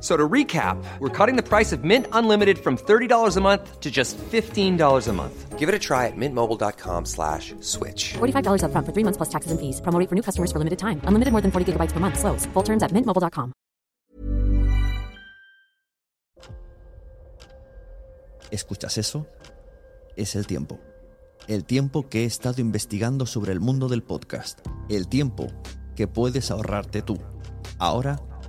[0.00, 3.90] So to recap, we're cutting the price of Mint Unlimited from $30 a month to
[3.90, 5.58] just $15 a month.
[5.58, 8.14] Give it a try at mintmobile.com slash switch.
[8.14, 9.82] $45 upfront for three months plus taxes and fees.
[9.82, 11.02] Promo for new customers for limited time.
[11.04, 12.18] Unlimited more than 40 gigabytes per month.
[12.18, 12.46] Slows.
[12.54, 13.52] Full terms at mintmobile.com.
[18.50, 19.26] ¿Escuchas eso?
[20.16, 20.80] Es el tiempo.
[21.46, 24.60] El tiempo que he estado investigando sobre el mundo del podcast.
[24.88, 25.48] El tiempo
[25.94, 27.18] que puedes ahorrarte tú.
[27.78, 28.20] Ahora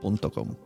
[0.00, 0.65] podcaster.com.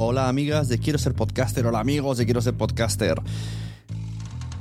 [0.00, 3.20] Hola amigas de Quiero ser podcaster, hola amigos de Quiero ser podcaster.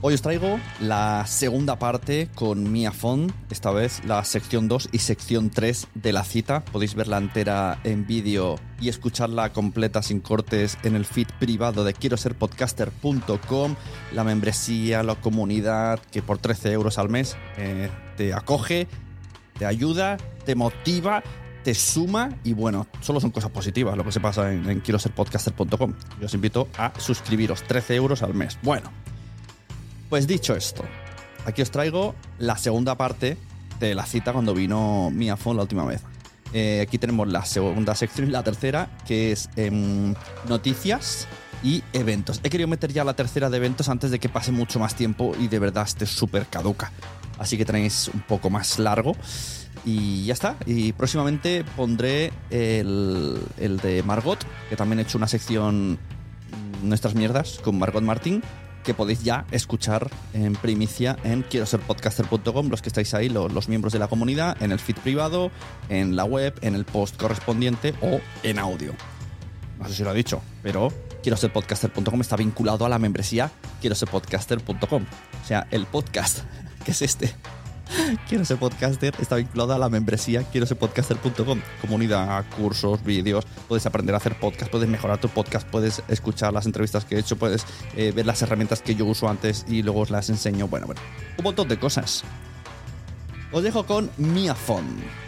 [0.02, 4.98] Hoy os traigo la segunda parte con Mia Font, esta vez la sección 2 y
[4.98, 6.66] sección 3 de la cita.
[6.66, 11.94] Podéis verla entera en vídeo y escucharla completa sin cortes en el feed privado de
[11.94, 13.76] quiero ser podcaster.com,
[14.14, 18.88] la membresía, la comunidad que por 13 euros al mes eh, te acoge,
[19.60, 21.22] te ayuda, te motiva,
[21.74, 25.14] suma y bueno, solo son cosas positivas lo que se pasa en, en quiero ser
[25.14, 25.94] podcaster.com.
[26.20, 28.58] Yo os invito a suscribiros, 13 euros al mes.
[28.64, 28.92] Bueno,
[30.10, 30.84] pues dicho esto,
[31.46, 33.38] aquí os traigo la segunda parte
[33.80, 36.02] de la cita cuando vino Mia Fon la última vez.
[36.54, 40.16] Eh, aquí tenemos la segunda sección y la tercera, que es em,
[40.48, 41.28] noticias
[41.64, 42.40] y eventos.
[42.44, 45.34] He querido meter ya la tercera de eventos antes de que pase mucho más tiempo
[45.40, 46.92] y de verdad esté súper caduca.
[47.38, 49.16] Así que tenéis un poco más largo.
[49.90, 50.58] Y ya está.
[50.66, 54.38] Y próximamente pondré el, el de Margot,
[54.70, 55.98] que también he hecho una sección
[56.84, 58.44] Nuestras Mierdas con Margot Martín,
[58.84, 63.48] que podéis ya escuchar en primicia en quiero ser podcaster.com, los que estáis ahí, lo-
[63.48, 65.52] los, miembros de la comunidad, en el feed privado,
[65.88, 68.94] en la web, en el post correspondiente o en audio.
[69.80, 70.92] No sé si lo he dicho, pero
[71.24, 75.04] quiero ser podcaster.com está vinculado a la membresía quiero ser podcaster.com.
[75.44, 76.40] O sea, el podcast,
[76.84, 77.34] que es este.
[78.28, 81.62] Quiero ser podcaster, está vinculado a la membresía quiero ser podcaster.com.
[81.82, 86.66] Comunidad, cursos, vídeos, puedes aprender a hacer podcast, puedes mejorar tu podcast, puedes escuchar las
[86.66, 87.66] entrevistas que he hecho, puedes
[87.96, 90.68] eh, ver las herramientas que yo uso antes y luego os las enseño.
[90.68, 91.02] Bueno, bueno,
[91.38, 92.24] un montón de cosas.
[93.52, 95.27] Os dejo con Miafon.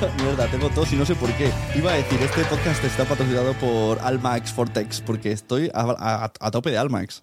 [0.22, 1.50] Mierda, tengo tos y no sé por qué.
[1.76, 6.50] Iba a decir, este podcast está patrocinado por Almax Fortex, porque estoy a, a- a
[6.50, 7.22] tope de Almax.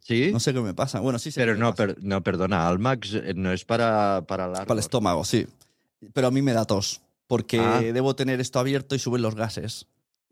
[0.00, 1.00] Sí, No sé qué me pasa.
[1.00, 1.86] Bueno, sí sé pero qué me no, pasa.
[1.88, 4.60] per- no, perdona, Almax eh, no es para, para la...
[4.64, 5.46] Para el estómago, sí.
[6.14, 7.80] Pero a mí me da tos, porque Ah.
[7.80, 9.86] debo tener esto abierto y suben los gases.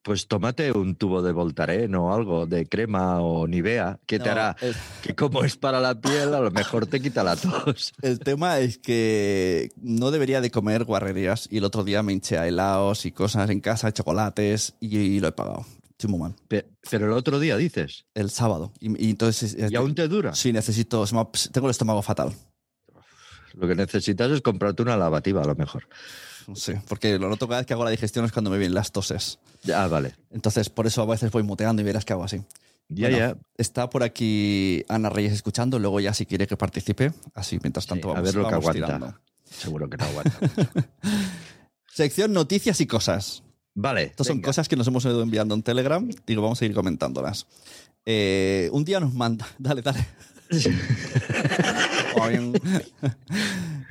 [0.06, 4.30] Pues tómate un tubo de Voltaren o algo, de crema o Nivea, que te No,
[4.30, 4.56] hará
[5.02, 7.92] que como es para la piel, a lo mejor te quita la tos.
[8.02, 12.38] el tema es que no debería de comer guarrerías y el otro día me hinché
[12.38, 15.66] a helados y cosas en casa, chocolates y, lo he pagado.
[15.90, 16.36] Estoy muy mal.
[16.46, 18.72] Pe- Pero el otro día dices, El sábado.
[18.78, 19.56] Y, y entonces...
[19.58, 20.36] ¿y aún te dura?
[20.36, 21.04] Sí, necesito...
[21.50, 22.32] Tengo el estómago fatal.
[23.54, 25.88] Lo que necesitas es comprarte una lavativa, a lo mejor.
[26.54, 28.92] Sé, porque lo noto cada vez que hago la digestión es cuando me vienen las
[28.92, 29.38] toses.
[29.74, 30.14] Ah, vale.
[30.30, 32.42] Entonces, por eso a veces voy muteando y verás que hago así.
[32.88, 33.36] Ya, Bueno, ya.
[33.56, 38.08] Está por aquí Ana Reyes escuchando, luego ya si quiere que participe, así mientras tanto
[38.08, 38.72] Sí, vamos, a ver lo que aguanta.
[38.86, 39.18] tirando.
[39.44, 40.38] Seguro que no aguanta.
[41.92, 43.42] Sección noticias y cosas.
[43.74, 44.02] vale.
[44.04, 46.08] Estas son cosas que nos hemos ido enviando en Telegram.
[46.26, 47.46] Digo, vamos a ir comentándolas.
[48.04, 49.46] Eh, un día nos manda.
[49.58, 50.06] Dale, dale.
[52.16, 52.52] Eh,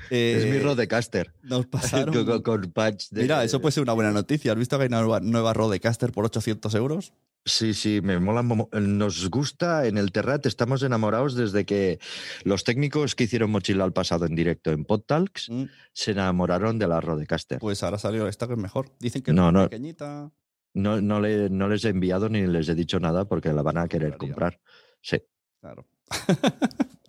[0.09, 1.33] Es mi Rodecaster.
[1.43, 2.13] Nos pasaron.
[2.13, 4.51] Con, con- con patch de- Mira, eso puede ser una buena noticia.
[4.51, 7.13] ¿Has visto que hay una nueva, nueva Rodecaster por 800 euros?
[7.47, 8.41] Sí, sí, me mola.
[8.41, 11.99] mo- Nos gusta en el Terrat, estamos enamorados desde que
[12.43, 15.63] los técnicos que hicieron Mochila al pasado en directo en PodTalks Mm,
[15.93, 17.59] se enamoraron de la Rodecaster.
[17.59, 18.89] Pues ahora salió esta que es mejor.
[18.99, 19.63] Dicen que No, es no.
[19.69, 20.31] pequeñita.
[20.73, 23.77] No, no, le- no les he enviado ni les he dicho nada porque la van
[23.77, 24.59] a querer comprar.
[25.01, 25.17] Sí.
[25.61, 25.85] Claro.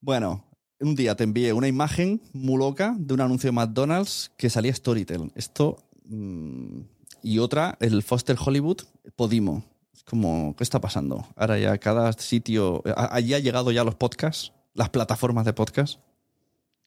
[0.00, 0.44] bueno,
[0.80, 4.74] un día te envié una imagen muy loca de un anuncio de McDonald's que salía
[4.74, 5.32] Storytel.
[5.34, 5.78] Esto.
[6.04, 6.80] mm,
[7.22, 8.78] y otra, el Foster Hollywood
[9.16, 9.64] Podimo.
[9.92, 11.26] Es como, ¿qué está pasando?
[11.34, 12.82] Ahora ya cada sitio.
[12.96, 15.98] Allí ha llegado ya los podcasts, las plataformas de podcast,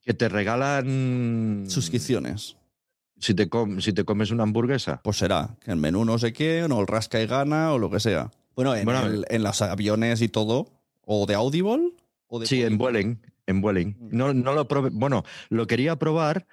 [0.01, 1.65] Que te regalan.
[1.67, 2.55] suscripciones.
[3.19, 5.01] Si te, com- si te comes una hamburguesa.
[5.03, 7.91] Pues será que el menú no sé qué, o el rasca y gana, o lo
[7.91, 8.31] que sea.
[8.55, 10.69] Bueno, en, Bueno, el- en los aviones y todo,
[11.05, 11.93] o de Audible,
[12.27, 12.77] o de Sí, en.
[12.77, 13.19] Vueling.
[13.47, 13.95] En Vueling.
[13.99, 14.17] Mm.
[14.17, 14.89] No, no lo probé.
[14.91, 16.47] Bueno, lo quería probar,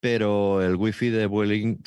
[0.00, 1.82] pero el wifi de Vueling,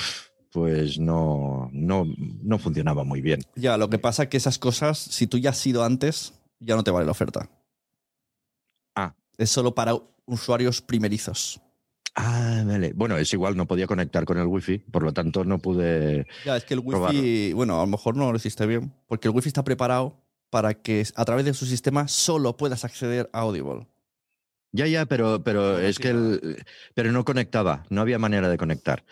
[0.51, 2.05] pues no, no,
[2.41, 3.41] no funcionaba muy bien.
[3.55, 6.75] Ya, lo que pasa es que esas cosas, si tú ya has sido antes, ya
[6.75, 7.49] no te vale la oferta.
[8.95, 9.13] Ah.
[9.37, 9.95] Es solo para
[10.25, 11.61] usuarios primerizos.
[12.15, 12.93] Ah, vale.
[12.93, 16.25] Bueno, es igual, no podía conectar con el wifi, por lo tanto no pude.
[16.45, 17.55] Ya, es que el wifi, Probarlo.
[17.57, 20.24] bueno, a lo mejor no lo hiciste bien, porque el wifi está preparado
[20.55, 23.87] para que a través de su sistema solo puedas acceder a Audible.
[24.71, 26.63] Ya, ya, pero, pero No, es que el,
[26.93, 29.03] pero no conectaba, no había manera de conectar.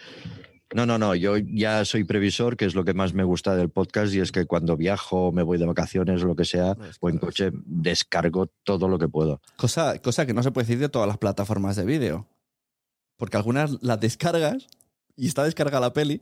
[0.74, 3.70] No, no, no, yo ya soy previsor, que es lo que más me gusta del
[3.70, 7.10] podcast, y es que cuando viajo, me voy de vacaciones o lo que sea, o
[7.10, 9.42] en coche, descargo todo lo que puedo.
[9.58, 12.26] Cosa, cosa que no se puede decir de todas las plataformas de vídeo.
[13.18, 14.68] Porque algunas las descargas
[15.18, 16.22] y está descargada la peli,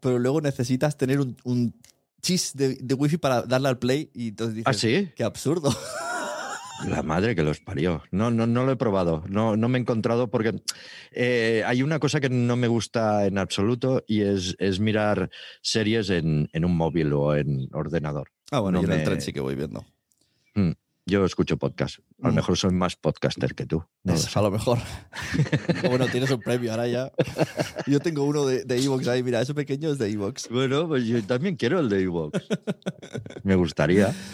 [0.00, 1.74] pero luego necesitas tener un, un
[2.22, 5.10] chis de, de wifi para darle al play y entonces dices, ¿Ah, sí?
[5.16, 5.70] qué absurdo.
[6.88, 8.02] La madre que los parió.
[8.10, 9.22] No, no, no lo he probado.
[9.28, 10.60] No, no me he encontrado porque
[11.12, 15.30] eh, hay una cosa que no me gusta en absoluto y es, es mirar
[15.60, 18.30] series en, en un móvil o en ordenador.
[18.50, 19.84] Ah, bueno, No yo en el tren sí que voy viendo.
[21.04, 21.98] Yo escucho podcast.
[22.22, 22.36] A lo Mm.
[22.36, 23.84] mejor soy más podcaster que tú.
[24.04, 24.78] No Es, a lo mejor.
[24.78, 24.82] O
[25.90, 27.10] bueno, tienes un premio ahora ya.
[27.88, 30.48] Yo tengo uno de Evox ahí, mira, ese pequeño es de Evox.
[30.48, 32.32] Bueno, pues yo también quiero el de iVoox.
[33.42, 34.14] me gustaría.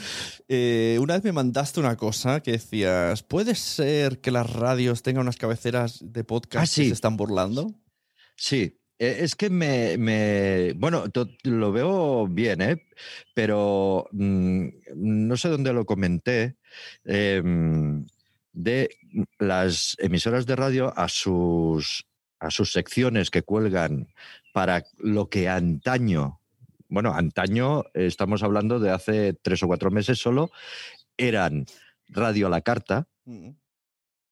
[0.50, 5.20] Eh, una vez me mandaste una cosa que decías, ¿puede ser que las radios tengan
[5.24, 6.82] unas cabeceras de podcast Ah, sí.
[6.84, 7.66] que se están burlando?
[8.34, 12.82] Sí, eh, es que me, me- bueno, to- lo veo bien, ¿eh?
[13.34, 16.56] Pero mm, no sé dónde lo comenté,
[17.04, 18.06] em,
[18.52, 18.90] de
[19.38, 22.06] las emisoras de radio a sus,
[22.40, 24.08] a sus secciones que cuelgan
[24.52, 26.40] para lo que antaño,
[26.88, 30.50] bueno, antaño estamos hablando de hace tres o cuatro meses solo,
[31.16, 31.66] eran
[32.08, 33.06] Radio a la Carta.
[33.24, 33.50] Mm.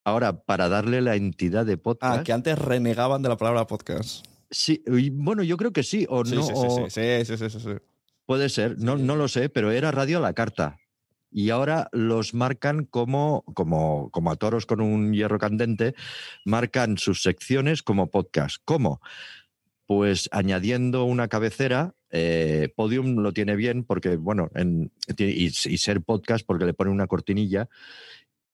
[0.05, 2.21] Ahora, para darle la entidad de podcast.
[2.21, 4.25] Ah, que antes renegaban de la palabra podcast.
[4.50, 6.43] Sí, bueno, yo creo que sí, o no.
[6.43, 7.71] sí, sí, sí, sí, sí, sí, sí.
[8.25, 10.79] Puede ser, no, no lo sé, pero era radio a la carta.
[11.30, 15.95] Y ahora los marcan como, como, como a toros con un hierro candente,
[16.45, 18.56] marcan sus secciones como podcast.
[18.64, 19.00] ¿Cómo?
[19.87, 26.02] Pues añadiendo una cabecera, eh, Podium lo tiene bien porque, bueno, en- y, y ser
[26.02, 27.68] podcast porque le pone una cortinilla.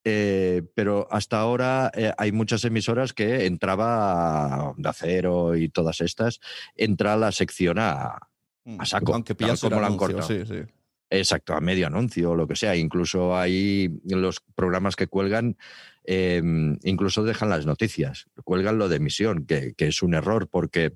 [0.04, 6.40] eh, pero hasta ahora eh, hay muchas emisoras que entraba Onda Acero y todas estas,
[6.74, 8.18] entra la sección a,
[8.64, 8.80] Mm.
[8.80, 10.22] A saco, Aunque tal pillas como lo han cortado.
[10.22, 10.60] sí, sí.
[11.14, 12.74] Exacto, a medio anuncio o lo que sea.
[12.74, 15.58] Incluso hay los programas que cuelgan,
[16.04, 16.40] eh,
[16.84, 20.94] incluso dejan las noticias, cuelgan lo de emisión, que, que es un error porque,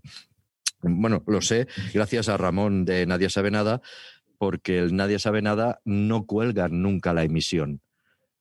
[0.80, 3.82] bueno, lo sé, gracias a Ramón de Nadie sabe nada,
[4.38, 7.82] porque el Nadie sabe nada no cuelgan nunca la emisión.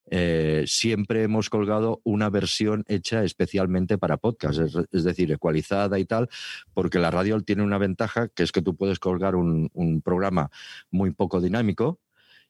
[0.10, 6.06] Eh, siempre hemos colgado una versión hecha especialmente para podcast, es, es decir, ecualizada y
[6.06, 6.30] tal,
[6.74, 10.52] porque la radio tiene una ventaja que es que tú puedes colgar un, un programa
[10.92, 12.00] muy poco dinámico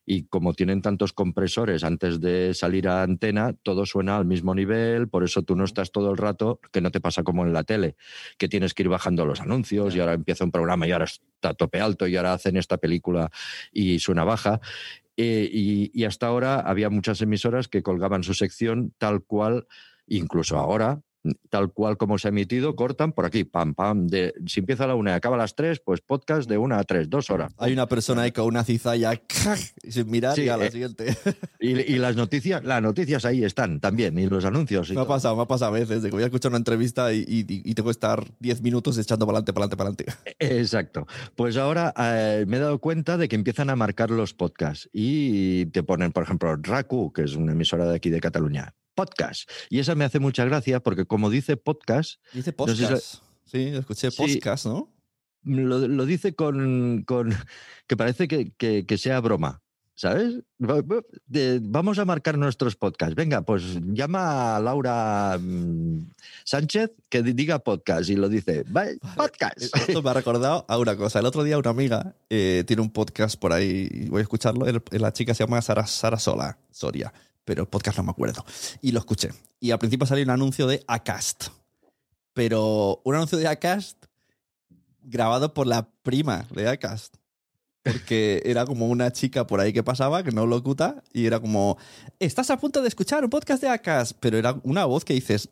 [0.06, 5.10] y como tienen tantos compresores antes de salir a antena, todo suena al mismo nivel,
[5.10, 7.64] por eso tú no estás todo el rato, que no te pasa como en la
[7.64, 7.96] tele,
[8.38, 11.50] que tienes que ir bajando los anuncios y ahora empieza un programa y ahora está
[11.50, 13.32] a tope alto y ahora hacen esta película
[13.72, 14.60] y suena baja.
[15.18, 19.66] Eh, y, y hasta ahora había muchas emisoras que colgaban su sección tal cual
[20.08, 21.02] incluso ahora,
[21.50, 24.08] tal cual como se ha emitido, cortan por aquí, pam, pam.
[24.08, 26.80] De, si empieza a la una y acaba a las tres, pues podcast de una
[26.80, 27.54] a tres, dos horas.
[27.58, 29.20] Hay una persona ahí con una cizalla
[29.88, 31.18] sin mirar Sí, y a la eh, siguiente.
[31.60, 34.90] Y, y las noticias, las noticias ahí están también, y los anuncios.
[34.90, 36.58] y Me ha pasado, me ha pasado a veces de que voy a escuchar una
[36.58, 40.14] entrevista y, y- y tengo que estar 10 minutos echando para adelante, para adelante, para
[40.20, 40.36] adelante.
[40.62, 41.08] Exacto.
[41.36, 45.66] Pues ahora eh, me he dado cuenta de que empiezan a marcar los podcasts y
[45.68, 49.50] te ponen, por ejemplo, RACU, que es una emisora de aquí de Cataluña, podcast.
[49.70, 53.16] Y esa me hace mucha gracia porque como dice podcast, Dice No sé si podcast.
[53.46, 54.18] Sí, escuché Sí.
[54.18, 54.90] podcast, ¿no?
[55.44, 57.30] lo, lo dice con, con
[57.88, 59.62] que parece que, que- que sea broma.
[59.98, 60.42] ¿Sabes?
[60.60, 63.16] Vamos a marcar nuestros podcasts.
[63.16, 66.10] Venga, pues llama a Laura mm,
[66.44, 68.64] Sánchez que di- diga podcast y lo dice.
[68.64, 68.86] "Va,
[69.16, 69.58] Podcast.
[69.74, 71.20] Esto me ha recordado a una cosa.
[71.20, 74.68] El otro día una amiga eh, tiene un podcast por ahí, voy a escucharlo.
[74.68, 77.14] el- la chica se llama Sara, Sara Sola, Soria,
[77.46, 78.44] pero el podcast no me acuerdo.
[78.82, 79.30] Y lo escuché.
[79.60, 81.46] Y al principio salió un anuncio de Acast.
[82.34, 84.04] Pero un anuncio de Acast
[85.02, 87.16] grabado por la prima de Acast.
[87.84, 91.78] Porque era como una chica por ahí que pasaba, que no locuta, y era como,
[92.20, 95.50] estás a punto de escuchar un podcast de Acast, pero era una voz que dices,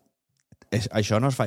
[0.71, 1.45] "Es- això no es fa.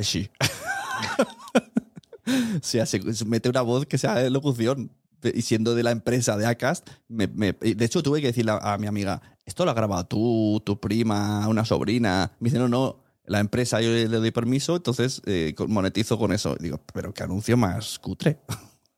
[2.28, 4.90] O sea, se, se mete una voz que sea de locución.
[5.34, 8.74] Y siendo de la empresa de Acast, me- me- de hecho tuve que decirle a,
[8.74, 12.32] a mi amiga, esto lo has grabado tú, tu prima, una sobrina.
[12.40, 16.32] Me dice, no, no, la empresa yo le, le doy permiso, entonces eh, monetizo con
[16.32, 16.56] eso.
[16.60, 18.38] Digo, pero qué anuncio más cutre.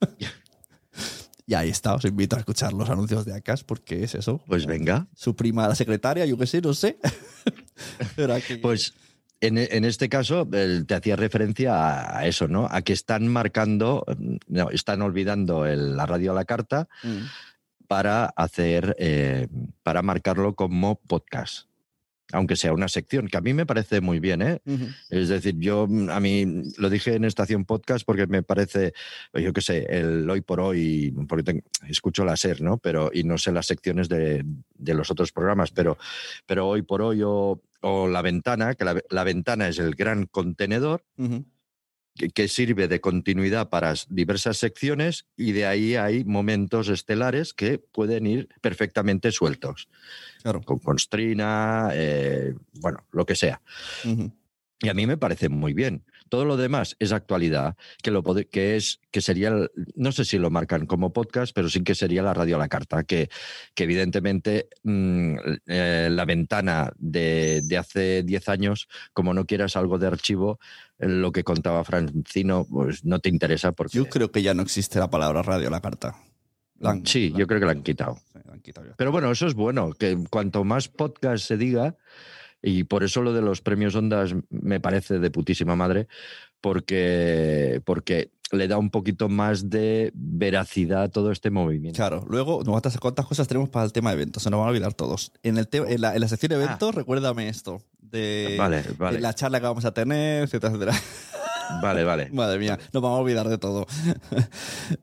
[1.47, 4.41] y ahí está, os invito a escuchar los anuncios de Acast porque es eso.
[4.47, 5.07] Pues venga.
[5.15, 6.99] Su prima, la secretaria, yo qué sé, no sé.
[8.17, 8.93] Pero aquí- Pues
[9.41, 12.67] en, en este caso te hacía referencia a, eso, ¿no?
[12.71, 17.19] A que están marcando, mm, no, están olvidando el- la radio a la carta Mm.
[17.87, 19.47] para hacer, eh,
[19.83, 21.69] para marcarlo como podcast.
[22.31, 24.61] Aunque sea una sección, que a mí me parece muy bien, ¿eh?
[25.09, 26.45] Es decir, yo mm, a mí
[26.77, 28.93] lo dije en Estación Podcast porque me parece,
[29.33, 32.77] yo qué sé, el hoy por hoy, porque escucho la SER, ¿no?
[32.77, 35.97] Pero, y no sé las secciones de, de los otros programas, pero,
[36.45, 40.27] pero hoy por hoy o, o La Ventana, que la, la Ventana es el gran
[40.27, 41.05] contenedor
[42.15, 47.79] que, que sirve de continuidad para diversas secciones y de ahí hay momentos estelares que
[47.79, 49.89] pueden ir perfectamente sueltos,
[50.43, 50.61] Claro.
[50.63, 53.61] con constrina, eh, bueno, lo que sea.
[54.81, 56.05] Y a mí me parece muy bien.
[56.29, 60.39] Todo lo demás es actualidad, que, lo que es que sería, el- no sé si
[60.39, 63.29] lo marcan como podcast, pero sí que sería la radio a la carta, que,
[63.75, 69.99] que evidentemente mm, eh, la ventana de, de hace 10 años, como no quieras algo
[69.99, 70.59] de archivo,
[70.99, 73.97] lo que contaba Francino, pues no te interesa porque...
[73.97, 76.17] Yo creo que ya no existe la palabra radio a la carta.
[76.81, 78.19] La han- sí, yo creo que la han quitado.
[78.33, 78.95] Sí, la han quitado.
[78.97, 81.97] Pero bueno, eso es bueno, que cuanto más podcast se diga,
[82.63, 86.09] y por eso lo de los premios Ondas me parece de putísima madre,
[86.61, 91.97] porque, porque le da un poquito más de veracidad a todo este movimiento.
[91.99, 94.43] Claro, luego, no, ¿cuántas, cuántas cosas tenemos para el tema de eventos?
[94.43, 95.33] Se nos van a olvidar todos.
[95.43, 97.83] En, el te- en, la, en la sección de eventos, recuérdame esto.
[98.01, 100.99] De, Vale, de vale, la charla que vamos a tener, etcétera, etcétera.
[101.83, 102.31] Vale, vale.
[102.33, 103.87] Madre mía, nos vamos a olvidar de todo.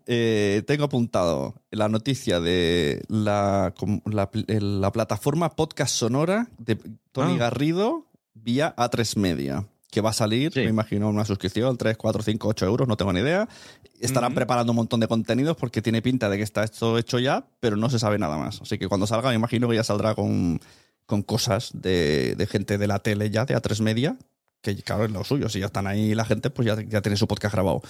[0.07, 3.73] Eh, tengo apuntado la noticia de la,
[4.05, 6.75] la, plataforma Podcast Sonora de
[7.11, 7.37] Tony Ah.
[7.37, 9.67] Garrido vía A3 Media.
[9.91, 10.59] Que va a salir, Sí.
[10.59, 13.47] me imagino, una suscripción, 3, 4, 5, 8 euros, no tengo ni idea.
[13.99, 17.47] Estarán preparando un montón de contenidos porque tiene pinta de que está esto hecho ya,
[17.61, 18.61] pero no se sabe nada más.
[18.61, 20.59] Así que cuando salga, me imagino que ya saldrá con,
[21.05, 24.17] con cosas de, de gente de la tele ya, de A3 Media,
[24.73, 25.49] que claro, es lo suyo.
[25.49, 27.81] Si ya están ahí la gente, pues ya, ya tiene su podcast grabado.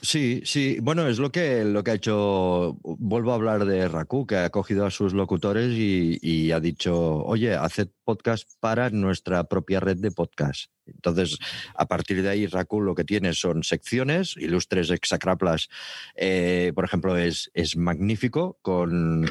[0.00, 0.78] Sí, sí.
[0.80, 2.78] Bueno, es lo que, lo que ha hecho.
[2.82, 7.54] Vuelvo a hablar de Raku, que ha cogido a sus locutores y, ha dicho: Oye,
[7.54, 10.70] haced podcast para nuestra propia red de podcast.
[10.86, 11.38] Entonces,
[11.74, 15.68] a partir de ahí, Raku lo que tiene son secciones, ilustres exacraplas,
[16.16, 19.30] eh, por ejemplo, es, es magnífico con,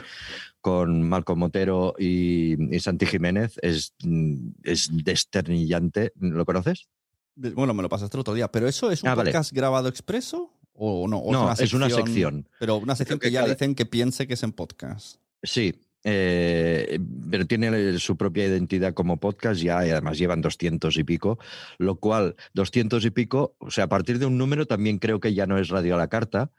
[0.62, 4.90] con Malcolm Motero y, y Santi Jiménez, es, mm, es
[5.36, 6.14] desternillante.
[6.20, 6.88] ¿Lo conoces?
[7.36, 9.32] Bueno, me lo pasaste el otro día, pero ¿eso es un Ah, vale.
[9.32, 11.18] podcast grabado expreso o no?
[11.20, 12.48] ¿O No, es una sección.
[12.60, 15.18] Pero una sección que ya cada- dicen que piense que es en podcast.
[15.42, 17.00] Sí, eh,
[17.30, 21.40] pero tiene su propia identidad como podcast ya y además llevan 200 y pico,
[21.78, 25.34] lo cual 200 y pico, o sea, a partir de un número también creo que
[25.34, 26.52] ya no es radio a la carta,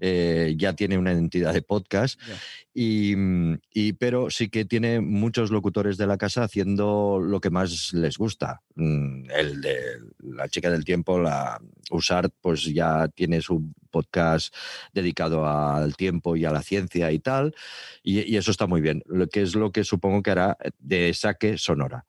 [0.00, 2.20] eh, ya tiene una identidad de podcast,
[2.74, 7.50] y, mm, y- pero sí que tiene muchos locutores de la casa haciendo lo que
[7.50, 8.60] más les gusta.
[8.74, 9.76] Mm, El de
[10.20, 14.54] la chica del tiempo, la Usart, pues ya tiene su podcast
[14.92, 17.54] dedicado al tiempo y a la ciencia y tal,
[18.02, 21.12] y, y eso está muy bien, lo que es lo que supongo que hará de
[21.14, 22.04] saque sonora.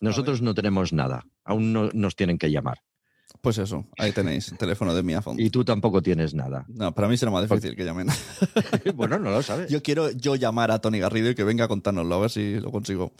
[0.00, 1.26] Nosotros no tenemos nada.
[1.44, 2.78] Aún no nos tienen que llamar.
[3.40, 5.40] Pues eso, ahí tenéis, teléfono de Miafon.
[5.40, 6.64] Y tú tampoco tienes nada.
[6.68, 8.08] No, para mí será más difícil que llamen.
[8.94, 9.70] bueno, no lo sabes.
[9.70, 12.60] Yo quiero yo llamar a Tony Garrido y que venga a contárnoslo, a ver si
[12.60, 13.12] lo consigo.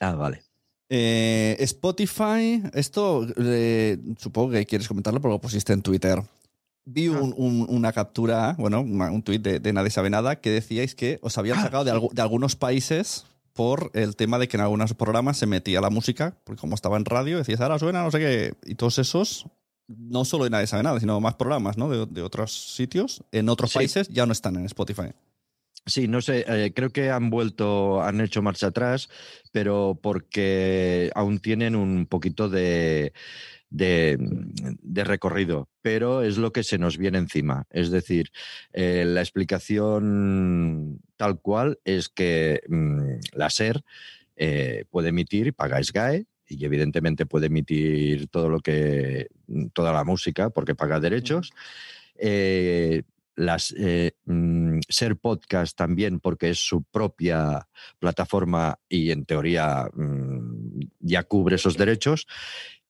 [0.00, 0.42] Ah, vale.
[0.90, 6.22] Eh, Spotify, esto eh, supongo que quieres comentarlo porque lo pusiste en Twitter.
[6.84, 10.94] Vi un- un- una captura, bueno, un tuit de, de Nadie Sabe Nada que decíais
[10.94, 14.62] que os habían sacado de, algu- de algunos países por el tema de que en
[14.62, 18.10] algunos programas se metía la música, porque como estaba en radio, decías, ahora suena, no
[18.10, 19.46] sé qué, y todos esos,
[19.86, 21.88] no solo Nadie Sabe Nada, sino más programas, ¿no?
[21.88, 23.78] De, de otros sitios, en otros Sí.
[23.78, 25.12] países ya no están en Spotify.
[25.86, 29.10] Sí, no sé, eh, creo que han vuelto, han hecho marcha atrás,
[29.52, 33.12] pero porque aún tienen un poquito de,
[33.74, 37.66] de, de recorrido, pero es lo que se nos viene encima.
[37.70, 38.30] Es decir,
[38.72, 43.82] eh, la explicación tal cual es que mm, la SER
[44.36, 49.28] eh, puede emitir, paga SGAE, y evidentemente puede emitir todo lo que,
[49.72, 51.50] toda la música porque paga derechos.
[52.16, 53.02] Eh,
[53.36, 57.66] las eh, mm, Ser Podcast también, porque es su propia
[57.98, 62.26] plataforma y en teoría mm, ya cubre esos derechos.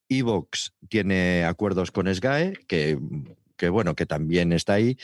[0.09, 2.97] Evox tiene acuerdos con SGAE, que,
[3.57, 4.97] que bueno, que también está ahí.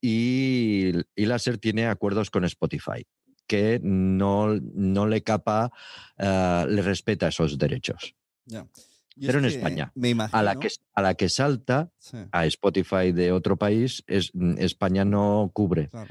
[0.00, 3.06] Y, y Láser tiene acuerdos con Spotify,
[3.46, 5.70] que no, no le capa,
[6.18, 8.14] eh, le respeta esos derechos.
[9.20, 10.38] Pero en España, Me imagino.
[10.38, 15.04] A la que, a la que salta Sí, a Spotify de otro país, es, España
[15.04, 16.10] no cubre claro.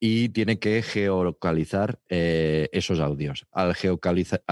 [0.00, 3.46] y tiene que geolocalizar eh, esos audios.
[3.52, 4.42] Al geolocalizar,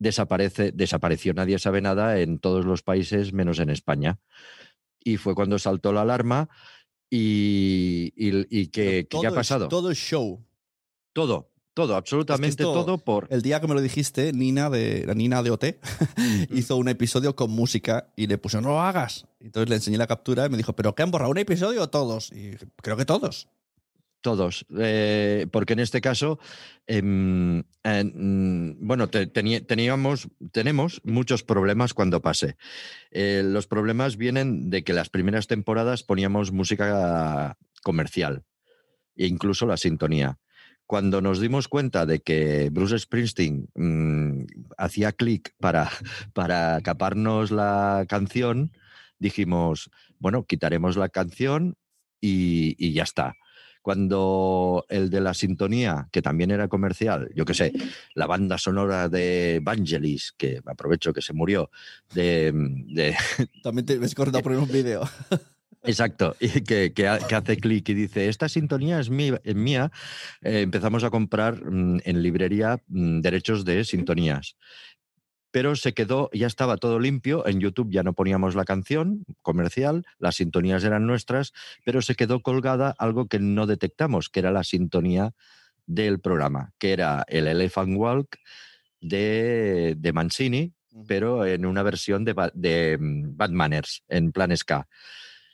[0.00, 4.18] desaparece, desapareció, nadie sabe nada en todos los países menos en España.
[5.04, 6.48] Y fue cuando saltó la alarma
[7.10, 9.68] y, y, y que, ¿qué ha pasado?
[9.68, 10.44] todo es show.
[11.12, 13.26] todo, todo, absolutamente esto- todo por...
[13.30, 15.64] El día que me lo dijiste, Nina de la Nina de OT
[16.50, 19.26] hizo un episodio con música y le puso no lo hagas.
[19.40, 21.30] Entonces le enseñé la captura y me dijo, ¿pero qué han borrado?
[21.30, 22.32] ¿Un episodio o todos?
[22.32, 23.48] Y creo que todos.
[24.22, 26.38] Todos, eh, porque en este caso,
[26.86, 32.56] em, eh, mm, bueno, te- teníamos, tenemos muchos problemas cuando pase.
[33.10, 38.44] Eh, los problemas vienen de que las primeras temporadas poníamos música comercial
[39.16, 40.38] e incluso la sintonía.
[40.84, 44.44] Cuando nos dimos cuenta de que Bruce Springsteen mm,
[44.76, 45.88] hacía clic para,
[46.34, 48.72] para caparnos la canción,
[49.18, 51.76] dijimos, bueno, quitaremos la canción
[52.20, 53.34] y ya está.
[53.82, 57.72] Cuando el de la sintonía, que también era comercial, yo qué sé,
[58.14, 61.70] la banda sonora de Vangelis, que aprovecho que se murió,
[62.14, 63.16] de, de-
[63.62, 65.02] También te ves corriendo a poner un vídeo.
[65.82, 69.40] Exacto, y que, que ha- que hace clic y dice, esta sintonía es mía,
[70.42, 74.56] eh, empezamos a comprar mm, en librería mm, derechos de sintonías.
[75.50, 80.04] Pero se quedó, ya estaba todo limpio, en YouTube ya no poníamos la canción comercial,
[80.18, 81.52] las sintonías eran nuestras,
[81.84, 85.34] pero se quedó colgada algo que no detectamos, que era la sintonía
[85.86, 88.38] del programa, que era el Elephant Walk
[89.00, 90.72] de, de Mancini,
[91.06, 94.88] pero en una versión de, de mm, Bad Manners, en plan ska.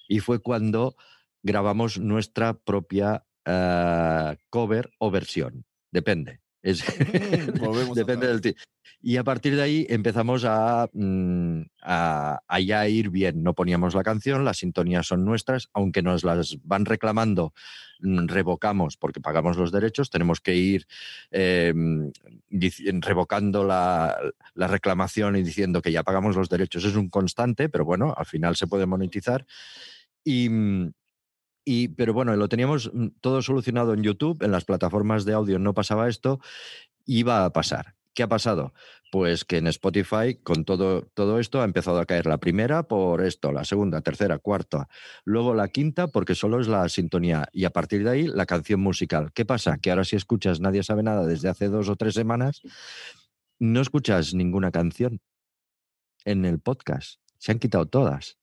[0.09, 0.97] Y fue cuando
[1.43, 5.65] grabamos nuestra propia eh, cover o versión.
[5.91, 6.41] Depende.
[6.67, 6.85] Es-
[7.61, 8.55] Volvemos depende del ti-
[9.01, 13.43] Y a partir de ahí empezamos a, mm, a, a ya ir bien.
[13.45, 17.53] No poníamos la canción, las sintonías son nuestras, aunque nos las van reclamando,
[18.01, 20.87] mm, revocamos porque pagamos los derechos, tenemos que ir
[21.31, 21.73] eh,
[23.01, 24.17] revocando la,
[24.55, 26.85] la reclamación y diciendo que ya pagamos los derechos.
[26.85, 29.47] Es un constante, pero bueno, al final se puede monetizar.
[30.25, 30.93] Y, mm,
[31.67, 35.59] y, pero bueno, lo teníamos mm, todo solucionado en YouTube, en las plataformas de audio
[35.59, 36.41] no pasaba esto,
[37.05, 37.97] iba a pasar.
[38.15, 38.73] ¿Qué ha pasado?
[39.11, 43.23] Pues que en Spotify, con todo, todo esto, ha empezado a caer la primera por
[43.23, 44.89] esto, la segunda, tercera, cuarta,
[45.25, 48.81] luego la quinta porque solo es la sintonía y a partir de ahí la canción
[48.81, 49.33] musical.
[49.35, 49.77] ¿Qué pasa?
[49.79, 52.63] Que ahora si escuchas Nadie sabe nada desde hace dos o tres semanas,
[53.59, 55.21] no escuchas ninguna canción
[56.25, 57.21] en el podcast.
[57.39, 58.39] Se han quitado todas.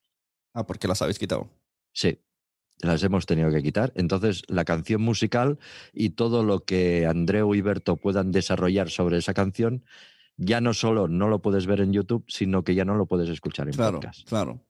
[0.52, 1.50] Ah, porque las habéis quitado.
[1.92, 2.20] Sí,
[2.80, 3.92] las hemos tenido que quitar.
[3.94, 5.58] Entonces, la canción musical
[5.92, 9.84] y todo lo que Andreu y Berto puedan desarrollar sobre esa canción,
[10.36, 13.28] ya no solo no lo puedes ver en YouTube, sino que ya no lo puedes
[13.28, 14.28] escuchar en Claro, podcast.
[14.28, 14.60] claro.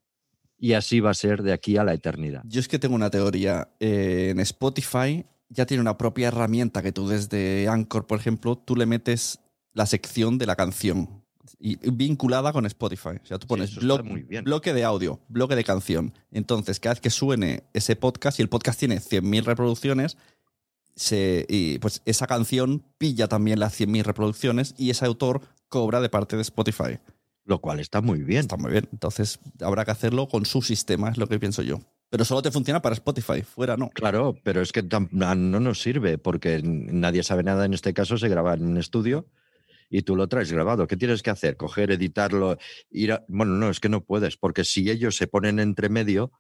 [0.58, 2.42] Y así va a ser de aquí a la eternidad.
[2.46, 3.68] Yo es que tengo una teoría.
[3.80, 8.76] Eh, en Spotify ya tiene una propia herramienta que tú desde Anchor, por ejemplo, tú
[8.76, 9.40] le metes
[9.72, 11.23] la sección de la canción
[11.58, 13.16] y vinculada con Spotify.
[13.22, 16.12] O sea, tú pones blo- bloque de audio, bloque de canción.
[16.30, 20.16] Entonces, cada vez que suene ese podcast, y el podcast tiene 100.000 reproducciones,
[20.96, 26.08] se, y pues esa canción pilla también las 100.000 reproducciones y ese autor cobra de
[26.08, 26.98] parte de Spotify.
[27.46, 28.40] Lo cual está muy bien.
[28.40, 28.88] Está muy bien.
[28.92, 31.80] Entonces habrá que hacerlo con su sistema, es lo que pienso yo.
[32.08, 33.90] Pero solo te funciona para Spotify, fuera no.
[33.90, 37.64] Claro, pero es que no nos sirve porque nadie sabe nada.
[37.64, 39.26] En este caso se graba en un estudio
[39.94, 40.88] y tú lo traes grabado.
[40.88, 41.56] ¿Qué tienes que hacer?
[41.56, 42.58] Coger, editarlo,
[42.90, 43.24] ir a...
[43.28, 46.32] Bueno, no, es que no puedes, porque si ellos se ponen entre medio,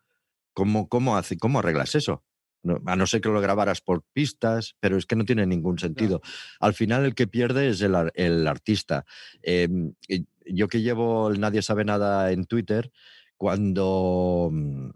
[0.52, 2.24] ¿cómo, cómo, hace, cómo arreglas eso?
[2.64, 5.78] No, a no ser que lo grabaras por pistas, pero es que no tiene ningún
[5.78, 6.20] sentido.
[6.58, 9.04] Al final el que pierde es el, el artista.
[9.40, 9.68] Eh,
[10.08, 12.90] y yo que llevo el Nadie sabe nada en Twitter,
[13.36, 14.90] cuando, mm,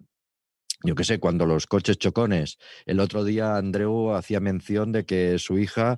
[0.83, 5.39] yo qué sé, cuando los coches chocones, el otro día Andreu hacía mención de que
[5.39, 5.97] su hija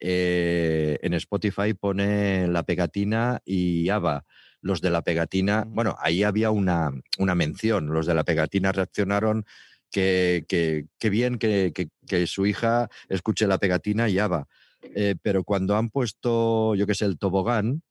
[0.00, 4.24] eh, en Spotify pone la pegatina y ABBA.
[4.62, 7.86] Los de la pegatina, bueno, ahí había una, una mención.
[7.94, 9.44] Los de la pegatina reaccionaron
[9.90, 14.46] que, que- que bien que, que- que su hija escuche la pegatina y ABBA.
[14.94, 17.82] Eh, pero cuando han puesto, yo qué sé, el tobogán,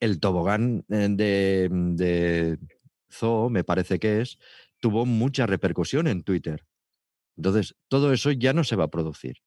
[0.00, 2.58] el tobogán eh, de, de
[3.10, 4.38] Zoo, me parece que es,
[4.80, 6.64] tuvo mucha repercusión en Twitter.
[7.36, 9.38] Entonces, todo eso ya no se va a producir.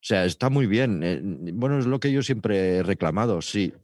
[0.00, 1.02] O sea, está muy bien.
[1.02, 3.42] eh, bueno, es lo que yo siempre he reclamado.
[3.42, 3.74] Si,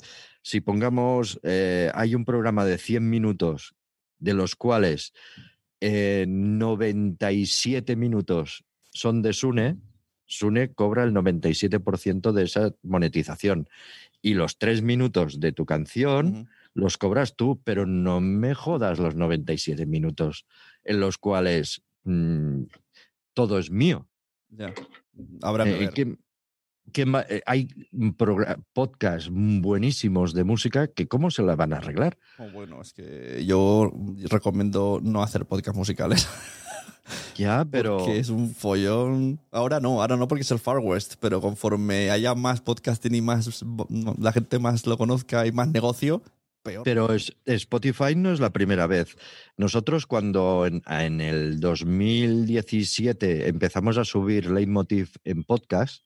[0.43, 3.75] si pongamos, eh, hay un programa de 100 minutos,
[4.19, 5.13] de los cuales
[5.81, 9.77] eh, 97 minutos son de Sune,
[10.25, 13.69] Sune cobra el 97% de esa monetización.
[14.23, 19.15] Y los tres minutos de tu canción los cobras tú, pero no me jodas los
[19.15, 20.47] 97 minutos
[20.85, 22.65] en los cuales mm,
[23.33, 24.09] todo es mío.
[25.43, 25.91] Habrá que Eh, ver.
[25.93, 26.17] ¿qué-
[26.93, 27.69] qué ma- eh, hay
[28.73, 32.17] podcasts buenísimos de música que cómo se la van a arreglar.
[32.39, 33.93] Oh, bueno, es que yo
[34.31, 36.29] recomiendo no hacer podcast musicales.
[37.37, 39.39] Ya, pero Que es un follón.
[39.53, 43.21] Ahora no, ahora no porque es el Far West, pero conforme haya más podcasting y
[43.21, 43.65] más
[44.19, 46.21] la gente más lo conozca y más negocio,
[46.85, 49.17] Pero es- Spotify no es la primera vez.
[49.57, 56.05] Nosotros cuando en, en el 2017 empezamos a subir Leitmotiv en podcast,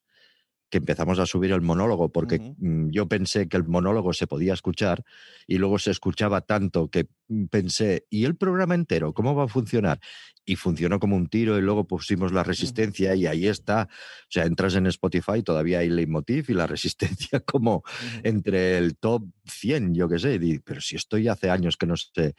[0.70, 4.54] que empezamos a subir el monólogo, porque mm, yo pensé que el monólogo se podía
[4.54, 5.04] escuchar
[5.46, 9.12] y luego se escuchaba tanto que mm, pensé, ¿y el programa entero?
[9.12, 9.98] ¿Cómo va a funcionar?
[10.44, 13.88] Y funcionó como un tiro y luego pusimos la resistencia y ahí está.
[13.90, 17.83] O sea, entras en Spotify, todavía hay Leitmotiv y la resistencia como
[18.22, 22.35] entre el top 100, yo qué sé, pero si estoy hace años que no sé.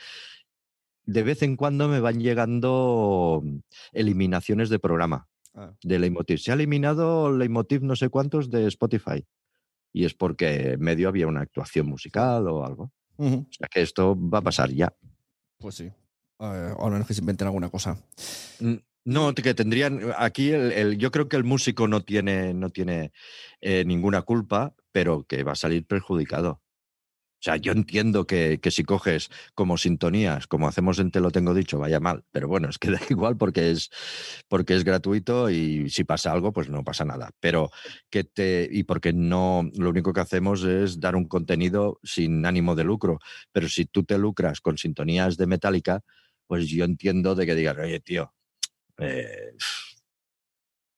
[1.04, 3.44] De vez en cuando me van llegando
[3.91, 6.38] eliminaciones de programa Ah, de Leitmotiv.
[6.40, 9.26] Se ha eliminado Leitmotiv no sé cuántos de Spotify.
[9.94, 12.92] Y es porque en medio había una actuación musical o algo.
[13.18, 14.94] O sea que esto va a pasar ya.
[15.60, 15.92] Pues sí.
[16.40, 17.98] Eh, o menos que se inventen alguna cosa.
[18.60, 20.00] Mm, No, que tendrían.
[20.18, 23.12] Aquí el, el- yo creo que el músico no tiene, no tiene
[23.60, 26.62] eh, ninguna culpa, pero que va a salir perjudicado.
[27.41, 31.32] O sea, yo entiendo que, que si coges como sintonías, como hacemos en Te lo
[31.32, 32.23] tengo dicho, vaya mal.
[32.32, 33.89] Pero bueno, es que da igual porque es,
[34.47, 37.32] porque es gratuito y si pasa algo, pues no pasa nada.
[37.39, 37.71] Pero
[38.12, 38.69] que te.
[38.71, 39.67] Y porque no.
[39.75, 43.17] Lo único que hacemos es dar un contenido sin ánimo de lucro.
[43.51, 46.01] Pero si tú te lucras con sintonías de Metallica,
[46.45, 48.32] pues yo entiendo de que digas, oye, tío,
[48.99, 49.54] eh,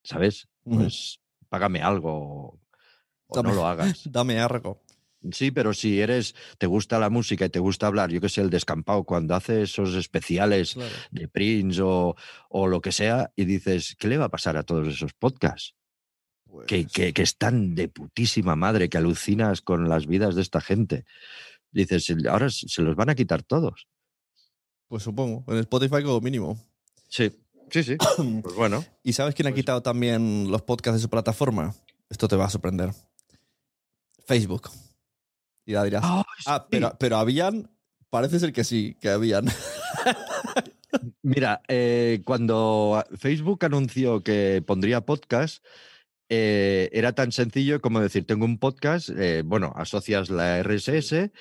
[0.03, 0.49] ¿sabes?
[0.65, 2.59] Pues págame algo
[3.27, 4.11] o Dame- no lo hagas.
[4.11, 4.81] Dame algo.
[5.31, 8.41] Sí, pero si eres, te gusta la música y te gusta hablar, yo que sé,
[8.41, 10.93] el descampado, cuando hace esos especiales Claro.
[11.11, 12.15] de Prince o,
[12.49, 15.75] o lo que sea, y dices, ¿qué le va a pasar a todos esos podcasts?
[16.67, 20.61] Que, Pues, que, que están de putísima madre, que alucinas con las vidas de esta
[20.61, 21.05] gente.
[21.71, 23.87] Dices, ahora se se los van a quitar todos.
[24.87, 25.43] pues supongo.
[25.47, 26.59] En Spotify como mínimo.
[27.09, 27.31] Sí,
[27.71, 27.97] sí, sí.
[28.43, 28.85] Pues bueno.
[29.03, 31.73] ¿Y sabes quién ha Pues- quitado también los podcasts de su plataforma?
[32.09, 32.91] Esto te va a sorprender.
[34.27, 34.69] Facebook.
[35.65, 36.03] Y dirás,
[36.45, 37.69] ah, pero, pero habían,
[38.09, 39.45] parece ser que sí, que habían.
[41.23, 45.63] Mira, eh, cuando Facebook anunció que pondría podcast,
[46.29, 51.31] eh, era tan sencillo como decir, tengo un podcast, eh, bueno, asocias la RSS,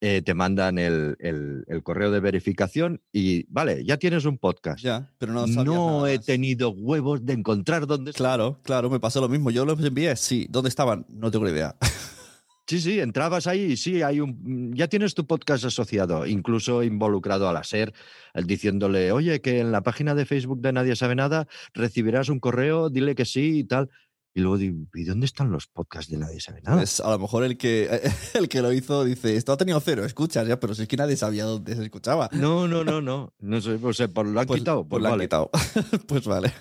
[0.00, 4.82] eh, te mandan el, el- el correo de verificación y, vale, ya tienes un podcast.
[4.82, 8.12] ya, pero no no he tenido huevos de encontrar dónde.
[8.12, 9.50] Claro, claro, me pasó lo mismo.
[9.50, 10.46] Yo los envié, sí.
[10.50, 11.06] ¿Dónde estaban?
[11.08, 11.76] No tengo ni idea.
[12.66, 17.46] Sí, sí, entrabas ahí y sí, hay un, ya tienes tu podcast asociado, incluso involucrado
[17.48, 17.92] a la SER,
[18.32, 22.40] el diciéndole, oye, que en la página de Facebook de Nadie Sabe Nada recibirás un
[22.40, 23.90] correo, dile que sí y tal.
[24.36, 26.78] Y luego digo, ¿y dónde están los podcasts de Nadie Sabe Nada?
[26.78, 28.00] Pues a lo mejor el que,
[28.34, 30.96] el que lo hizo dice, esto ha tenido cero, escuchas ya, pero si es que
[30.96, 32.30] nadie sabía dónde se escuchaba.
[32.32, 33.32] No, no, no, no.
[33.40, 34.88] No sé, o sea, pues lo han Pues, quitado.
[34.88, 35.24] pues Pues lo han vale.
[35.26, 35.50] quitado.
[36.08, 36.52] pues vale.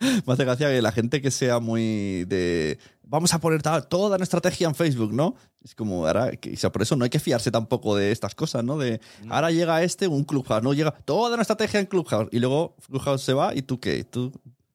[0.26, 2.78] Me hace gracia que la gente que sea muy de.
[3.02, 5.34] Vamos a poner toda una estrategia en Facebook, ¿no?
[5.62, 8.34] Es como, ahora, que- o sea, por eso no hay que fiarse tampoco de estas
[8.34, 8.78] cosas, ¿no?
[8.78, 12.76] De ahora llega este, un Clubhouse, no llega toda una estrategia en Clubhouse y luego
[12.88, 14.04] Clubhouse se va y tú qué?
[14.04, 14.32] Tú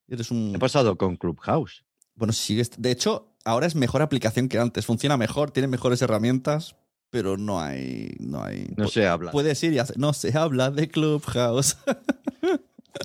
[0.08, 0.52] eres un.
[0.52, 1.84] ¿Qué ha pasado con Clubhouse?
[2.16, 2.72] Bueno, sigues.
[2.78, 4.86] De hecho, ahora es mejor aplicación que antes.
[4.86, 6.76] Funciona mejor, tiene mejores herramientas,
[7.10, 8.16] pero no hay.
[8.20, 8.68] No hay.
[8.76, 9.32] No se habla.
[9.32, 9.98] Puedes ir y hacer.
[9.98, 11.78] No se habla de Clubhouse.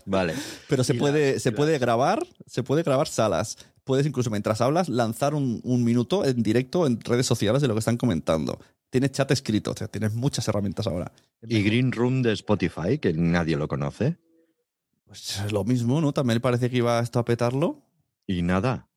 [0.07, 0.35] Vale.
[0.68, 3.57] Pero se Y puede, las- se puede las- grabar, se puede grabar salas.
[3.85, 7.74] Puedes incluso mientras hablas lanzar un, un minuto en directo en redes sociales de lo
[7.74, 8.59] que están comentando.
[8.90, 11.12] Tienes chat escrito, o sea, tienes muchas herramientas ahora.
[11.42, 14.18] Y Green Room de Spotify, que nadie lo conoce.
[15.07, 16.12] Pues es lo mismo, ¿no?
[16.12, 17.83] También parece que iba esto a petarlo.
[18.26, 18.88] Y nada.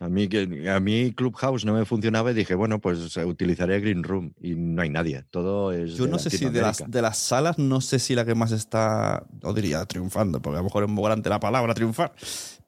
[0.00, 0.28] A mí,
[0.68, 4.32] a mí Clubhouse no me funcionaba y dije, bueno, pues eh, utilizaré Green Room.
[4.40, 5.24] Y no hay nadie.
[5.30, 5.94] Todo es.
[5.96, 8.52] Yo no sé si de las, de las salas, no sé si la que más
[8.52, 12.12] está, no diría triunfando, porque a lo mejor es muy grande la palabra triunfar,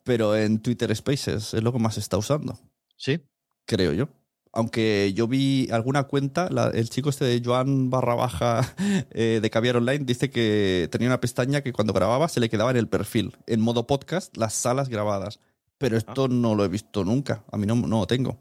[0.02, 2.58] pero en Twitter Spaces es lo que más se está usando,
[2.96, 3.20] Sí.
[3.64, 4.08] creo yo.
[4.52, 8.74] Aunque yo vi alguna cuenta, la- el chico este de Joan barra baja
[9.12, 12.72] eh, de Caviar Online dice que tenía una pestaña que cuando grababa se le quedaba
[12.72, 15.38] en el perfil, en modo podcast, las salas grabadas.
[15.80, 18.38] Pero esto no lo he visto nunca, a mí no, no lo tengo.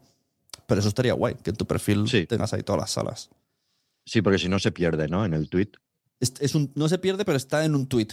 [0.66, 2.26] Pero eso estaría guay, que en tu perfil Sí.
[2.26, 3.30] tengas ahí todas las salas.
[4.04, 5.24] Sí, porque si no se pierde, ¿no?
[5.24, 5.70] En el tweet.
[6.20, 8.08] Es, es un, no se pierde, pero está en un tweet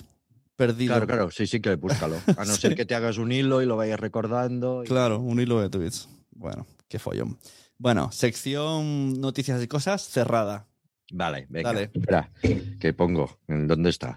[0.55, 0.93] perdido.
[0.93, 2.15] Claro, claro, sí, sí que búscalo.
[2.37, 2.61] A no Sí.
[2.61, 4.83] ser que te hagas un hilo y lo vayas recordando.
[4.83, 6.07] y- Claro, un hilo de tweets.
[6.31, 7.37] Bueno, qué follón.
[7.77, 10.67] Bueno, sección noticias y cosas cerrada.
[11.11, 11.73] Vale, venga.
[11.73, 11.91] Dale.
[11.93, 12.31] Espera,
[12.79, 13.39] que pongo.
[13.47, 14.15] ¿En ¿Dónde está?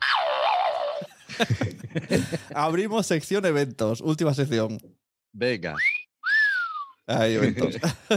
[2.54, 4.00] Abrimos sección eventos.
[4.00, 4.78] Última sección.
[5.32, 5.76] Venga.
[7.06, 7.76] Hay eventos.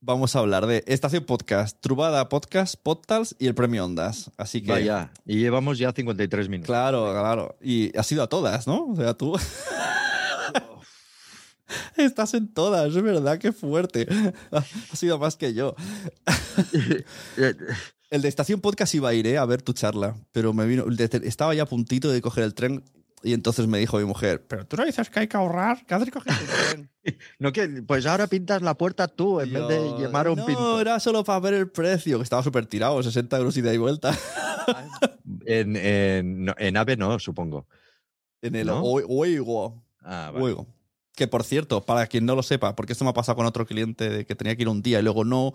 [0.00, 4.30] Vamos a hablar de Estación Podcast, Trubada Podcast, Podtals y el Premio Ondas.
[4.36, 4.70] Así que.
[4.70, 5.12] Vaya.
[5.24, 6.68] Y llevamos ya 53 minutos.
[6.68, 7.56] Claro, claro.
[7.60, 8.86] Y has ido a todas, ¿no?
[8.86, 9.36] O sea, tú.
[11.96, 14.06] Estás en todas, es verdad, qué fuerte.
[14.52, 15.74] Has sido más que yo.
[18.10, 19.36] El de Estación Podcast iba a ir ¿eh?
[19.36, 20.84] a ver tu charla, pero me vino.
[21.24, 22.84] Estaba ya a puntito de coger el tren
[23.22, 25.94] y entonces me dijo mi mujer: Pero tú no dices que hay que ahorrar, que
[25.94, 26.10] haces
[26.70, 26.90] tren.
[27.38, 30.46] No, que, pues ahora pintas la puerta tú en vez de llamar a un no,
[30.46, 30.80] pintor.
[30.80, 34.16] era solo para ver el precio, que estaba súper tirado, 60 euros ida y vuelta.
[35.48, 37.66] En, en, no, en AVE no, supongo.
[38.42, 38.82] En el ¿No?
[38.82, 39.80] Oigo.
[40.00, 40.44] Ah, vale.
[40.44, 40.66] Oigo.
[41.14, 43.64] Que por cierto, para quien no lo sepa, porque esto me ha pasado con otro
[43.64, 45.52] cliente de que tenía que ir un día y luego no.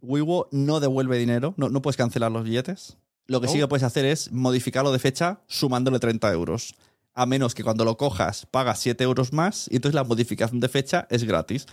[0.00, 2.96] Wigo no devuelve dinero, no, no puedes cancelar los billetes.
[3.26, 3.62] Lo que sí Oh.
[3.62, 6.74] que puedes hacer es modificarlo de fecha sumándole 30 euros.
[7.14, 10.68] A menos que cuando lo cojas pagas 7 euros más y entonces la modificación de
[10.68, 11.66] fecha es gratis.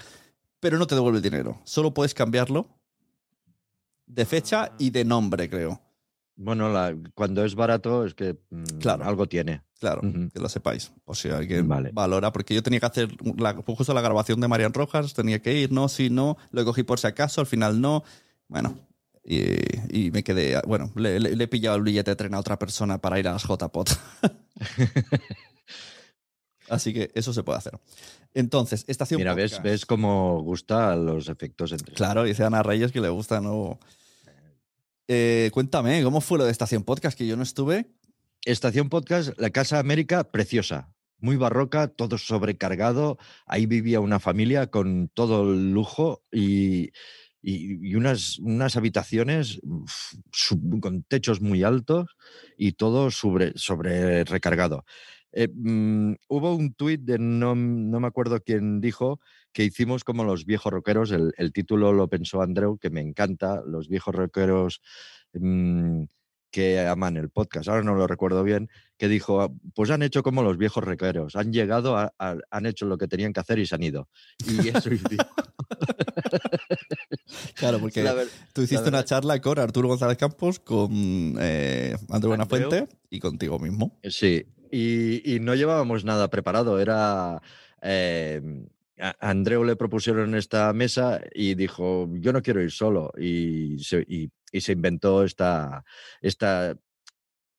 [0.60, 1.60] Pero no te devuelve el dinero.
[1.64, 2.68] Solo puedes cambiarlo
[4.06, 5.82] de fecha y de nombre, creo.
[6.36, 9.06] Bueno, la- cuando es barato es que mm, Claro.
[9.06, 9.64] algo tiene.
[9.80, 10.92] Claro, que lo sepáis.
[11.06, 11.90] O si alguien Vale.
[11.92, 15.54] valora, porque yo tenía que hacer la, justo la grabación de Marian Rojas, tenía que
[15.60, 18.04] ir, no, sí, no, lo cogí por si acaso, al final no.
[18.48, 18.76] Bueno,
[19.24, 22.40] y, y me quedé, bueno, le, le- le he pillado el billete de tren a
[22.40, 23.90] otra persona para ir a las JPOT.
[26.70, 27.74] Así que eso se puede hacer.
[28.34, 29.64] Entonces, estación Mira, ves, podcast.
[29.66, 31.94] ves cómo gustan los efectos entre.
[31.96, 33.78] Claro, dice Ana Reyes que le gusta, ¿no?
[35.08, 37.18] Eh, cuéntame, ¿cómo fue lo de Estación Podcast?
[37.18, 37.88] Que yo no estuve.
[38.46, 40.94] Estación Podcast, la Casa América, preciosa.
[41.20, 43.18] Muy barroca, todo sobrecargado.
[43.46, 46.92] Ahí vivía una familia con todo el lujo y,
[47.42, 49.60] y- unas, unas habitaciones
[50.82, 52.16] con techos muy altos
[52.58, 54.86] y todo sobre, sobre recargado.
[55.34, 59.20] Eh, mm, hubo un tuit de no, no me acuerdo quién dijo
[59.54, 61.12] que hicimos como los viejos rockeros.
[61.12, 63.62] El, el título lo pensó Andreu, que me encanta.
[63.66, 64.82] Los viejos rockeros
[65.34, 66.04] mm,
[66.52, 67.70] que aman el podcast.
[67.70, 68.70] Ahora no lo recuerdo bien.
[68.98, 71.36] Que dijo: "Ah, Pues han hecho como los viejos rockeros.
[71.36, 74.10] Han llegado, a- a- han hecho lo que tenían que hacer y se han ido.
[74.48, 74.90] Y eso.
[77.56, 82.80] Claro, porque ver- tú hiciste una charla con Arturo González Campos, con eh, Andreu Buenafuente
[82.80, 82.88] Andreu.
[83.10, 83.98] y contigo mismo.
[84.04, 86.80] Sí, y, y no llevábamos nada preparado.
[86.80, 87.42] Era.
[87.82, 88.42] eh,
[89.00, 93.12] a Andreu le propusieron esta mesa y dijo: Yo no quiero ir solo.
[93.18, 95.84] Y se, y- y se inventó esta,
[96.22, 96.76] esta,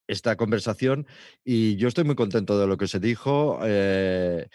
[0.07, 1.07] esta conversación.
[1.43, 3.59] Y yo estoy muy contento de lo que se dijo.
[3.63, 4.47] eh,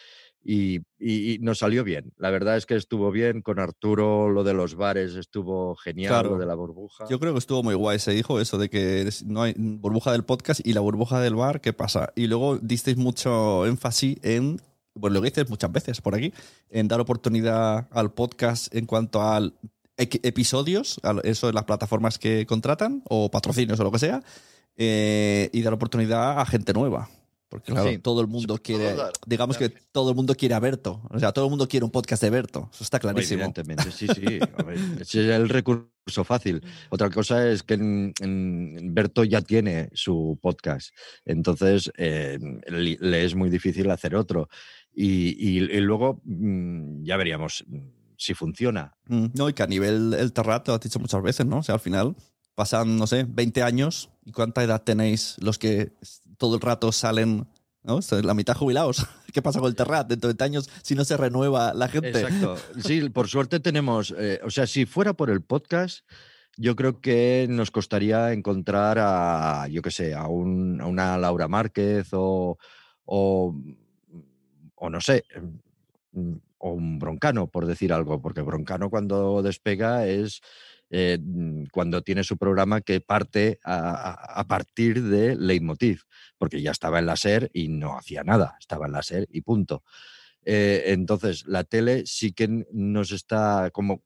[0.51, 2.13] y, y- y nos salió bien.
[2.17, 3.43] La verdad es que estuvo bien.
[3.43, 6.31] Con Arturo, lo de los bares estuvo genial, Claro.
[6.31, 7.07] lo de la burbuja.
[7.11, 7.99] Yo creo que estuvo muy guay.
[7.99, 11.61] Se dijo eso de que no hay burbuja del podcast y la burbuja del bar,
[11.61, 12.13] ¿qué pasa?
[12.17, 14.61] Y luego disteis mucho énfasis en,
[14.95, 16.33] bueno, lo que dices muchas veces por aquí,
[16.71, 19.41] en dar oportunidad al podcast en cuanto a
[19.99, 24.23] episodios, eso en las plataformas que contratan, o patrocinios o lo que sea,
[24.77, 27.09] eh, y dar oportunidad a gente nueva.
[27.51, 27.97] Porque claro, Sí.
[27.99, 31.01] todo el mundo quiere, dar- digamos que todo el mundo quiere a Berto.
[31.09, 32.69] O sea, todo el mundo quiere un podcast de Berto.
[32.75, 33.39] Eso está clarísimo.
[33.43, 34.21] Evidentemente, sí, sí.
[34.67, 36.63] Ver, ese es el recurso fácil.
[36.91, 40.91] Otra cosa es que en- en Berto ya tiene su podcast.
[41.25, 44.51] Entonces, eh, le le es muy difícil hacer otro.
[44.95, 47.65] Y, y- y luego mm, ya veríamos
[48.19, 48.95] si funciona.
[49.07, 51.59] Mm, No, y que a nivel el Terrat, te lo has dicho muchas veces, ¿no?
[51.59, 52.15] O sea, al final
[52.55, 54.11] pasan, no sé, 20 años.
[54.25, 55.93] ¿Y cuánta edad tenéis los que
[56.37, 57.47] todo el rato salen,
[57.85, 58.01] ¿no?
[58.23, 59.07] La mitad jubilados.
[59.33, 60.09] ¿Qué pasa con el Terrat?
[60.09, 62.11] Dentro de 20 años, si no se renueva la gente.
[62.11, 62.57] Exacto.
[62.83, 66.01] Sí, por suerte tenemos, eh, o sea, si fuera por el podcast,
[66.57, 71.47] yo creo que nos costaría encontrar a, yo qué sé, a, un- a una Laura
[71.47, 72.59] Márquez o,
[73.05, 73.55] o,
[74.75, 75.23] o no sé,
[76.59, 80.41] o un Broncano, por decir algo, porque Broncano cuando despega es
[80.91, 86.03] eh, mm, cuando tiene su programa que parte a, partir de Leitmotiv,
[86.39, 89.43] porque ya estaba en la SER y no hacía nada, estaba en la SER y
[89.43, 89.83] punto.
[90.45, 94.03] Eh, entonces, la tele sí que nos está como,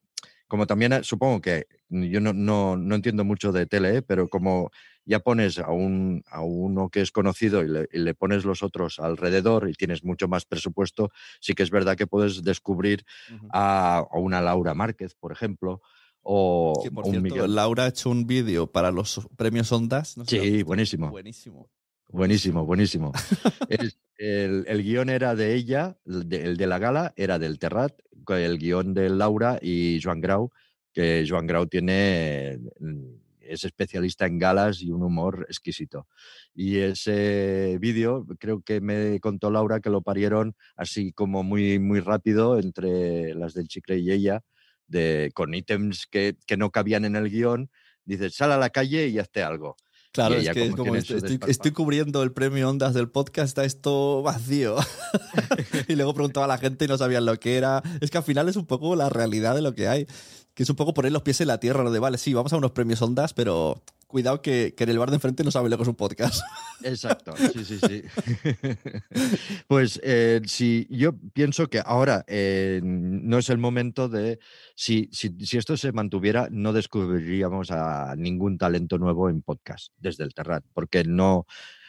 [0.49, 4.71] como también eh, supongo que yo no, no, no entiendo mucho de tele, pero como
[5.05, 8.63] ya pones a, un, a uno que es conocido y le, y le pones los
[8.63, 11.11] otros alrededor y tienes mucho más presupuesto,
[11.41, 13.05] sí que es verdad que puedes descubrir
[13.53, 15.81] a, a una Laura Márquez, por ejemplo,
[16.21, 17.55] o Que por un cierto, Miguel.
[17.55, 20.17] Laura ha hecho un vídeo para los premios Ondas.
[20.17, 21.11] No sé Sí, buenísimo.
[21.11, 21.69] Buenísimo.
[22.09, 23.13] Buenísimo, buenísimo.
[23.69, 27.59] El, el- el guion era de ella, el de, el de la gala era del
[27.59, 30.51] Terrat, el guion de Laura y Joan Grau,
[30.93, 33.03] que Joan Grau tiene, mm,
[33.47, 36.07] es especialista en galas y un humor exquisito.
[36.55, 42.01] Y ese vídeo, creo que me contó Laura que lo parieron así como muy, muy
[42.01, 44.43] rápido entre las del Chicre y ella,
[44.87, 47.71] de, con ítems que, que no cabían en el guion.
[48.05, 49.77] Dice, sal a la calle y hazte algo.
[50.13, 54.23] Claro, es que es como como estoy cubriendo el premio Ondas del podcast, está esto
[54.23, 54.77] vacío.
[55.89, 57.83] y luego preguntaba a la gente y no sabían lo que era.
[58.03, 60.07] Es que al final es un poco la realidad de lo que hay.
[60.55, 62.53] Que es un poco poner los pies en la tierra, lo de vale, sí, vamos
[62.53, 65.71] a unos premios Ondas, pero cuidado que, que en el bar de enfrente no sabe
[65.71, 66.43] lo que es un podcast.
[66.85, 68.03] Exacto, sí, sí, sí.
[69.67, 74.39] pues eh, si yo pienso que ahora eh, no es el momento de,
[74.77, 80.25] si, si, si esto se mantuviera, no descubriríamos a ningún talento nuevo en podcast desde
[80.25, 81.47] el Terrat, porque no,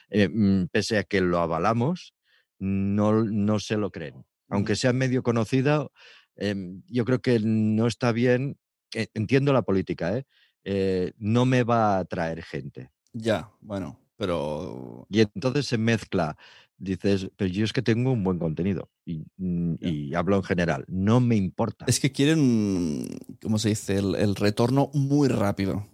[0.10, 2.14] eh, mm, pese a que lo avalamos,
[2.58, 4.26] no, no se lo creen.
[4.48, 5.88] Aunque sea medio conocida,
[6.36, 8.58] em, yo creo que no está bien,
[8.94, 10.26] eh, entiendo la política, ¿eh?
[10.66, 12.90] Eh, no me va a atraer gente.
[13.14, 16.38] ya, bueno, pero Y entonces se mezcla.
[16.78, 18.90] Dices, pero yo es que tengo un buen contenido.
[19.06, 20.86] Y, mm, y hablo en general.
[20.88, 21.86] No me importa.
[21.88, 23.08] es que quieren,
[23.42, 23.98] ¿cómo se dice?
[23.98, 25.86] El, el retorno muy rápido.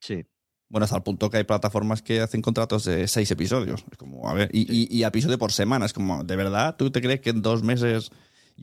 [0.00, 0.24] Sí.
[0.68, 3.84] Bueno, hasta el punto que hay plataformas que hacen contratos de seis episodios.
[3.90, 5.84] Es como, a ver, y, y, y episodio por semana.
[5.86, 6.76] Es como, ¿de verdad?
[6.76, 8.10] ¿Tú te crees que en dos meses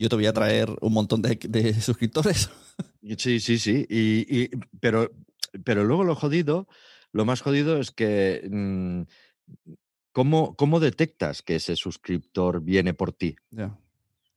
[0.00, 2.48] yo te voy a traer un montón de, de suscriptores?
[3.18, 3.86] Sí, sí, sí.
[3.88, 5.10] Y, y- pero,
[5.64, 6.66] pero luego lo jodido,
[7.12, 8.48] lo más jodido es que.
[8.50, 9.02] mm,
[10.12, 13.36] ¿cómo, ¿Cómo detectas que ese suscriptor viene por ti?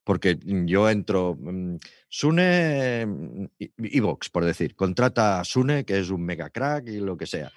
[0.04, 1.78] Porque mm, yo entro, mm,
[2.10, 3.46] Sune, mm,
[3.78, 7.52] Evox, por decir, contrata a Sune, que es un mega crack y lo que sea.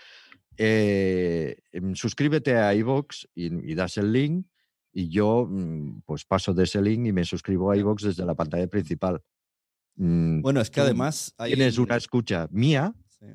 [0.57, 1.57] Eh,
[1.95, 4.47] suscríbete a Evox y, y das el link
[4.99, 8.35] y yo mm, pues paso de ese link y me suscribo a Evox desde la
[8.35, 9.21] pantalla principal.
[9.97, 11.53] Mm, Bueno, es que además hay...
[11.53, 13.27] Tienes una escucha mía, Sí.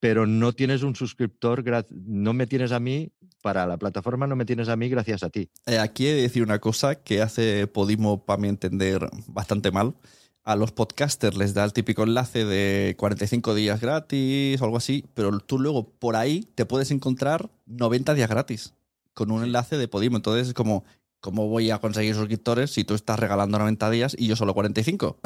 [0.00, 4.46] pero no tienes un suscriptor, no me tienes a mí, para la plataforma no me
[4.46, 5.50] tienes a mí gracias a ti.
[5.66, 9.94] Eh, aquí he de decir una cosa que hace Podimo, para mi entender, bastante mal.
[10.42, 15.04] A los podcasters les da el típico enlace de 45 días gratis o algo así,
[15.12, 18.72] pero tú luego por ahí te puedes encontrar 90 días gratis
[19.18, 20.16] con un enlace de Podimo.
[20.16, 20.84] Entonces es como,
[21.18, 25.18] ¿cómo voy a conseguir suscriptores si tú estás regalando 90 días y yo solo 45?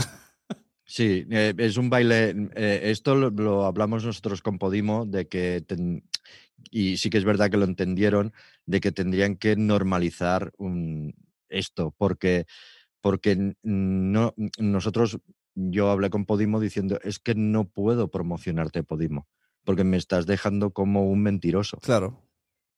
[0.87, 2.31] Sí, eh, es un baile.
[2.57, 6.05] eh, esto lo, lo hablamos nosotros con Podimo, de que, ten-
[6.71, 8.33] y sí que es verdad que lo entendieron,
[8.65, 11.15] de que tendrían que normalizar un-
[11.51, 12.47] esto, porque,
[13.03, 15.19] porque no, nosotros,
[15.55, 19.29] yo hablé con Podimo diciendo, es que no puedo promocionarte Podimo,
[19.65, 21.77] porque me estás dejando como un mentiroso.
[21.83, 22.23] Claro.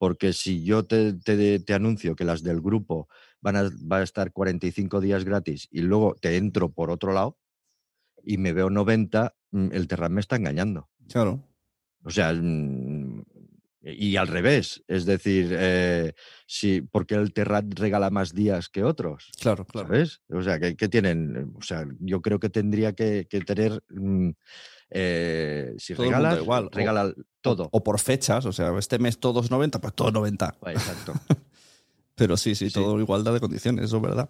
[0.04, 3.08] Porque si yo te, te- te anuncio que las del grupo
[3.40, 7.38] van a, estar 45 días gratis y luego te entro por otro lado
[8.22, 10.90] y me veo 90, mm, el Terrat me está engañando.
[11.08, 11.42] Claro.
[12.04, 13.22] O sea, mm,
[13.80, 14.84] y al revés.
[14.88, 16.12] Es decir, eh,
[16.46, 19.30] si, porque el Terrat regala más días que otros.
[19.40, 19.88] Claro, claro.
[19.88, 20.20] ¿Sabes?
[20.28, 21.54] O sea, que, que tienen.
[21.56, 23.82] O sea, yo creo que tendría que, que tener.
[23.88, 24.32] mm,
[24.90, 27.68] eh, si Todo regalas, igual, o- regala todo.
[27.72, 30.54] O por fechas, o sea, este mes todos 90, pues todos 90.
[30.66, 31.12] Exacto.
[32.14, 32.74] Pero sí, sí, Sí.
[32.74, 34.28] todo igualdad de condiciones, eso es verdad.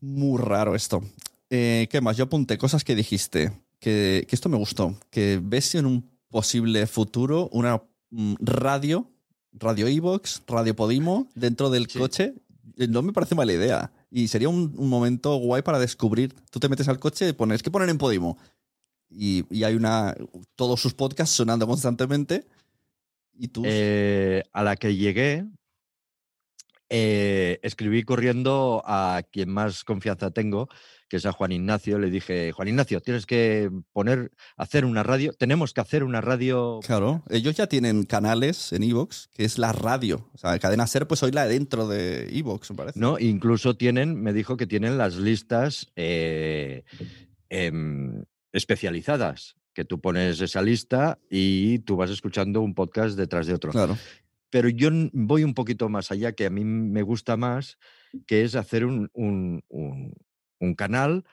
[0.00, 1.02] Muy raro esto.
[1.50, 2.16] Eh, ¿Qué más?
[2.16, 6.86] Yo apunté cosas que dijiste, que, que esto me gustó, que ves en un posible
[6.86, 9.10] futuro una mm, radio,
[9.52, 11.98] radio Evox, radio Podimo, dentro del Sí.
[11.98, 12.34] coche.
[12.76, 13.90] Eh, No me parece mala idea.
[14.10, 16.32] Y sería un, un momento guay para descubrir.
[16.50, 18.38] Tú te metes al coche y pones, ¿qué poner en Podimo?
[19.10, 20.14] Y, y hay una.
[20.54, 22.46] Todos sus podcasts sonando constantemente.
[23.34, 23.62] Y tú.
[23.64, 25.46] Eh, a la que llegué,
[26.90, 30.68] eh, escribí corriendo a quien más confianza tengo,
[31.08, 31.98] que es a Juan Ignacio.
[31.98, 35.34] Le dije, Juan Ignacio, tienes que poner, hacer una radio.
[35.34, 36.80] Tenemos que hacer una radio.
[36.86, 40.30] Claro, ellos ya tienen canales en Evox, que es la radio.
[40.32, 42.98] O sea, Cadena Ser, pues hoy la dentro de Evox, me parece.
[42.98, 43.18] ¿no?
[43.18, 46.84] Incluso tienen, me dijo que tienen las listas eh,
[47.50, 48.24] em,
[48.58, 53.70] especializadas, que tú pones esa lista y tú vas escuchando un podcast detrás de otro.
[53.72, 53.96] Claro.
[54.50, 57.78] Pero yo voy un poquito más allá, que a mí me gusta más,
[58.26, 60.12] que es hacer un, un- un-
[60.60, 61.24] un canal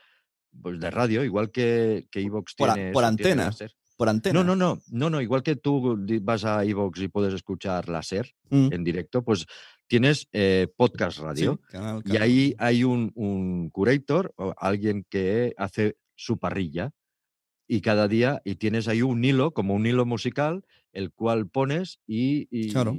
[0.61, 2.91] pues, de radio, igual que, que Evox Por tiene.
[2.91, 3.51] por eso, antena.
[3.97, 4.43] Por antena.
[4.43, 8.03] No, no, no, no, no, igual que tú vas a Evox y puedes escuchar la
[8.03, 8.69] SER Mm.
[8.73, 9.45] en directo, pues
[9.87, 11.59] tienes eh, podcast Sí, radio.
[11.71, 16.91] canal, Y ahí hay un, un curator, o alguien que hace su parrilla.
[17.67, 20.63] Y cada día, y tienes ahí un hilo, como un hilo musical,
[20.93, 22.47] el cual pones y.
[22.51, 22.97] y- Claro.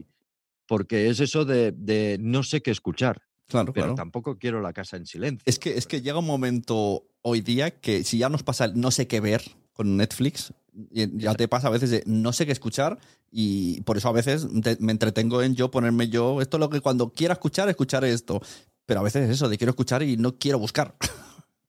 [0.69, 3.95] Porque es eso de, de no sé qué escuchar, Claro, pero claro.
[3.95, 5.41] tampoco quiero la casa en silencio.
[5.47, 8.81] Es que, es que llega un momento hoy día que si ya nos pasa el
[8.81, 9.43] no sé qué ver
[9.73, 10.53] con Netflix,
[10.93, 12.99] ya te pasa a veces de no sé qué escuchar
[13.31, 16.69] y por eso a veces te- me entretengo en yo ponerme yo, esto es lo
[16.71, 18.43] que cuando quiera escuchar, escuchar esto.
[18.87, 20.97] Pero a veces es eso, de quiero escuchar y no quiero buscar.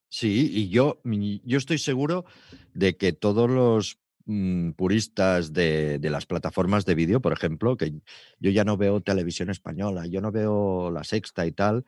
[0.10, 2.26] Sí, y yo, yo estoy seguro
[2.74, 7.94] de que todos los mm, puristas de, de las plataformas de vídeo, por ejemplo, que
[8.40, 11.86] yo ya no veo televisión española, yo no veo la sexta y tal,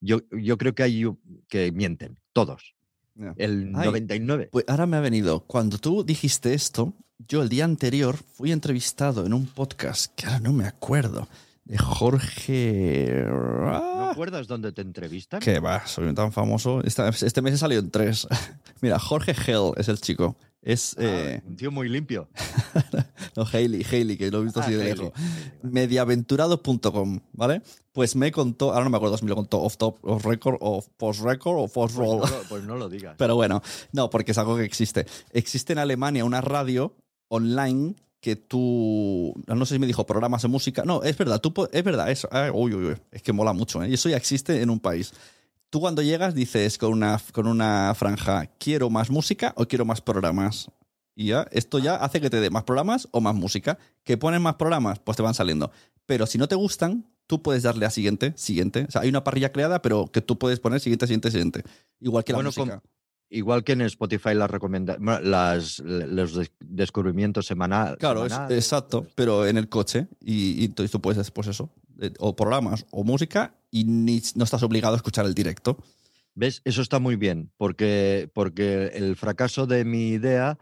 [0.00, 1.04] yo, yo creo que hay
[1.48, 2.74] que mienten, todos.
[3.36, 4.48] El Ay, 99.
[4.50, 5.40] Pues ahora me ha venido.
[5.40, 6.94] Cuando tú dijiste esto,
[7.28, 11.28] yo el día anterior fui entrevistado en un podcast que ahora no me acuerdo,
[11.78, 13.24] Jorge.
[13.26, 15.40] ¿No acuerdas dónde te entrevistan?
[15.40, 16.82] Que va, soy tan famoso.
[16.82, 18.26] Este mes he salido en tres.
[18.80, 20.36] Mira, Jorge Hell es el chico.
[20.62, 20.94] Es.
[20.98, 22.28] Ah, eh, un tío muy limpio.
[23.36, 25.10] no, Haley, Haley, que lo he visto Ah, así de lejos.
[25.14, 25.72] Haley, vale.
[25.72, 27.62] Mediaventurado.com, ¿vale?
[27.92, 30.58] Pues me contó, ahora no me acuerdo si me lo contó off top, off record,
[30.60, 32.20] off post record o post Pues roll.
[32.20, 33.14] no, pues no lo digas.
[33.16, 33.62] Pero bueno,
[33.92, 35.06] no, porque es algo que existe.
[35.32, 36.94] Existe en Alemania una radio
[37.28, 39.34] online que tú.
[39.46, 40.82] No sé si me dijo programas de música.
[40.84, 42.28] No, es verdad, tú es verdad, eso.
[42.32, 43.88] ah, uy, uy, uy, es que mola mucho, ¿eh?
[43.90, 45.12] Y eso ya existe en un país.
[45.70, 50.00] Tú cuando llegas dices con una, con una franja, ¿quiero más música o quiero más
[50.00, 50.70] programas?
[51.14, 53.78] Y ya, esto ya hace que te dé más programas o más música.
[54.04, 54.98] ¿Que ponen más programas?
[54.98, 55.70] Pues te van saliendo.
[56.06, 58.86] Pero si no te gustan, tú puedes darle a siguiente, siguiente.
[58.88, 61.62] O sea, hay una parrilla creada, pero que tú puedes poner siguiente, siguiente, siguiente.
[62.00, 62.82] Igual que la con- música.
[63.32, 64.50] Igual que en Spotify las
[65.22, 68.58] las los des- descubrimientos semana- Claro, semanales.
[68.58, 70.08] exacto, pero en el coche.
[70.20, 71.70] Y, tú puedes hacer pues eso,
[72.00, 75.78] eh, o programas o música y ni, no estás obligado a escuchar el directo.
[76.34, 76.60] ¿Ves?
[76.64, 80.58] Eso está muy bien, porque, porque el fracaso de mi idea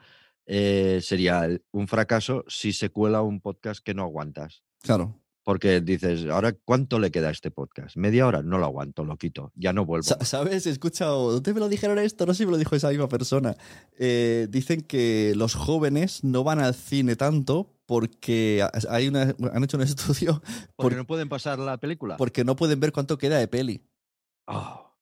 [0.46, 4.62] eh, sería un fracaso si se cuela un podcast que no aguantas.
[4.82, 5.18] Claro.
[5.48, 7.96] Porque dices, ahora, ¿cuánto le queda a este podcast?
[7.96, 8.42] ¿Media hora?
[8.42, 10.04] No lo aguanto, lo quito, ya no vuelvo.
[10.20, 10.66] ¿Sabes?
[10.66, 12.26] He escuchado, ¿dónde me lo dijeron esto?
[12.26, 13.56] No sé si me lo dijo esa misma persona.
[13.98, 19.78] Eh, dicen que los jóvenes no van al cine tanto porque hay una, han hecho
[19.78, 20.42] un estudio
[20.76, 22.18] Porque por- no pueden pasar la película.
[22.18, 23.80] porque no pueden ver cuánto queda de peli.
[24.48, 24.92] Oh.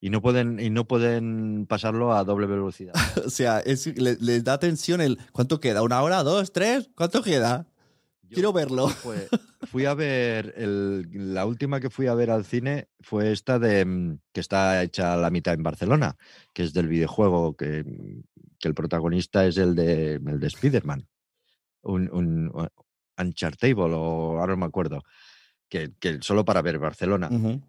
[0.00, 2.94] Y no pueden, y no pueden pasarlo a doble velocidad.
[3.24, 7.22] O sea, es- le- les da tensión el cuánto queda, una hora, dos, tres, ¿cuánto
[7.22, 7.68] queda?
[8.28, 8.88] Yo Quiero verlo.
[9.70, 13.84] fui a ver, el- la última que fui a ver al cine fue esta de
[13.84, 16.16] mm, que está hecha a la mitad en Barcelona,
[16.52, 18.22] que es del videojuego, que, mm,
[18.58, 21.06] que el protagonista es el de, el de Spider-Man,
[21.82, 22.68] un, un, un
[23.20, 25.02] Unchartable, o ahora no me acuerdo,
[25.68, 27.28] que, que solo para ver Barcelona.
[27.32, 27.60] Ujú.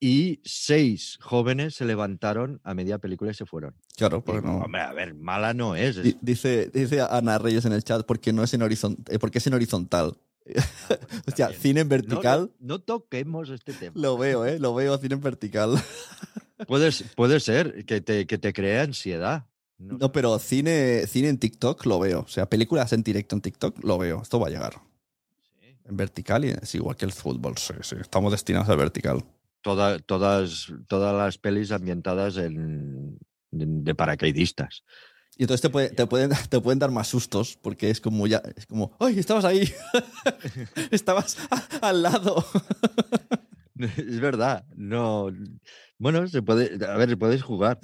[0.00, 3.74] Y seis jóvenes se levantaron a media película y se fueron.
[3.96, 4.58] Claro, porque no.
[4.58, 5.96] Hombre, a ver, mala no es.
[5.96, 9.38] es- Di- Dice, dice Ana Reyes en el chat porque no es en horizontal, porque
[9.38, 10.16] es en horizontal.
[11.26, 13.92] o sea, cine en vertical, No, no toquemos este tema.
[13.96, 14.58] lo veo, ¿eh?
[14.58, 15.74] Lo veo cine en vertical.
[16.66, 19.46] Puede, puede ser que te, que te crea ansiedad.
[19.78, 22.20] No No, pero cine, cine en TikTok lo veo.
[22.22, 24.22] O sea, películas en directo en TikTok lo veo.
[24.22, 24.80] Esto va a llegar.
[25.84, 27.56] En vertical y es igual que el fútbol.
[27.58, 27.94] Sí, sí.
[28.00, 29.24] Estamos destinados al vertical.
[29.62, 33.18] Toda- todas, todas las pelis ambientadas en,
[33.50, 34.84] de, de paracaidistas.
[35.36, 38.42] Y entonces te, puede- te pueden, te pueden dar más sustos porque es como ya,
[38.56, 39.70] es como, ¡ay, estabas ahí!
[40.90, 42.44] estabas a- al lado.
[43.78, 45.28] Es verdad, no.
[45.98, 47.78] Bueno, se puede, a ver, podéis jugar.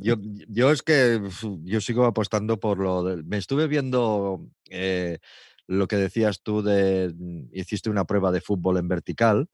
[0.00, 0.14] Yo,
[0.48, 1.20] yo es que
[1.64, 3.24] yo sigo apostando por lo del.
[3.24, 5.18] Me estuve viendo eh,
[5.66, 7.14] lo que decías tú de
[7.52, 9.48] hiciste una prueba de fútbol en vertical.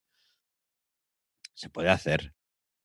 [1.61, 2.32] Se puede hacer,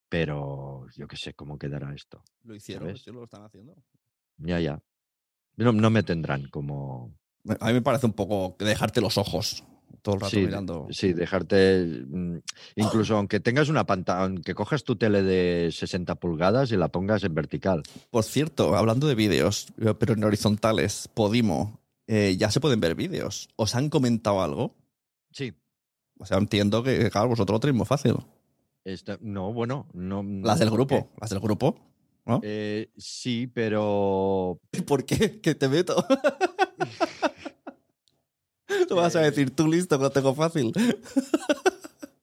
[0.09, 2.21] pero yo qué sé cómo quedará esto.
[2.43, 3.03] Lo hicieron, ¿Sabes?
[3.03, 3.73] sí lo están haciendo.
[4.37, 4.81] Ya, ya.
[5.55, 7.15] No, no me tendrán como.
[7.61, 9.63] A mí me parece un poco dejarte los ojos
[10.01, 10.87] todo el rato Sí, mirando.
[10.91, 12.03] sí, dejarte.
[12.05, 12.37] mm,
[12.75, 17.23] Incluso aunque tengas una pantalla, aunque cojas tu tele de 60 pulgadas y la pongas
[17.23, 17.81] en vertical.
[18.11, 22.95] Por cierto, hablando de vídeos, eh, pero en horizontales, Podimo, eh, ya se pueden ver
[22.95, 23.47] vídeos.
[23.55, 24.75] ¿Os han comentado algo?
[25.31, 25.53] Sí.
[26.19, 28.15] O sea, entiendo que, claro, vosotros lo tenéis muy fácil.
[28.85, 30.23] Esta- no, bueno, no.
[30.43, 31.19] Las del no, grupo, ¿qué?
[31.19, 31.75] las del grupo,
[32.25, 32.39] ¿no?
[32.43, 34.59] Eh, sí, pero.
[34.87, 35.41] ¿Por qué?
[35.41, 36.05] ¿Qué te meto?
[38.87, 40.71] Tú vas a decir, tú listo, que lo tengo fácil.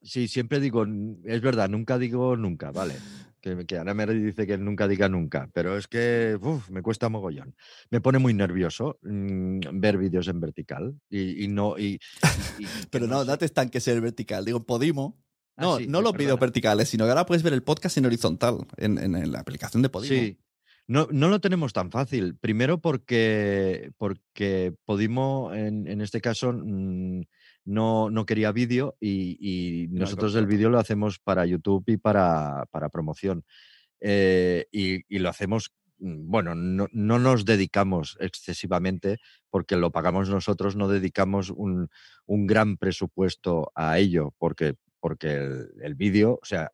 [0.04, 0.84] Sí, siempre digo.
[1.24, 2.96] Es verdad, nunca digo nunca, vale.
[3.40, 7.08] Que, que Ana me dice que nunca diga nunca, pero es que uf, me cuesta
[7.08, 7.54] mogollón.
[7.88, 11.78] Me pone muy nervioso mm, ver vídeos en vertical y, y no.
[11.78, 11.98] Y,
[12.58, 13.30] que Pero no, sé.
[13.30, 14.44] no te estanques en vertical.
[14.44, 14.64] Digo, en
[15.55, 15.57] Podimo.
[15.57, 18.07] Ah, No, sí, no los vídeos verticales, sino que ahora puedes ver el podcast en
[18.07, 20.14] horizontal, en, en- en la aplicación de Podimo.
[20.14, 20.38] Sí.
[20.88, 22.36] No, no lo tenemos tan fácil.
[22.36, 30.00] Primero porque, porque Podimo, en, en este caso, no, no quería vídeo y, y No
[30.00, 33.44] nosotros el vídeo lo hacemos para YouTube y para, para promoción.
[34.00, 39.18] Eh, y, y lo hacemos, bueno, no, no nos dedicamos excesivamente
[39.50, 41.88] porque lo pagamos nosotros, no dedicamos un,
[42.26, 46.70] un gran presupuesto a ello porque, porque el, el vídeo, o sea,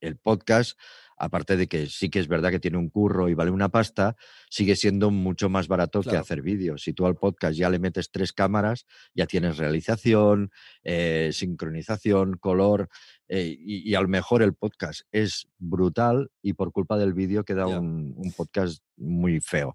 [0.00, 0.78] el podcast,
[1.18, 4.16] aparte de que sí que es verdad que tiene un curro y vale una pasta,
[4.48, 6.82] sigue siendo mucho más barato que hacer vídeos.
[6.82, 10.50] Si tú al podcast ya le metes tres cámaras, ya tienes realización,
[10.84, 12.88] eh, sincronización, color,
[13.28, 17.44] eh, y, y a lo mejor el podcast es brutal y por culpa del vídeo
[17.44, 19.74] queda un podcast muy feo.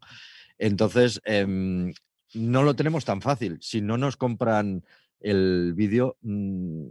[0.58, 1.94] Entonces, em,
[2.36, 3.58] no lo tenemos tan fácil.
[3.62, 4.86] Si no nos compran
[5.22, 6.84] el vídeo, mm,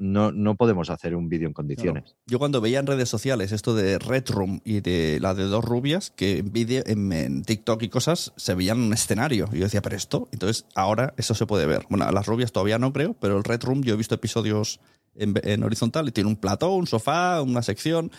[0.00, 2.14] no, no podemos hacer un vídeo en condiciones.
[2.26, 5.64] Yo cuando veía en redes sociales esto de Red Room y de la de dos
[5.64, 9.48] rubias, que en, vídeo- en, en TikTok y cosas se veían un escenario.
[9.52, 11.84] Y yo decía, pero esto, entonces ahora eso se puede ver.
[11.90, 14.78] Bueno, las rubias todavía no creo, pero el Red Room yo he visto episodios
[15.16, 18.12] en, en horizontal y tiene un plató, un sofá, una sección,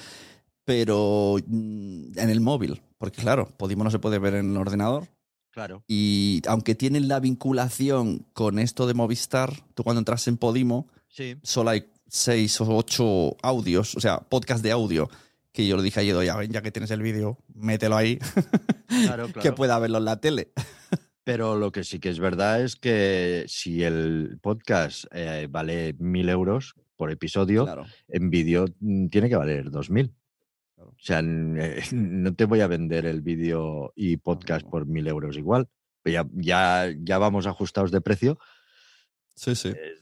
[0.65, 2.81] pero mm, en el móvil.
[2.97, 5.07] Porque claro, Podimo no se puede ver en el ordenador.
[5.51, 5.83] Claro.
[5.87, 11.35] Y aunque tienen la vinculación con esto de Movistar, tú cuando entras en Podimo, Sí.
[11.43, 15.09] solo hay seis o ocho audios, o sea, podcast de audio,
[15.51, 18.19] que yo le dije a Yedo, ya, ven, ya que tienes el vídeo, mételo ahí,
[18.87, 20.51] Claro, que pueda verlo en la tele.
[21.23, 26.29] Pero lo que sí que es verdad es que si el podcast eh, vale mil
[26.29, 27.85] euros por episodio, Claro.
[28.07, 30.13] en vídeo mm, tiene que valer dos mil.
[30.79, 30.91] Claro.
[30.91, 35.35] O sea, eh, no te voy a vender el vídeo y podcast por mil euros
[35.37, 35.67] igual.
[36.05, 38.39] Ya, ya, ya vamos ajustados de precio.
[39.35, 39.69] Sí, sí.
[39.69, 39.95] eh,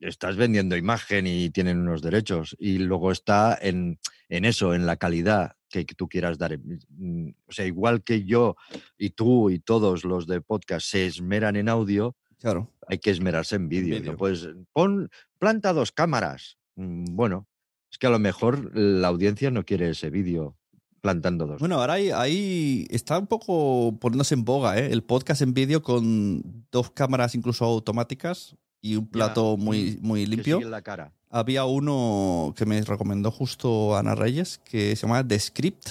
[0.00, 2.54] estás vendiendo imagen y tienen unos derechos.
[2.58, 3.98] Y luego está en,
[4.28, 6.58] en eso, en la calidad que tú quieras dar.
[6.90, 8.56] Mm, O sea, igual que yo
[8.98, 12.70] y tú y todos los de podcast se esmeran en audio, Claro.
[12.88, 13.96] hay que esmerarse en vídeo.
[13.96, 14.12] vídeo.
[14.12, 15.08] No puedes, pon,
[15.38, 16.58] planta dos cámaras.
[16.76, 17.48] Mm, Bueno,
[17.92, 20.56] es que a lo mejor la audiencia no quiere ese vídeo
[21.02, 21.58] plantando dos.
[21.60, 24.88] Bueno, ahora ahí, está un poco poniéndose en boga, ¿eh?
[24.92, 30.06] El podcast en vídeo con dos cámaras incluso automáticas y un Ya, plato muy, mm,
[30.06, 30.60] muy limpio.
[30.68, 31.12] la cara.
[31.28, 35.88] Había uno que me recomendó justo Ana Reyes, que se llama The Script,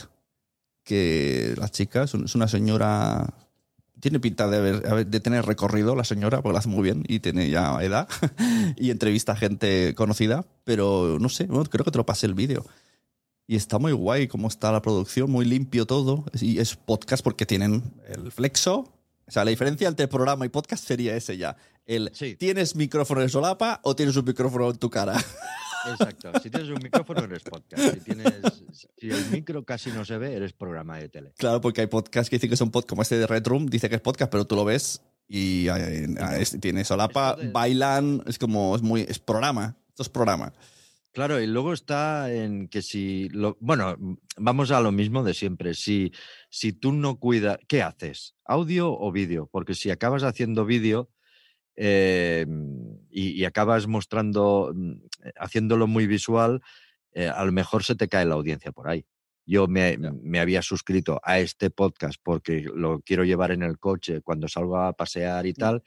[0.84, 3.34] que la chica es una señora...
[4.02, 7.20] Tiene pinta de, haber- de tener recorrido la señora, porque lo hace muy bien y
[7.22, 8.10] tiene ya edad,
[8.76, 12.34] y entrevista a gente conocida, pero no sé, bueno, creo que te lo pasé el
[12.34, 12.66] vídeo.
[13.47, 16.26] Y está muy guay cómo está la producción, muy limpio todo.
[16.39, 18.93] Y es podcast porque tienen el flexo.
[19.28, 21.58] O sea, la diferencia entre programa y podcast sería ese ya.
[21.86, 22.36] El, Sí.
[22.36, 25.14] ¿Tienes micrófono en solapa o tienes un micrófono en tu cara?
[25.90, 26.32] Exacto.
[26.42, 27.94] Si tienes un micrófono, eres podcast.
[27.94, 28.34] Si, tienes,
[28.98, 31.34] si el micro casi no se ve, eres programa de tele.
[31.38, 33.90] Claro, porque hay podcasts que dicen que son podcasts, como este de Red Room, dice
[33.90, 36.08] que es podcast, pero tú lo ves y eh,
[36.40, 39.78] es- tiene solapa, de- bailan, es como, es muy, es programa.
[39.90, 40.54] Esto es programa.
[41.14, 43.98] Claro, y luego está en que si, lo, bueno,
[44.38, 45.74] vamos a lo mismo de siempre.
[45.74, 46.14] Si,
[46.50, 48.36] si tú no cuidas, ¿qué haces?
[48.46, 49.50] ¿Audio o vídeo?
[49.52, 51.10] Porque si acabas haciendo vídeo
[51.84, 52.46] eh,
[53.10, 54.92] y, y acabas mostrando, mm,
[55.24, 56.62] eh, haciéndolo muy visual,
[57.14, 59.04] eh, a lo mejor se te cae la audiencia por ahí.
[59.48, 64.22] Yo me, me había suscrito a este podcast porque lo quiero llevar en el coche
[64.22, 65.82] cuando salgo a pasear y tal.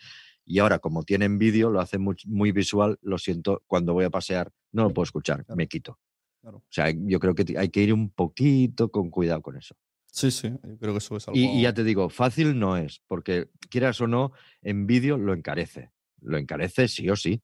[0.44, 4.10] Y ahora, como tienen vídeo, lo hace muy, muy visual, lo siento, cuando voy a
[4.10, 5.56] pasear no lo puedo escuchar, Claro.
[5.56, 6.00] me quito.
[6.40, 6.58] Claro.
[6.58, 9.76] O sea, yo creo que hay que ir un poquito con cuidado con eso.
[10.14, 11.36] Sí, sí, yo creo que eso es algo.
[11.36, 14.30] Y, y ya te digo, fácil no es, porque quieras o no,
[14.62, 15.90] en vídeo lo encarece.
[16.20, 17.42] Lo encarece sí o sí.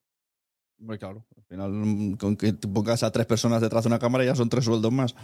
[0.78, 1.26] Hombre, claro.
[1.36, 4.36] Al final, mm, con que te pongas a tres personas detrás de una cámara ya
[4.36, 5.16] son tres sueldos más.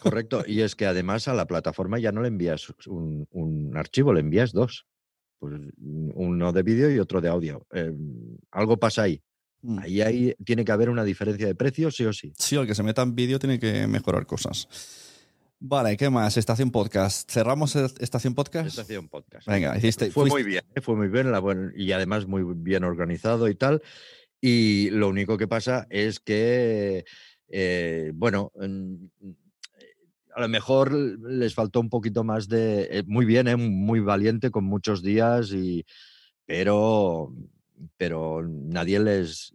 [0.00, 0.44] Correcto.
[0.46, 4.20] Y es que además a la plataforma ya no le envías un, un archivo, le
[4.20, 4.86] envías dos.
[5.40, 7.66] Pues uno de vídeo y otro de audio.
[7.72, 7.92] Eh,
[8.52, 9.20] algo pasa ahí.
[9.62, 9.78] Mm.
[9.80, 12.32] Ahí, ahí tiene que haber una diferencia de precio, sí o sí.
[12.38, 14.68] Sí, el que se meta en vídeo tiene que mejorar cosas.
[15.64, 16.36] Vale, ¿qué más?
[16.36, 17.30] Estación Podcast.
[17.30, 18.66] ¿Cerramos Estación Podcast?
[18.66, 19.46] Estación podcast.
[19.46, 20.10] Venga, hiciste.
[20.10, 20.80] Fue fuiste- muy bien, ¿eh?
[20.80, 23.80] fue muy bien la buen- y además muy bien organizado y tal.
[24.40, 27.04] Y lo único que pasa es que,
[27.48, 28.50] eh, bueno,
[30.34, 32.88] a lo mejor les faltó un poquito más de...
[32.90, 33.54] eh, muy bien, ¿eh?
[33.56, 35.86] muy valiente, con muchos días, y,
[36.44, 37.32] pero,
[37.96, 39.54] pero nadie les...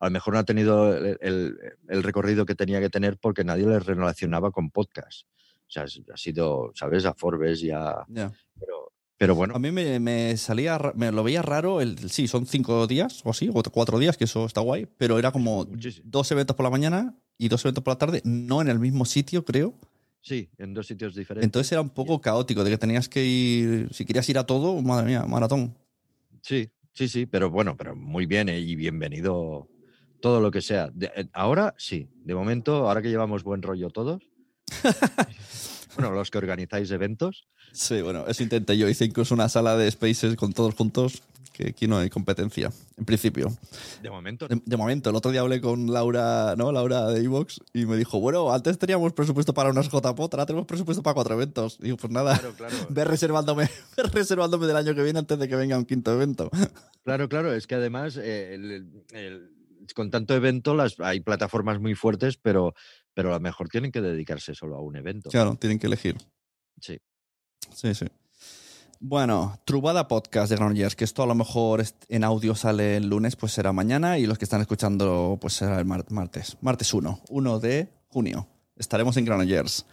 [0.00, 1.56] A lo mejor no ha tenido el, el-
[1.88, 5.26] el recorrido que tenía que tener porque nadie les relacionaba con podcast.
[5.68, 7.04] O sea, ha sido, ¿sabes?
[7.06, 8.04] A Forbes y a...
[8.08, 8.32] Ya.
[8.58, 12.46] Pero, pero bueno, A mí me, me salía, me lo veía raro, el, sí, son
[12.46, 16.04] cinco días o así, o cuatro días, que eso está guay, pero era como Muchísimo.
[16.08, 19.04] dos eventos por la mañana y dos eventos por la tarde, no en el mismo
[19.04, 19.74] sitio, creo.
[20.20, 21.44] sí, en dos sitios diferentes.
[21.46, 24.80] Entonces era un poco caótico, de que tenías que ir, si querías ir a todo,
[24.82, 25.76] madre mía, maratón.
[26.42, 29.68] Sí, sí, sí, pero bueno, pero muy bien eh, y bienvenido
[30.20, 30.90] todo lo que sea.
[30.92, 34.22] De- eh, ahora sí, de momento, ahora que llevamos buen rollo todos.
[35.96, 37.46] bueno, los que organizáis eventos.
[37.72, 38.88] Sí, bueno, eso intenté yo.
[38.88, 41.22] Hice incluso una sala de spaces con todos juntos,
[41.52, 43.50] que aquí no hay competencia, en principio.
[44.02, 44.46] De momento.
[44.46, 46.70] De, de momento, el otro día hablé con Laura, ¿no?
[46.72, 50.66] Laura de Evox, y me dijo, bueno, antes teníamos presupuesto para unas JPOT, ahora tenemos
[50.66, 51.78] presupuesto para cuatro eventos.
[51.80, 52.74] Y digo, pues nada, Claro, claro.
[52.90, 53.64] ve reservándome,
[53.96, 56.50] ve reservándome del año que viene antes de que venga un quinto evento.
[57.04, 59.50] Claro, claro, es que además eh, el- el-
[59.94, 62.74] con tanto evento las, hay plataformas muy fuertes, pero,
[63.16, 65.30] pero a lo mejor tienen que dedicarse solo a un evento.
[65.30, 66.18] Claro, tienen que elegir.
[66.78, 66.98] Sí.
[67.74, 68.04] Sí, sí.
[69.00, 73.34] Bueno, Trubada Podcast de Granollers, que esto a lo mejor en audio sale el lunes,
[73.34, 76.58] pues será mañana, y los que están escuchando, pues será el mar- martes.
[76.60, 78.48] Martes 1, 1 de junio.
[78.76, 79.86] Estaremos en Granollers.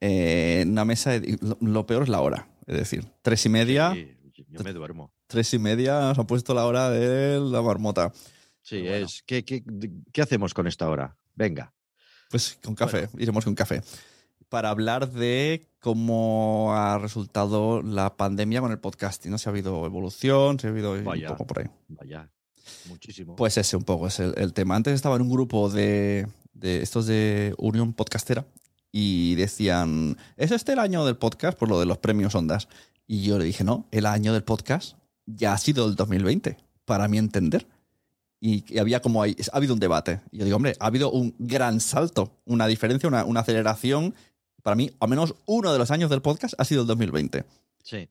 [0.00, 3.92] Eh, una mesa, lo, lo peor es la hora, es decir, tres y media.
[3.92, 4.08] Sí,
[4.48, 5.12] yo me duermo.
[5.26, 8.12] Tres y media nos han puesto la hora de la marmota.
[8.60, 9.06] Sí, bueno.
[9.06, 9.22] es.
[9.26, 9.64] ¿qué, qué,
[10.12, 11.16] qué hacemos con esta hora?
[11.34, 11.72] Venga.
[12.32, 13.82] Pues con café, iremos con café.
[14.48, 19.38] Para hablar de cómo ha resultado la pandemia con el podcasting, ¿no?
[19.38, 21.28] Si ha habido evolución, si ha habido un Vaya.
[21.28, 21.66] poco por ahí.
[21.88, 22.28] Vaya.
[22.88, 23.36] Muchísimo.
[23.36, 24.76] Pues ese un poco es el, el tema.
[24.76, 28.46] Antes estaba en un grupo de, de estos de Unión Podcastera
[28.90, 31.58] y decían, ¿es este el año del podcast?
[31.58, 32.68] Por lo de los premios Ondas.
[33.06, 37.08] Y yo le dije, no, el año del podcast ya ha sido el 2020, para
[37.08, 37.66] mi entender.
[38.44, 40.20] Y, había como ahí, ha habido un debate.
[40.32, 44.16] Y yo digo, hombre, ha habido un gran salto, una diferencia, una, una aceleración.
[44.64, 47.44] Para mí, al menos uno de los años del podcast ha sido el 2020
[47.84, 48.08] sí.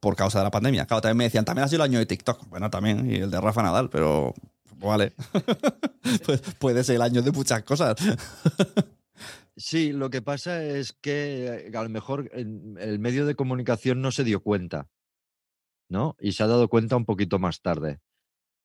[0.00, 0.86] por causa de la pandemia.
[0.86, 2.48] Claro, también me decían, también ha sido el año de TikTok.
[2.48, 4.32] Bueno, también, y el de Rafa Nadal, pero
[4.76, 5.12] vale.
[6.24, 7.96] pues puede ser el año de muchas cosas.
[9.58, 14.10] Sí, lo que pasa es que eh, a lo mejor el medio de comunicación no
[14.10, 14.88] se dio cuenta,
[15.90, 16.16] ¿no?
[16.18, 18.00] Y se ha dado cuenta un poquito más tarde.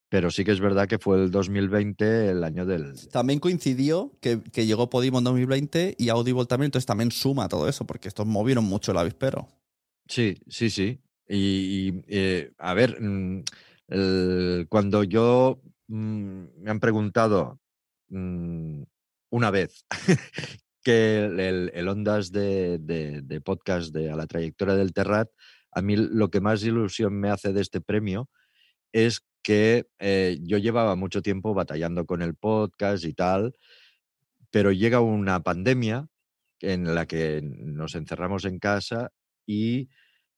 [0.09, 2.93] Pero sí que es verdad que fue el 2020 el año del...
[3.09, 7.67] También coincidió que, que llegó Podimo en 2020 y Audible también, entonces también suma todo
[7.67, 9.47] eso, porque estos movieron mucho el avispero.
[10.07, 10.99] Sí, sí, sí.
[11.27, 11.37] Y,
[11.89, 13.43] y, eh, a ver, mm,
[13.87, 17.59] el- cuando yo mm, me han preguntado
[18.09, 18.83] mm,
[19.31, 19.85] una vez
[20.83, 25.29] que el, el- el Ondas de, de- de podcast de A la trayectoria del Terrat,
[25.71, 28.29] a mí lo que más ilusión me hace de este premio
[28.93, 33.53] es que eh, yo llevaba mucho tiempo batallando con el podcast y tal,
[34.49, 36.07] pero llega una pandemia
[36.61, 39.11] en la que nos encerramos en casa
[39.45, 39.89] y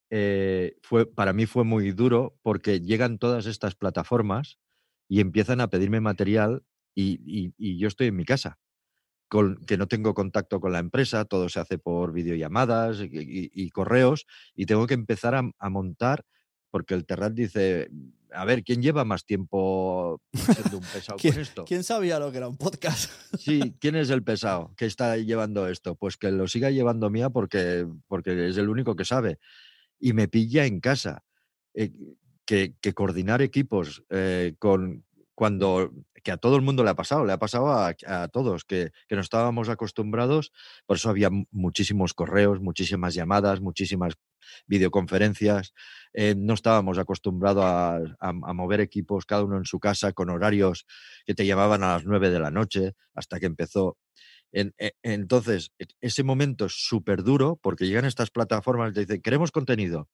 [0.10, 4.60] eh, fue, para mí fue muy duro porque llegan todas estas plataformas
[5.08, 8.60] y empiezan a pedirme material y, yo estoy en mi casa,
[9.30, 13.70] con, que no tengo contacto con la empresa, todo se hace por videollamadas y, y-
[13.70, 16.26] correos y tengo que empezar a montar
[16.78, 17.90] porque el Terrat dice,
[18.32, 21.66] a ver, ¿quién lleva más tiempo siendo un pesado con esto?
[21.66, 23.10] ¿Quién sabía lo que era un podcast?
[23.40, 25.96] Sí, ¿quién es el pesado que está llevando esto?
[25.96, 29.40] Pues que lo siga llevando mía porque, porque es el único que sabe.
[30.00, 31.24] Y me pilla en casa.
[31.74, 31.92] Eh,
[32.46, 35.04] que, que coordinar equipos eh, con
[35.36, 35.92] cuando
[36.24, 38.92] que a todo el mundo le ha pasado, le ha pasado a, a todos, que,
[39.08, 40.52] que no estábamos acostumbrados,
[40.86, 44.16] por eso había mu- muchísimos correos, muchísimas llamadas, muchísimas
[44.68, 45.74] videoconferencias,
[46.14, 47.66] eh, no estábamos acostumbrados
[48.20, 50.86] a, mover equipos cada uno en su casa con horarios
[51.26, 53.98] que te llamaban a las 9 de la noche hasta que empezó.
[54.52, 54.72] E-
[55.04, 59.52] entonces, e- ese momento es súper duro porque llegan estas plataformas y te dicen, queremos
[59.52, 60.10] contenido.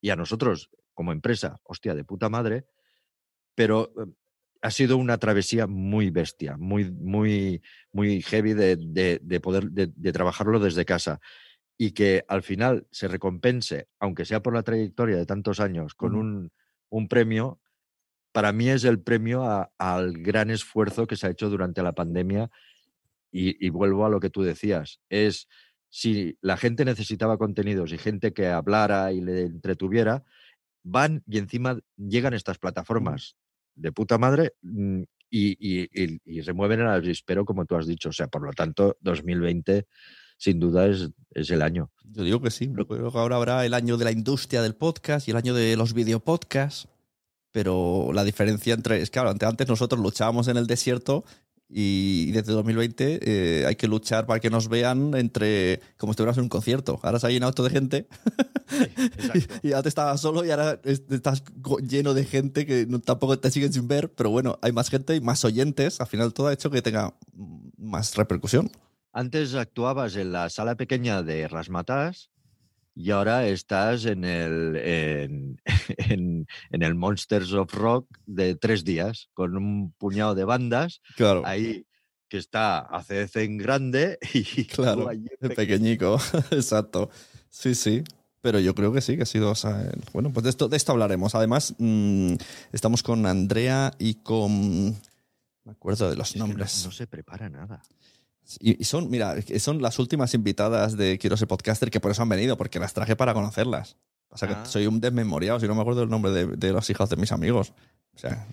[0.00, 2.66] Y a nosotros, como empresa, hostia, de puta madre,
[3.54, 4.06] pero eh,
[4.62, 9.92] ha sido una travesía muy bestia, muy, muy, muy heavy de, de- de poder de,
[9.94, 11.20] de trabajarlo desde casa.
[11.76, 16.14] Y que al final se recompense, aunque sea por la trayectoria de tantos años, con
[16.14, 16.52] un,
[16.88, 17.60] un premio,
[18.32, 21.92] para mí es el premio a- al gran esfuerzo que se ha hecho durante la
[21.92, 22.50] pandemia.
[23.32, 25.48] Y, y vuelvo a lo que tú decías, es
[25.88, 30.22] si la gente necesitaba contenidos y gente que hablara y le entretuviera,
[30.84, 33.36] van y encima llegan estas plataformas
[33.74, 38.10] de puta madre mm, y, y- y- y remueven el avispero, como tú has dicho.
[38.10, 39.86] O sea, por lo tanto, 2020
[40.44, 41.90] sin duda es, es el año.
[42.04, 42.68] Yo digo que sí.
[42.68, 45.76] Creo que ahora habrá el año de la industria del podcast y el año de
[45.76, 46.86] los videopodcasts.
[47.50, 49.00] Pero la diferencia entre.
[49.00, 51.24] Es claro, ante- antes nosotros luchábamos en el desierto
[51.68, 55.80] y desde 2020 eh, hay que luchar para que nos vean entre.
[55.96, 56.98] como si estuviéramos en un concierto.
[57.02, 58.08] Ahora se ha llenado todo de gente
[59.16, 59.54] exacto.
[59.62, 61.42] y antes estabas solo y ahora es- estás
[61.88, 64.12] lleno de gente que no- tampoco te siguen sin ver.
[64.12, 66.00] Pero bueno, hay más gente y más oyentes.
[66.00, 67.14] Al final todo ha hecho que tenga
[67.78, 68.70] más repercusión.
[69.16, 72.30] Antes actuabas en la sala pequeña de Rasmatas
[72.96, 75.60] y ahora estás en el, en,
[75.98, 81.42] en- en el Monsters of Rock de tres días, con un puñado de bandas Claro.
[81.46, 81.86] ahí
[82.28, 85.54] que está ACDC en grande y Claro, pequeño.
[85.54, 86.18] pequeñico,
[86.50, 87.08] exacto.
[87.50, 88.02] Sí, sí.
[88.40, 89.52] Pero yo creo que sí, que ha sido.
[89.52, 91.36] o sea, el- bueno, pues de esto, de esto hablaremos.
[91.36, 92.34] Además, mm,
[92.72, 94.90] estamos con Andrea y con.
[95.64, 96.84] Me acuerdo de los Es que no- nombres.
[96.84, 97.80] no se prepara nada.
[98.60, 102.22] Y, y son, mira, son las últimas invitadas de Quiero ser podcaster que por eso
[102.22, 103.96] han venido, porque las traje para conocerlas.
[104.28, 104.62] Pasa Ah.
[104.64, 107.16] que soy un desmemoriado, si no me acuerdo el nombre de, de los hijos de
[107.16, 107.72] mis amigos.
[108.14, 108.46] O sea.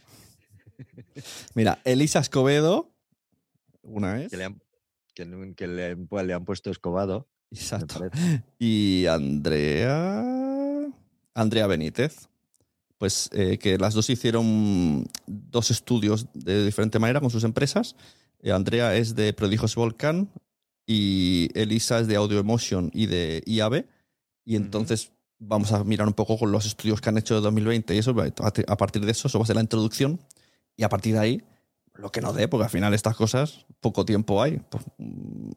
[1.56, 2.92] Mira, Elisa Escobedo,
[3.84, 4.32] una es.
[4.32, 4.62] Que le han,
[5.56, 7.28] que, le, pues, le han puesto escobado.
[7.52, 8.10] Exacto.
[8.60, 10.24] Y Andrea.
[11.34, 12.28] Andrea Benítez.
[12.98, 17.96] Pues eh, que las dos hicieron dos estudios de diferente manera con sus empresas.
[18.42, 20.30] Eh, Andrea es de Prodigios Volcan
[20.86, 23.86] y Elisa es de Audio Emotion y de IAB.
[24.44, 27.96] Y entonces vamos a mirar un poco con los estudios que han hecho de 2020
[27.96, 28.16] y eso.
[28.68, 30.20] A partir de eso, eso va a ser la introducción.
[30.76, 31.44] Y a partir de ahí,
[31.96, 34.60] lo que nos dé, porque al final estas cosas poco tiempo hay.
[34.70, 35.52] Pues, mm,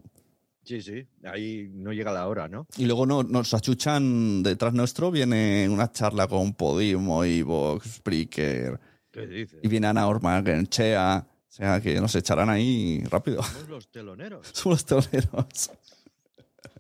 [0.64, 2.66] Sí, sí, ahí no llega la hora, ¿no?
[2.78, 8.80] y luego no, nos achuchan detrás nuestro, viene una charla con Podimo, Vox, Spreaker,
[9.11, 9.61] ¿Qué dices?
[9.62, 11.26] y viene Ana Ormagenchea.
[11.55, 13.40] O sea que nos echarán ahí rápido.
[13.44, 14.48] Somos los teloneros.
[14.52, 15.70] Somos los toreros.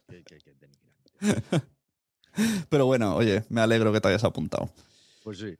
[0.08, 1.66] Qué- qué- qué denigrante.
[2.68, 4.68] Pero bueno, oye, me alegro que te hayas apuntado.
[5.22, 5.54] Pues sí.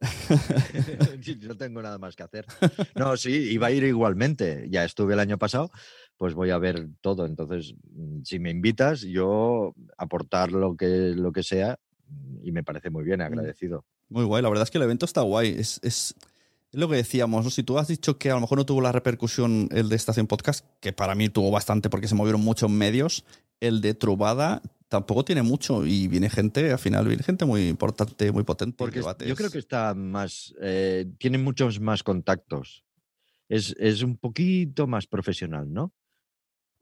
[1.42, 2.46] No tengo nada más que hacer.
[2.94, 4.66] No, sí, iba a ir igualmente.
[4.70, 5.70] Ya estuve el año pasado,
[6.16, 7.26] pues voy a ver todo.
[7.26, 10.86] Entonces, mm, si me invitas, yo aportar lo que,
[11.16, 13.84] lo que sea mm, y me parece muy bien, agradecido.
[14.08, 15.54] Muy guay, la verdad es que el evento está guay.
[15.58, 16.14] Es, es,
[16.72, 17.50] es lo que decíamos, ¿no?
[17.50, 20.26] Si tú has dicho que a lo mejor no tuvo la repercusión el de Estación
[20.26, 23.24] Podcast, que para mí tuvo bastante porque se movieron muchos medios,
[23.60, 28.32] el de Trubada tampoco tiene mucho y viene gente, al final viene gente muy importante,
[28.32, 28.76] muy potente.
[28.78, 29.28] Porque debates.
[29.28, 32.84] yo creo que está más, eh, tiene muchos más contactos.
[33.48, 35.92] Es, es un poquito más profesional, ¿no?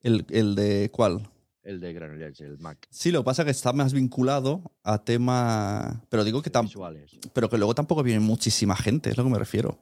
[0.03, 1.29] ¿El, el de cuál?
[1.63, 2.87] El de Granollers, el Mac.
[2.91, 6.03] Sí, lo que pasa es que está más vinculado a tema...
[6.09, 7.19] Pero digo que, tam- Visuales.
[7.35, 9.79] pero que luego tampoco viene muchísima gente, es lo que me refiero.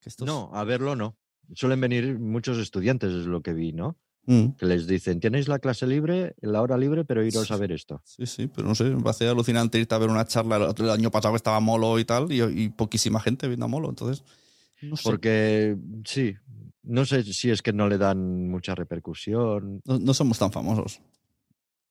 [0.00, 1.16] Que estos- No, a verlo no.
[1.54, 3.96] Suelen venir muchos estudiantes, es lo que vi, ¿no?
[4.26, 4.50] Mm.
[4.58, 8.02] que les dicen, tenéis la clase libre, la hora libre, pero iros a ver esto.
[8.04, 11.10] Sí, sí, pero no sé, me parece alucinante irte a ver una charla el año
[11.10, 14.22] pasado que estaba Molo y tal, y, y poquísima gente viendo a Molo, entonces,
[14.82, 15.02] no sé.
[15.04, 16.34] Porque sí,
[16.82, 19.80] no sé si es que no le dan mucha repercusión.
[19.86, 21.00] No, no somos tan famosos.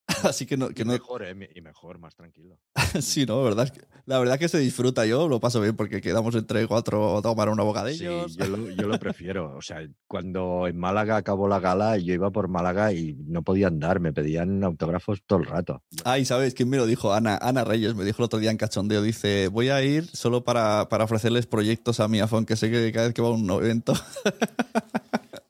[0.24, 1.49] Así que no, que Y no mejor, ¿eh?
[1.55, 2.57] y mejor, más tranquilo.
[3.01, 6.01] sí, no, verdad es que- la verdad que se disfruta yo, lo paso bien porque
[6.01, 8.36] quedamos entre cuatro a tomar unos Sí, bocadillos.
[8.36, 9.55] yo lo, yo lo prefiero.
[9.55, 13.68] O sea, cuando en Málaga acabó la gala, yo iba por Málaga y no podía
[13.68, 15.84] andar, me pedían autógrafos todo el rato.
[16.05, 17.14] Ay, ¿sabes quién me lo dijo?
[17.14, 19.03] Ana, Ana Reyes me dijo el otro día en cachondeo.
[19.03, 22.91] Dice, voy a ir solo para, para ofrecerles proyectos a mi afón, que sé que
[22.91, 23.93] cada vez que va a un evento.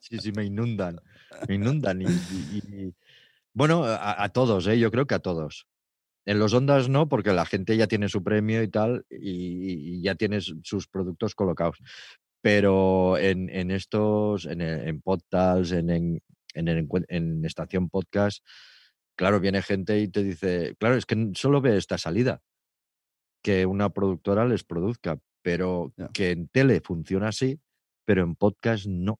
[0.00, 1.00] Sí, sí, me inundan.
[1.48, 2.02] Me inundan.
[2.02, 2.94] Y, y- y-
[3.54, 4.78] bueno, a, a todos, ¿eh?
[4.78, 5.66] yo creo que a todos.
[6.26, 10.02] En los ondas no, porque la gente ya tiene su premio y tal, y, y
[10.02, 11.78] ya tiene su- sus productos colocados.
[12.42, 16.22] Pero en, en estos, en, en Podtals, en, en,
[16.54, 18.44] en, Estación Podcast,
[19.16, 22.40] claro, viene gente y te dice, claro, es que solo ve esta salida,
[23.42, 27.58] que una productora les produzca, pero que en tele funciona así,
[28.06, 29.18] pero en podcast no,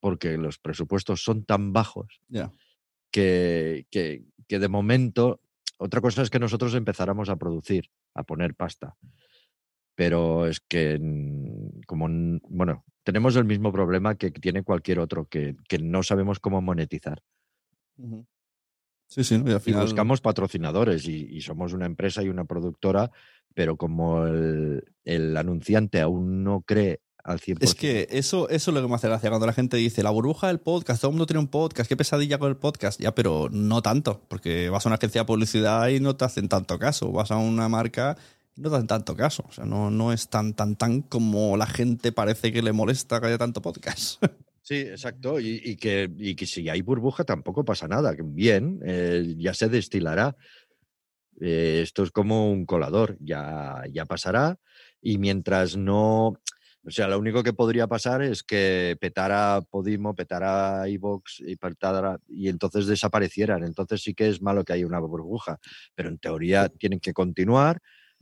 [0.00, 2.20] porque los presupuestos son tan bajos.
[3.10, 5.40] Que, que, que de momento,
[5.78, 8.96] otra cosa es que nosotros empezáramos a producir, a poner pasta.
[9.94, 12.08] Pero es que, mm, como,
[12.48, 17.22] bueno, tenemos el mismo problema que tiene cualquier otro, que, que no sabemos cómo monetizar.
[19.08, 19.50] Sí, sí, ¿no?
[19.50, 19.82] y al Y final.
[19.82, 23.10] buscamos patrocinadores y, y somos una empresa y una productora,
[23.54, 27.58] pero como el, el anunciante aún no cree al 100%.
[27.60, 29.28] Es que eso, eso es lo que me hace gracia.
[29.28, 31.96] Cuando la gente dice la burbuja del podcast, todo el mundo tiene un podcast, qué
[31.96, 33.00] pesadilla con el podcast.
[33.00, 36.48] Ya, pero no tanto, porque vas a una agencia de publicidad y no te hacen
[36.48, 37.12] tanto caso.
[37.12, 38.16] Vas a una marca
[38.56, 39.44] y no te hacen tanto caso.
[39.48, 43.20] O sea, no, no es tan, tan, tan como la gente parece que le molesta
[43.20, 44.22] que haya tanto podcast.
[44.68, 45.40] Sí, exacto.
[45.40, 48.14] Y, y que, y que si hay burbuja tampoco pasa nada.
[48.22, 50.36] Bien, eh, ya se destilará.
[51.40, 54.58] Eh, esto es como un colador, ya, ya pasará.
[55.00, 56.38] Y mientras no.
[56.88, 62.18] O sea, lo único que podría pasar es que petara Podimo, petara iVox y petara,
[62.28, 63.62] y entonces desaparecieran.
[63.62, 65.58] Entonces sí que es malo que haya una burbuja.
[65.94, 67.80] Pero en teoría tienen que continuar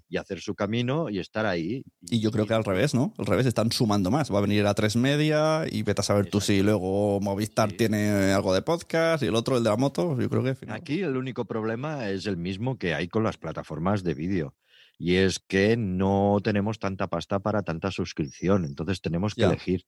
[0.08, 1.82] y hacer su camino y estar ahí.
[2.10, 3.12] Y yo creo que al revés, ¿no?
[3.18, 4.32] Al revés, están sumando más.
[4.32, 7.76] Va a venir a tres media y vete a saber tú si luego Movistar Sí.
[7.76, 10.16] tiene algo de podcast y el otro, el de la moto.
[10.20, 13.36] Yo creo que final- Aquí el único problema es el mismo que hay con las
[13.36, 14.54] plataformas de vídeo.
[14.98, 18.64] Y es que no tenemos tanta pasta para tanta suscripción.
[18.64, 19.84] Entonces tenemos que elegir.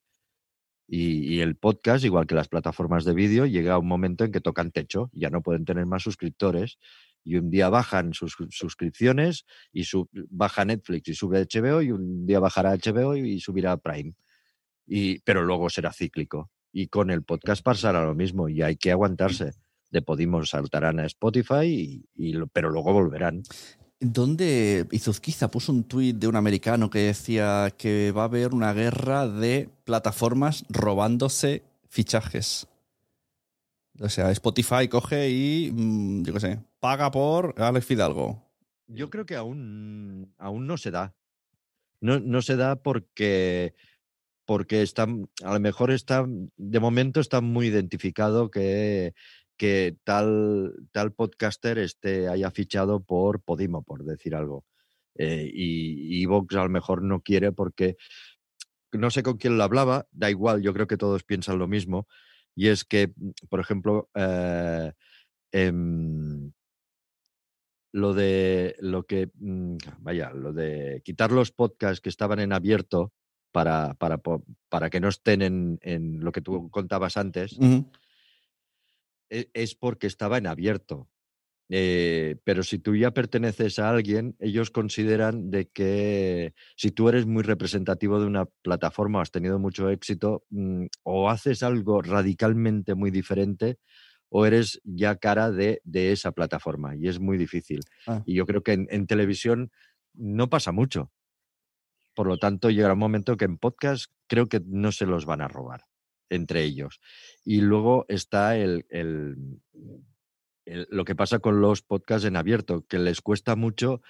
[0.86, 4.32] Y, y el podcast, igual que las plataformas de vídeo, llega a un momento en
[4.32, 5.10] que tocan techo.
[5.12, 6.78] Ya no pueden tener más suscriptores.
[7.24, 11.82] Y un día bajan sus suscripciones y su- baja Netflix y sube HBO.
[11.82, 14.14] Y un día bajará HBO y subirá Prime.
[14.86, 16.50] Y, pero luego será cíclico.
[16.72, 18.48] Y con el podcast pasará lo mismo.
[18.48, 19.52] Y hay que aguantarse
[19.90, 23.42] de Podimo saltarán a Spotify, y, y pero luego volverán.
[24.00, 28.72] ¿Dónde Izuzquiza puso un tuit de un americano que decía que va a haber una
[28.72, 32.68] guerra de plataformas robándose fichajes?
[34.00, 38.40] O sea, Spotify coge y, mm, yo qué sé, paga por Alex Fidalgo.
[38.86, 41.16] Yo creo que aún, aún no se da.
[42.00, 43.74] No, no se da porque,
[44.44, 45.08] porque está,
[45.42, 46.24] a lo mejor está,
[46.56, 49.12] de momento está muy identificado que,
[49.58, 54.64] que tal, tal podcaster esté, haya fichado por Podimo, por decir algo.
[55.16, 57.96] Eh, y, Vox a lo mejor no quiere porque
[58.92, 62.06] no sé con quién lo hablaba, da igual, yo creo que todos piensan lo mismo.
[62.54, 63.12] Y es que,
[63.50, 64.92] por ejemplo, eh,
[65.52, 66.52] em,
[67.92, 73.12] lo de lo que mm, vaya, lo de quitar los podcasts que estaban en abierto
[73.52, 74.20] para, para,
[74.68, 77.58] para que no estén en, en lo que tú contabas antes,
[79.30, 81.08] es porque estaba en abierto.
[81.70, 87.26] Eh, pero si tú ya perteneces a alguien, ellos consideran de que si tú eres
[87.26, 93.10] muy representativo de una plataforma, has tenido mucho éxito, mm, o haces algo radicalmente muy
[93.10, 93.78] diferente,
[94.30, 97.80] o eres ya cara de, de esa plataforma, y es muy difícil.
[98.06, 98.22] Ah.
[98.24, 99.70] Y yo creo que en, en televisión
[100.14, 101.12] no pasa mucho.
[102.14, 105.40] Por lo tanto, llegará un momento que en podcast creo que no se los van
[105.40, 105.87] a robar
[106.30, 107.00] entre ellos.
[107.44, 109.60] Y luego está el, el-
[110.64, 114.02] lo que pasa con los podcasts en abierto, que les cuesta mucho,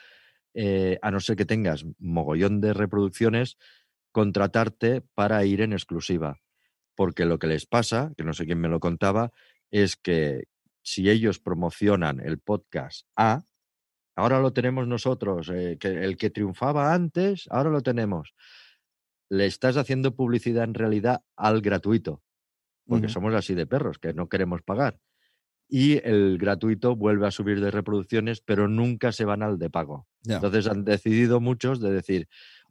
[0.54, 3.58] eh, a no ser que tengas mogollón de reproducciones,
[4.12, 6.40] contratarte para ir en exclusiva.
[6.96, 9.30] Porque lo que les pasa, que no sé quién me lo contaba,
[9.70, 10.44] es que
[10.82, 13.44] si ellos promocionan el podcast A,
[14.16, 18.34] ahora lo tenemos nosotros, eh, que el que triunfaba antes, ahora lo tenemos.
[19.28, 22.22] Le estás haciendo publicidad en realidad al gratuito,
[22.86, 24.98] porque somos así de perros, que no queremos pagar.
[25.68, 30.06] Y el gratuito vuelve a subir de reproducciones, pero nunca se van al de pago.
[30.26, 32.28] Entonces han decidido muchos de decir,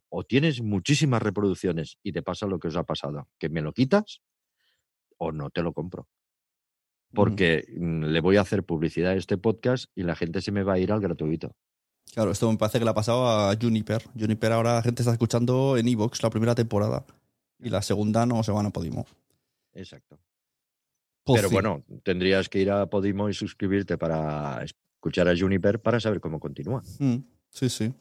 [0.10, 3.74] o tienes muchísimas reproducciones y te pasa lo que os ha pasado, que me lo
[3.74, 4.22] quitas
[5.18, 6.08] o no te lo compro.
[7.14, 10.64] Porque mm, le voy a hacer publicidad a este podcast y la gente se me
[10.64, 11.56] va a ir al gratuito.
[12.18, 14.02] Claro, esto me parece que le ha pasado a Juniper.
[14.20, 17.06] Juniper ahora la gente está escuchando en Evox la primera temporada.
[17.60, 19.06] Y la segunda no se van a Podimo.
[19.76, 20.18] Exacto.
[21.24, 21.54] Pues Pero sí.
[21.54, 26.40] bueno, tendrías que ir a Podimo y suscribirte para escuchar a Juniper para saber cómo
[26.40, 26.82] continúa.
[26.98, 27.18] Mm,
[27.52, 27.94] sí, sí.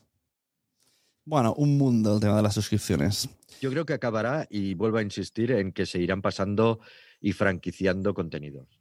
[1.26, 3.28] Bueno, un mundo el tema de las suscripciones.
[3.60, 6.80] Yo creo que acabará y vuelvo a insistir en que se irán pasando
[7.20, 8.80] y franquiciando contenidos.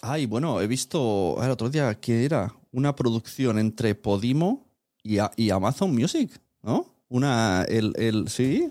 [0.00, 4.69] Ay, bueno, he visto el otro día que era una producción entre Podimo
[5.02, 6.30] y, y Amazon Music,
[6.62, 6.86] ¿no?
[7.08, 8.70] Una, el, el, sí,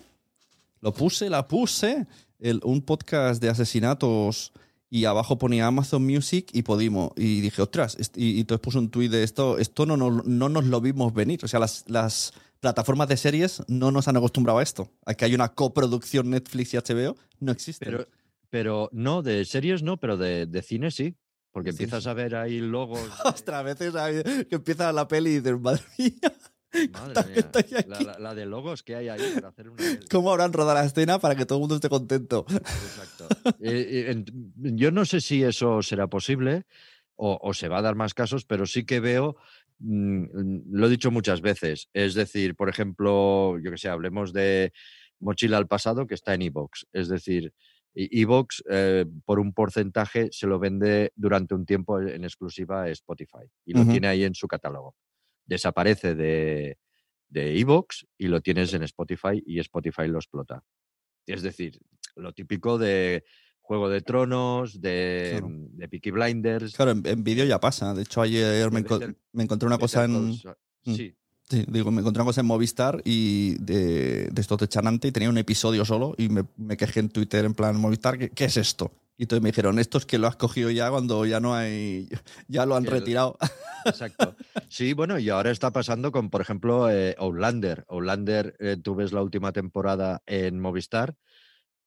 [0.82, 2.08] lo puse, la puse,
[2.40, 4.54] el, un podcast de asesinatos
[4.90, 7.14] y abajo ponía Amazon Music y Podimo.
[7.16, 10.50] Y dije, ostras, y, y entonces puse un tuit de esto, esto no, no, no
[10.50, 11.40] nos lo vimos venir.
[11.44, 14.90] O sea, las, las plataformas de series no nos han acostumbrado a esto.
[15.06, 17.86] A que hay una coproducción Netflix y HBO, no existe.
[17.86, 18.08] Pero,
[18.50, 21.16] pero no, de series no, pero de, de cine sí.
[21.52, 22.10] Porque empiezas sí.
[22.10, 23.02] a ver ahí logos.
[23.24, 26.14] de- Ostras, a veces hay- que empieza la peli y dices, madre mía,
[26.72, 28.06] Madre ¿cuánta mía, la, aquí?
[28.06, 30.08] la- la de logos que hay ahí para hacer una peli.
[30.12, 32.46] ¿cómo habrán rodado la escena para que todo el mundo esté contento?
[32.50, 33.28] Exacto.
[33.60, 34.24] Eh, eh,
[34.56, 36.66] yo no sé si eso será posible
[37.16, 39.36] o, o se va a dar más casos, pero sí que veo,
[39.80, 40.24] mm,
[40.72, 44.72] lo he dicho muchas veces, es decir, por ejemplo, yo que sé, hablemos de
[45.20, 47.54] Mochila al pasado que está en Evox, es decir,
[47.96, 52.90] e- Evox eh, por un porcentaje se lo vende durante un tiempo en exclusiva a
[52.90, 54.96] Spotify y lo tiene ahí en su catálogo.
[55.46, 56.78] Desaparece de
[57.32, 60.64] de Evox y lo tienes en Spotify y Spotify lo explota.
[61.28, 61.80] Es decir,
[62.16, 63.24] lo típico de
[63.62, 65.48] Juego de Tronos, de, Claro.
[65.52, 66.76] de Peaky Blinders.
[66.76, 67.94] Claro, en, en vídeo ya pasa.
[67.94, 70.30] De hecho, ayer me, enco- encontré una cosa en...
[70.30, 70.96] Mm.
[70.96, 71.16] Sí,
[71.50, 75.12] Sí, digo, me encontré una cosa en Movistar y de, de esto de Chanante y
[75.12, 78.46] tenía un episodio solo y me, me quejé en Twitter en plan, Movistar, ¿qué, qué
[78.46, 78.92] es esto?
[79.18, 82.08] Y entonces me dijeron, esto es que lo has cogido ya cuando ya no hay,
[82.48, 83.36] ya lo han el- retirado.
[83.86, 84.36] exacto.
[84.70, 87.84] Sí, bueno, y ahora está pasando con, por ejemplo, eh, Outlander.
[87.90, 91.16] Outlander, eh, tú ves la última temporada en Movistar,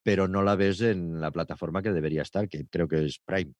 [0.02, 3.52] pero no la ves en la plataforma que debería estar, que creo que es Prime.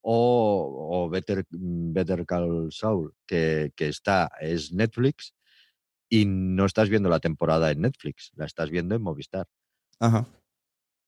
[0.00, 5.34] O, o Better, Better Call Saul, que, que está, es Netflix,
[6.10, 9.46] y no estás viendo la temporada en Netflix, la estás viendo en Movistar.
[10.00, 10.26] Ajá.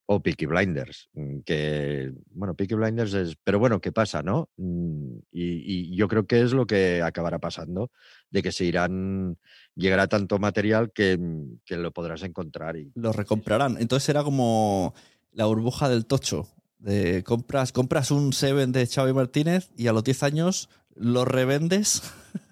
[0.07, 4.49] O Peaky Blinders, mm, que, bueno, Peaky Blinders es, pero bueno, ¿qué pasa, no?
[4.57, 7.91] Mm, Y, y yo creo que es lo que acabará pasando,
[8.31, 9.39] de que se irán,
[9.75, 12.77] llegará tanto material que, mm, que lo podrás encontrar.
[12.77, 13.79] Y, Lo recomprarán.
[13.81, 14.95] Entonces era como
[15.33, 16.49] la burbuja del tocho.
[16.79, 22.03] De compras, compras un Seven de Xavi Martínez y a los 10 años lo revendes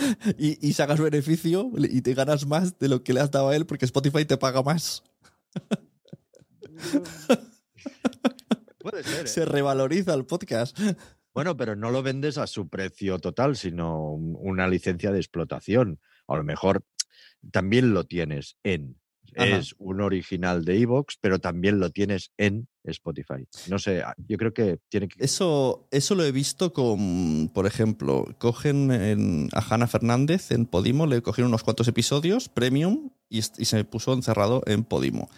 [0.38, 3.56] y, y sacas beneficio y te ganas más de lo que le has dado a
[3.56, 5.02] él porque Spotify te paga más.
[8.78, 9.24] Puede ser.
[9.24, 9.28] ¿eh?
[9.28, 10.78] Se revaloriza el podcast.
[11.34, 16.00] Bueno, pero no lo vendes a su precio total, sino un- una licencia de explotación.
[16.26, 16.82] A lo mejor
[17.52, 18.96] también lo tienes en.
[19.36, 19.58] Ajá.
[19.58, 23.46] Es un original de Evox, pero también lo tienes en Spotify.
[23.68, 25.22] No sé, a- yo creo que tiene que.
[25.22, 31.06] Eso, eso lo he visto con, por ejemplo, cogen en- a Hanna Fernández en Podimo,
[31.06, 35.28] le cogieron unos cuantos episodios premium y, se puso encerrado en Podimo.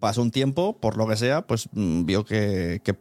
[0.00, 2.96] Pasó un tiempo, por lo que sea, pues mm, vio que, que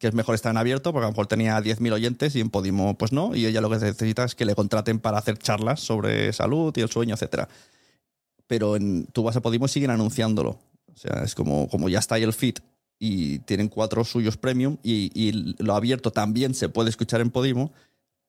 [0.00, 2.96] es mejor estar en abierto, porque a lo mejor tenía 10.000 oyentes y en Podimo
[2.96, 6.32] pues no, y ella lo que necesita es que le contraten para hacer charlas sobre
[6.32, 7.48] salud y el sueño, etcétera.
[8.46, 10.58] Pero en, tú vas a Podimo y siguen anunciándolo.
[10.92, 12.56] O sea, es como, como ya está ahí el feed
[12.98, 17.72] y tienen cuatro suyos premium y, y lo abierto también se puede escuchar en Podimo,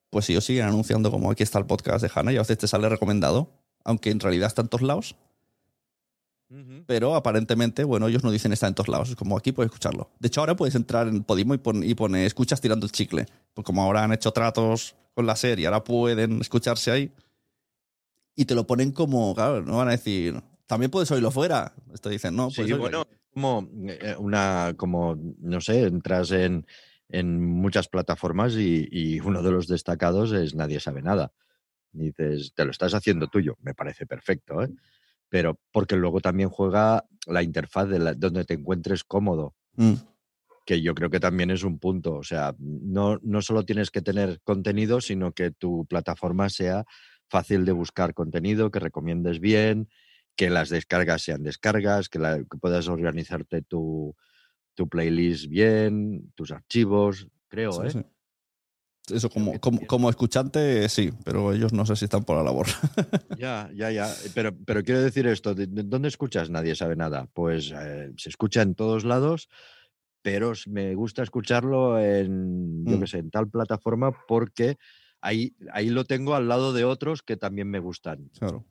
[0.10, 2.68] pues ellos siguen anunciando como aquí está el podcast de Hanna y a veces te
[2.68, 3.52] sale recomendado,
[3.84, 5.16] aunque en realidad está en todos lados,
[6.88, 10.10] pero aparentemente, bueno, ellos no dicen está en todos lados, es como aquí puedes escucharlo.
[10.20, 13.28] De hecho, ahora puedes entrar en Podimo y, pon- y pone escuchas tirando el chicle,
[13.54, 17.12] pues como ahora han hecho tratos con la serie, ahora pueden escucharse ahí
[18.36, 21.74] y te lo ponen como, claro, no van a decir, también puedes oírlo fuera.
[21.94, 23.16] Esto dicen, no, Sí, puedes oírlo bueno, aquí".
[23.34, 26.66] Como eh, una, como, no sé, entras en,
[27.10, 31.32] en muchas plataformas y, y uno de los destacados es Nadie sabe nada.
[31.94, 34.70] Y dices, te lo estás haciendo tuyo, me parece perfecto, ¿eh?
[35.30, 39.94] Pero porque luego también juega la interfaz de la- donde te encuentres cómodo, Mm.
[40.66, 42.16] que yo creo que también es un punto.
[42.16, 46.86] O sea, no, no solo tienes que tener contenido, sino que tu plataforma sea
[47.28, 49.90] fácil de buscar contenido, que recomiendes bien,
[50.40, 54.16] que las descargas sean descargas, que, la- que puedas organizarte tu,
[54.74, 57.92] tu playlist bien, tus archivos, creo, Sí, ¿eh?
[57.92, 59.14] sí.
[59.16, 62.44] Eso como, que como, como escuchante, sí, pero ellos no sé si están por la
[62.44, 62.68] labor.
[63.38, 64.08] Ya, ya, ya.
[64.34, 66.50] Pero, pero quiero decir esto, ¿de, de dónde escuchas?
[66.50, 67.28] Nadie sabe nada.
[67.34, 69.50] Pues eh, se escucha en todos lados,
[70.22, 73.00] pero me gusta escucharlo en, yo Mm.
[73.02, 74.78] qué sé, en tal plataforma porque
[75.22, 78.30] ahí, ahí lo tengo al lado de otros que también me gustan.
[78.40, 78.66] Claro.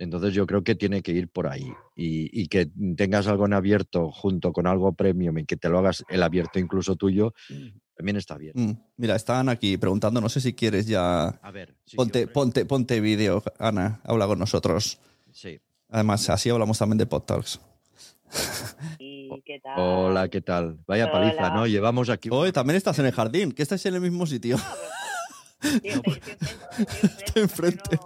[0.00, 1.66] Entonces yo creo que tiene que ir por ahí.
[1.96, 5.78] Y, y que tengas algo en abierto junto con algo premium y que te lo
[5.78, 7.34] hagas el abierto incluso tuyo,
[7.96, 8.52] también está bien.
[8.54, 11.26] Mm, Mira, están aquí preguntando, no sé si quieres ya...
[11.26, 15.00] A ver, sí, sí, Ponte, ponte, ponte vídeo, Ana, habla con nosotros.
[15.32, 15.58] Sí.
[15.88, 17.60] Además, así hablamos también de PodTalks.
[19.00, 19.74] ¿Y qué tal?
[19.80, 20.78] Hola, ¿qué tal?
[20.86, 21.50] Vaya paliza.
[21.50, 21.66] ¿no?
[21.66, 22.28] Llevamos aquí...
[22.30, 24.58] Hoy también estás en el jardín, que estáis en el mismo sitio.
[25.60, 26.20] Sí, estoy-
[27.02, 27.98] estoy enfrente, estoy Estoy enfrente.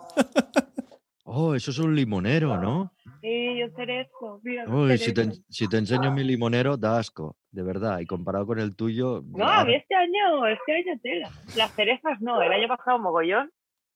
[1.34, 2.92] Oh, eso es un limonero, ¿no?
[3.22, 4.40] Sí, yo cerezo.
[4.42, 8.00] Mira, Uy, si te, si te enseño mi limonero, da asco, de verdad.
[8.00, 9.22] Y comparado con el tuyo.
[9.28, 11.30] No, a mí este año, este año tela.
[11.56, 13.50] Las cerezas no, el año pasado mogollón.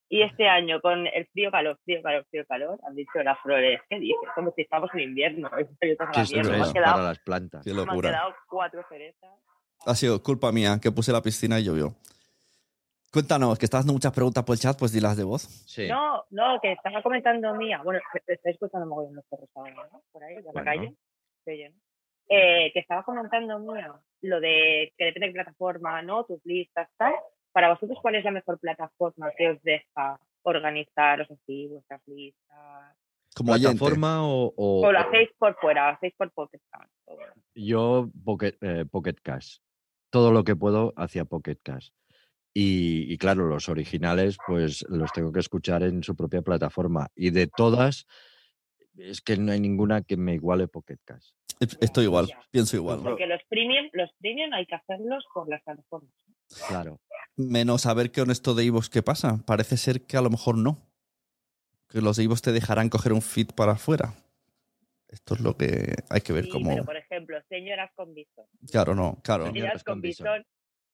[0.09, 3.81] Y este año, con el frío, calor, frío, calor, frío, calor, han dicho las flores.
[3.91, 4.29] ¿Qué dices?
[4.35, 5.51] Como si estamos en invierno.
[5.53, 7.65] Han para quedado, las plantas.
[7.65, 8.11] Qué me han locura.
[8.11, 9.31] quedado cuatro cerezas.
[9.85, 11.97] Ha sido culpa mía que puse la piscina y llovió.
[13.21, 15.41] Cuéntanos, que estás dando muchas preguntas por el chat, pues dilas de voz.
[15.67, 15.89] Sí.
[15.89, 17.81] No, no, que estaba comentando mía.
[17.83, 20.03] Bueno, estáis escuchando mogollón los perros ahora, ¿no?
[20.13, 20.65] Por ahí, por la Bueno.
[20.67, 20.95] calle.
[21.43, 21.77] Se oye, ¿no?
[22.29, 23.91] Eh, que estaba comentando mía
[24.21, 26.25] lo de que depende de qué plataforma, ¿no?
[26.25, 27.15] Tus listas, tal.
[27.53, 32.97] Para vosotros, ¿cuál es la mejor plataforma que os deja organizaros así vuestras listas?
[33.35, 33.55] Como.
[33.55, 37.33] ¿Plataforma o, o- O lo hacéis por fuera, lo hacéis por o bueno.
[37.55, 39.61] Yo, Pocket, eh, Pocket Cash.
[40.11, 41.89] Todo lo que puedo hacia Pocket Cash.
[42.59, 47.09] Y, y claro, los originales, pues los tengo que escuchar en su propia plataforma.
[47.15, 48.07] Y de todas,
[48.97, 51.33] es que no hay ninguna que me iguale Pocket Cash.
[51.61, 53.01] Estoy igual, pienso igual.
[53.03, 56.11] Porque los premium, los premium hay que hacerlos por las plataformas.
[56.69, 56.99] Claro.
[57.37, 59.37] Menos a ver qué honesto de Ivos qué pasa.
[59.47, 60.79] Parece ser que a lo mejor no.
[61.91, 64.15] Que los de Ivos te dejarán coger un feed para afuera.
[65.09, 66.71] Esto es lo que hay que ver Sí, cómo.
[66.71, 68.47] pero por ejemplo, señoras con bistón.
[68.71, 69.45] Claro, no, claro.
[69.45, 70.47] Señoras Señoras con bistón,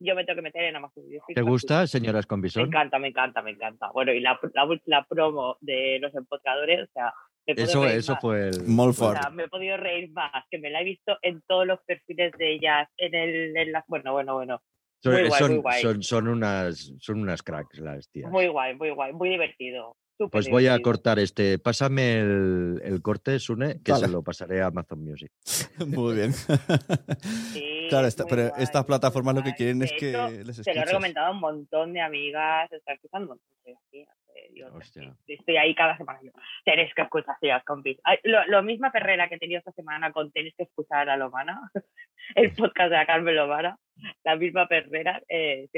[0.04, 2.66] yo me tengo que meter en Amazon Music ¿Te gusta, señoras con Me bisón?
[2.66, 3.90] encanta, me encanta, me encanta.
[3.92, 7.12] Bueno, y la, la, la promo de los empotcadores, o sea,
[7.46, 8.20] me Eso, eso más.
[8.20, 8.62] fue el.
[8.78, 11.80] O sea, me he podido reír más, que me la he visto en todos los
[11.84, 14.62] perfiles de ellas, en el, en la- bueno, bueno, bueno,
[15.02, 15.82] Son, muy guay, son- muy guay.
[15.82, 18.30] son- son unas, son unas cracks las tías.
[18.30, 19.96] muy guay, muy guay, muy divertido.
[20.30, 21.58] Pues voy a cortar este.
[21.58, 24.06] Pásame el, el corte, Sune, que Vale.
[24.06, 25.30] se lo pasaré a Amazon Music.
[25.86, 26.32] Muy bien.
[27.52, 30.16] Sí, claro, esta- muy pero guay, estas plataformas lo que quieren De es que les
[30.16, 30.84] Se lo he escuches.
[30.86, 34.16] recomendado a un montón de amigas, está escuchando un montón de amigas,
[34.54, 35.14] yo Hostia.
[35.26, 36.18] estoy ahí cada semana.
[36.22, 36.30] Yo,
[36.64, 37.98] tenéis que escuchar Sillas con Pis.
[38.04, 41.16] Ay, Lo, lo misma perrera que he tenido esta semana con tenéis que escuchar a
[41.16, 41.60] Lomana,
[42.34, 43.78] el podcast de la Carmen Lomana,
[44.24, 45.68] la misma perrera, eh,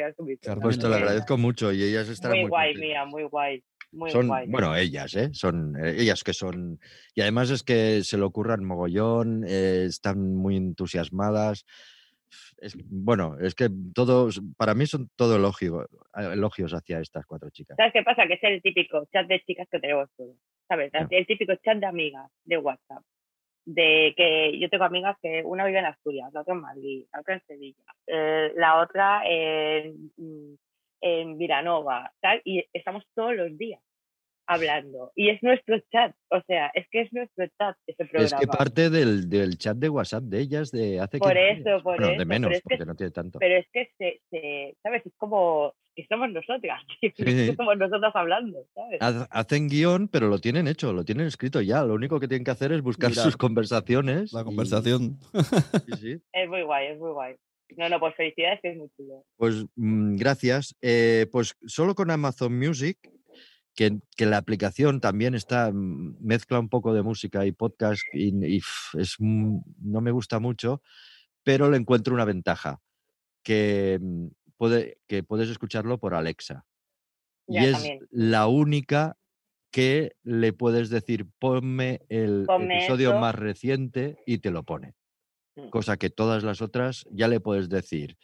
[0.61, 2.89] Pues te lo agradezco mucho y ellas estarán Muy muy, guay, contentas.
[2.89, 3.65] mía, muy guay.
[3.95, 4.49] Muy son, guay.
[4.49, 5.31] bueno, ellas, ¿eh?
[5.33, 6.81] Son eh, ellas que son.
[7.15, 11.65] Y además es que se lo ocurran mogollón, eh, están muy entusiasmadas.
[12.59, 17.77] Es, bueno, es que todos, para mí son todo elogio, elogios hacia estas cuatro chicas.
[17.77, 18.27] ¿Sabes qué pasa?
[18.27, 20.37] Que es el típico chat de chicas que tenemos todos.
[20.69, 20.91] ¿Sabes?
[21.11, 23.03] El típico chat de amigas de WhatsApp.
[23.67, 27.21] De que yo tengo amigas que una vive en Asturias, la otra en Madrid, la
[27.21, 30.55] otra en Sevilla, eh, la otra en, mm,
[31.01, 33.81] en Viranova, tal, y estamos todos los días
[34.47, 35.11] hablando.
[35.15, 38.27] Y es nuestro chat, o sea, es que es nuestro chat ese programa.
[38.27, 41.83] Es que parte del, del chat de WhatsApp de ellas de hace Por 15 eso,
[41.83, 43.39] por Bueno, eso, de pero menos, es que- porque no tiene tanto.
[43.39, 45.05] Pero es que, se, se- ¿sabes?
[45.07, 47.55] Es como que somos nosotras, que Sí.
[47.57, 48.67] somos nosotras hablando,
[49.31, 51.83] Hacen guion, pero lo tienen hecho, lo tienen escrito ya.
[51.85, 54.33] Lo único que tienen que hacer es buscar sus conversaciones.
[54.35, 55.19] La y- conversación.
[55.87, 56.23] sí, sí.
[56.33, 57.37] Es muy guay, es muy guay.
[57.77, 59.25] No, no, pues felicidades, que es muy chulo.
[59.37, 60.77] Pues mm, gracias.
[60.83, 62.99] Eh, pues solo con Amazon Music,
[63.75, 68.59] que, que la aplicación también está, mm, mezcla un poco de música y podcast y,
[68.59, 70.83] es, no me gusta mucho,
[71.43, 72.81] pero le encuentro una ventaja,
[73.43, 76.65] que, mm, puede, que puedes escucharlo por Alexa.
[77.47, 78.07] Y es también.
[78.11, 79.19] la única
[79.71, 83.21] que le puedes decir, ponme el Ponme episodio esto".
[83.21, 84.95] más reciente y te lo pone.
[85.57, 85.69] Mm.
[85.71, 88.17] Cosa que todas las otras ya le puedes decir,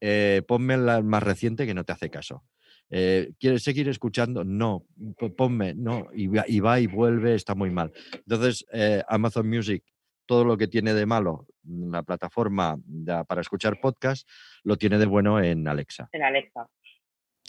[0.00, 2.44] eh, ponme la más reciente que no te hace caso.
[2.90, 4.44] Eh, ¿Quieres seguir escuchando?
[4.44, 4.84] No,
[5.18, 7.92] po- ponme, no, y va, y va y vuelve, está muy mal.
[8.12, 9.82] Entonces, eh, Amazon Music,
[10.26, 12.78] todo lo que tiene de malo la plataforma
[13.26, 14.28] para escuchar podcast,
[14.62, 16.10] lo tiene de bueno en Alexa.
[16.12, 16.68] En Alexa.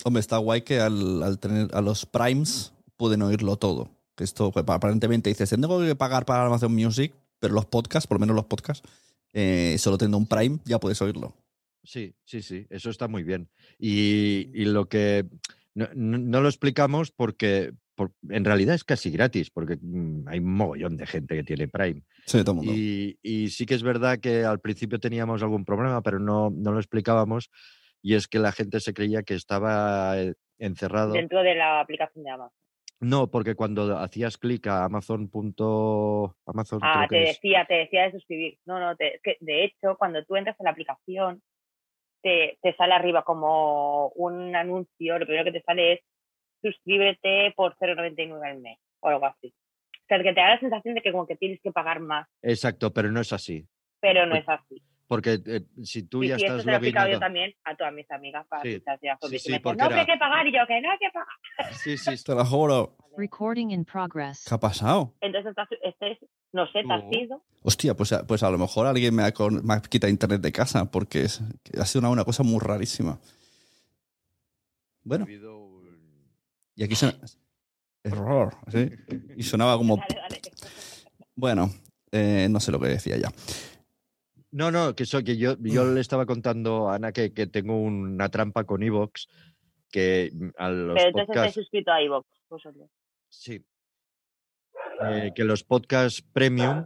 [0.05, 3.89] Hombre, está guay que al, al tener a los primes pueden oírlo todo.
[4.15, 8.15] Que esto pues, aparentemente dices, tengo que pagar para Amazon Music, pero los podcasts, por
[8.15, 8.87] lo menos los podcasts,
[9.35, 11.35] eh, solo teniendo un prime ya puedes oírlo.
[11.83, 13.47] Sí, sí, sí, eso está muy bien.
[13.77, 15.25] Y, y lo que
[15.75, 20.97] no, lo explicamos porque por- en realidad es casi gratis, porque mm, hay un mogollón
[20.97, 22.01] de gente que tiene Prime.
[22.25, 22.73] Sí, todo el mundo.
[22.73, 26.71] Y, y sí que es verdad que al principio teníamos algún problema, pero no, no
[26.71, 27.51] lo explicábamos.
[28.01, 31.13] Y es que la gente se creía que estaba eh, encerrado.
[31.13, 32.57] Dentro de la aplicación de Amazon.
[33.01, 35.29] No, porque cuando hacías clic a Amazon.
[35.29, 38.57] punto- Amazon Ah, te es- decía, te decía de suscribir.
[38.65, 41.41] No, no, te- es que de hecho, cuando tú entras en la aplicación,
[42.23, 45.99] te, te sale arriba como un anuncio, lo primero que te sale es
[46.63, 49.53] suscríbete por 0,99 al mes o algo así.
[49.93, 52.27] O sea, que te da la sensación de que como que tienes que pagar más,
[52.41, 53.67] Exacto, pero no es así.
[53.99, 54.83] pero no Pues es así.
[55.07, 57.53] Porque eh, si tú Sí, ya sí, eso estás se lo he explicado yo también
[57.63, 60.17] a todas mis amigas para Sí, sí, porque sí, me porque no, que hay que
[60.17, 61.73] pagar, y yo que no hay que pagar.
[61.73, 62.97] Sí, sí, Te lo juro.
[63.17, 64.43] Recording in progress.
[64.47, 65.13] ¿Qué ha pasado?
[65.21, 66.17] Entonces, estás- este es,
[66.51, 67.09] no sé, te has No.
[67.11, 67.43] ido.
[67.61, 70.41] Hostia, pues, a- pues a lo mejor alguien me ha, con- me ha quitado internet
[70.41, 73.19] de casa porque es- que ha sido una, una cosa muy rarísima.
[75.03, 76.29] Bueno, Ha habido un-
[76.75, 77.17] y aquí suena...
[78.03, 78.91] Error, ¿sí?
[79.35, 79.97] Y sonaba como...
[79.97, 80.41] Dale, dale.
[81.37, 81.69] Bueno,
[82.11, 83.29] eh, no sé lo que decía ya.
[84.55, 87.77] No, no, que, eso, que yo, yo le estaba contando a Ana que, que tengo
[87.77, 89.27] una trampa con Evox,
[89.91, 91.53] que mm, a los Pero entonces podcasts...
[91.55, 92.89] suscrito a iVoox, vosotros.
[93.27, 93.61] Sí.
[95.11, 96.85] Eh, que los podcasts premium,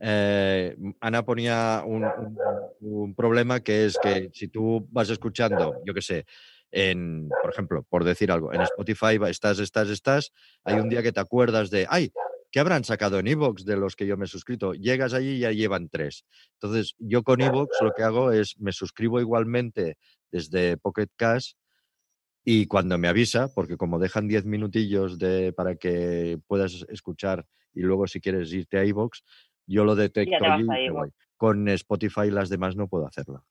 [0.00, 2.38] eh, Ana ponía un, un-
[2.80, 6.24] un problema que es que si tú vas escuchando, yo qué sé,
[6.70, 10.32] en, por ejemplo, por decir algo, en Spotify estás, estás, estás,
[10.64, 12.10] hay un día que te acuerdas de, ay,
[12.54, 14.74] ¿qué habrán sacado en Evox de los que yo me he suscrito?
[14.74, 16.24] Llegas allí y ya llevan tres.
[16.52, 19.98] Entonces, yo con Evox lo que hago es me suscribo igualmente
[20.30, 21.54] desde Pocket Cash
[22.44, 27.80] y cuando me avisa, porque como dejan 10 minutillos de, para que puedas escuchar y
[27.80, 29.22] luego si quieres irte a iVoox,
[29.66, 31.10] yo lo detecto allí y.
[31.36, 33.44] Con Spotify las demás no puedo hacerlo.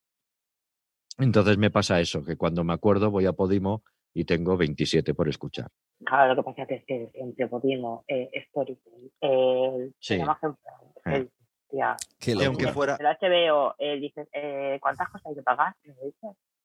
[1.17, 3.83] Entonces me pasa eso, que cuando me acuerdo voy a Podimo
[4.13, 5.69] y tengo 27 por escuchar.
[6.05, 10.19] Claro, lo que pasa es que entre Podimo, eh, Storytel, el Sí.
[12.45, 12.73] Aunque locura.
[12.73, 12.97] fuera...
[12.99, 15.75] el HBO, eh, dices, eh, ¿cuántas cosas hay que pagar?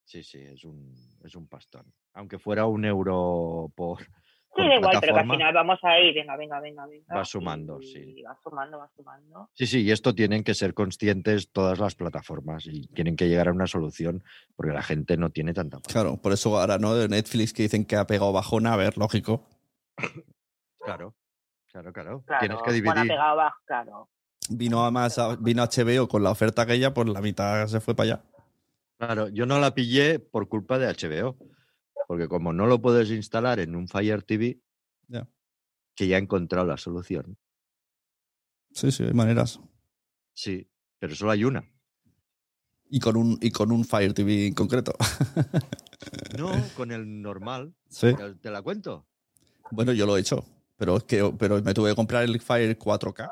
[0.05, 0.95] Sí, sí, es un,
[1.25, 1.93] es un pastón.
[2.15, 3.99] Aunque fuera un euro por...
[4.57, 7.15] Sí, da igual, pero que al final vamos a ir, venga, venga, venga, venga.
[7.15, 8.23] Va sumando, y sí.
[8.23, 9.51] Va sumando, va sumando.
[9.55, 13.49] Sí, sí, y esto tienen que ser conscientes todas las plataformas y tienen que llegar
[13.49, 14.25] a una solución
[14.57, 15.79] porque la gente no tiene tanta.
[15.87, 16.95] Claro, por eso ahora, ¿no?
[16.95, 19.47] De Netflix que dicen que ha pegado bajona, a ver, lógico.
[20.81, 21.15] Claro,
[21.71, 22.23] claro, claro.
[22.27, 23.09] Claro, Tienes que dividir.
[23.09, 24.09] pegado bajo, claro.
[24.51, 27.95] Vino a más, a- vino HBO con la oferta aquella, pues la mitad se fue
[27.95, 28.23] para allá.
[28.99, 31.37] Claro, yo no la pillé por culpa de HBO,
[32.09, 34.61] porque como no lo puedes instalar en un Fire TV,
[35.95, 37.37] que ya he encontrado la solución.
[38.73, 39.61] Sí, sí, hay maneras.
[40.33, 41.69] Sí, pero solo hay una.
[42.89, 44.93] Y con un, y con un Fire TV en concreto.
[46.39, 47.75] No, con el normal.
[47.89, 48.09] Sí.
[48.41, 49.09] ¿Te la cuento?
[49.73, 50.45] Bueno, yo lo he hecho.
[50.77, 53.29] Pero es que pero me tuve que comprar el Fire 4K.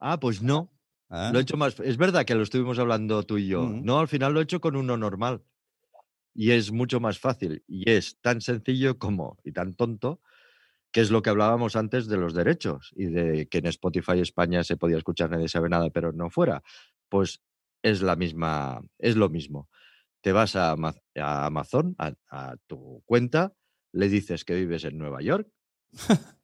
[0.00, 0.72] Ah, pues no.
[1.10, 1.78] Ah, Lo he hecho más.
[1.80, 3.68] Es verdad que lo estuvimos hablando tú y yo.
[3.68, 5.44] No, al final lo he hecho con uno normal.
[6.40, 7.64] Y es mucho más fácil.
[7.66, 10.20] Y es tan sencillo como, y tan tonto,
[10.92, 14.62] que es lo que hablábamos antes de los derechos y de que en Spotify España
[14.62, 16.62] se podía escuchar, nadie sabe nada, pero no fuera.
[17.08, 17.42] Pues
[17.82, 19.68] es la misma, es lo mismo.
[20.20, 23.52] Te vas a, Ama- a Amazon, a, a tu cuenta,
[23.92, 25.48] le dices que vives en Nueva York.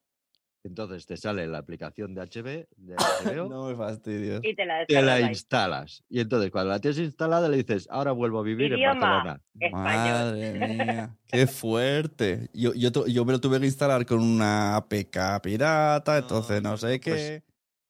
[0.65, 2.97] Entonces te sale la aplicación de HB, de
[3.47, 4.41] HBO no me fastidies.
[4.43, 6.03] Y te la te instalas.
[6.09, 8.93] Y entonces cuando la tienes instalada le dices, ahora vuelvo a vivir Idioma.
[8.93, 9.43] en Barcelona.
[9.61, 9.83] Español.
[9.83, 12.49] Madre mía, qué fuerte.
[12.55, 16.99] Yo, yo, yo me lo tuve que instalar con una APK pirata, entonces no sé
[16.99, 17.11] qué.
[17.11, 17.43] pues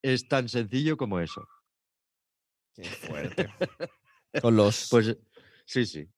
[0.03, 1.47] Es tan sencillo como eso.
[2.75, 3.49] Qué fuerte.
[4.43, 4.89] Con los.
[4.91, 5.17] Pues
[5.65, 6.09] sí, sí.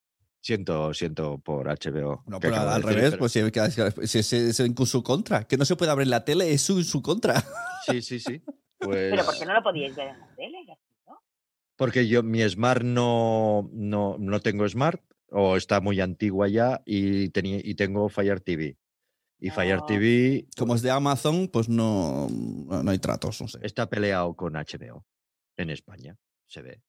[0.47, 2.23] Siento, siento por HBO.
[2.25, 5.43] no, pero de al decir, revés, pero- pues si, es, es en su contra.
[5.45, 7.43] Que no se puede abrir la tele, es su, su contra.
[7.85, 8.41] Sí, sí, sí.
[8.79, 10.57] Pues Pero ¿por qué no lo podíais ver en la tele?
[11.05, 11.21] ¿no?
[11.75, 15.01] porque yo mi Smart no, no, no tengo Smart
[15.31, 18.77] o está muy antigua ya y, tenía, y tengo Fire TV.
[19.39, 19.85] Y Fire Ah.
[19.85, 23.59] TV Como es de Amazon, pues no, no, no hay tratos, no sé.
[23.63, 25.05] está peleado con HBO
[25.57, 26.15] en España,
[26.45, 26.81] se ve.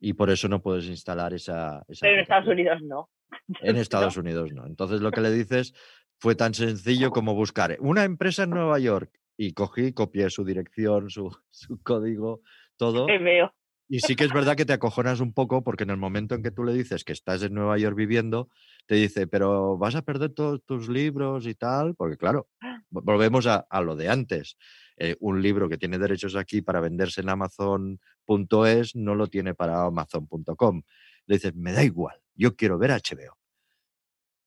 [0.00, 1.84] Y por eso no puedes instalar esa...
[1.88, 2.48] esa Pero en Estados.
[2.48, 3.10] Unidos no.
[3.60, 4.66] En Estados Unidos no.
[4.66, 5.74] Entonces lo que le dices
[6.18, 11.10] fue tan sencillo como buscar una empresa en Nueva York y cogí, copié su dirección,
[11.10, 12.42] su, su código,
[12.76, 13.06] todo.
[13.06, 13.54] Te veo.
[13.92, 16.42] Y sí que es verdad que te acojonas un poco porque en el momento en
[16.44, 18.48] que tú le dices que estás en Nueva York viviendo,
[18.86, 22.48] te dice, pero vas a perder todos tus libros y tal, porque claro,
[22.90, 24.56] vo- volvemos a, a lo de antes.
[24.96, 29.82] Eh, un libro que tiene derechos aquí para venderse en Amazon.es no lo tiene para
[29.86, 30.82] Amazon.com.
[31.26, 33.36] Le dices, me da igual, yo quiero ver HBO.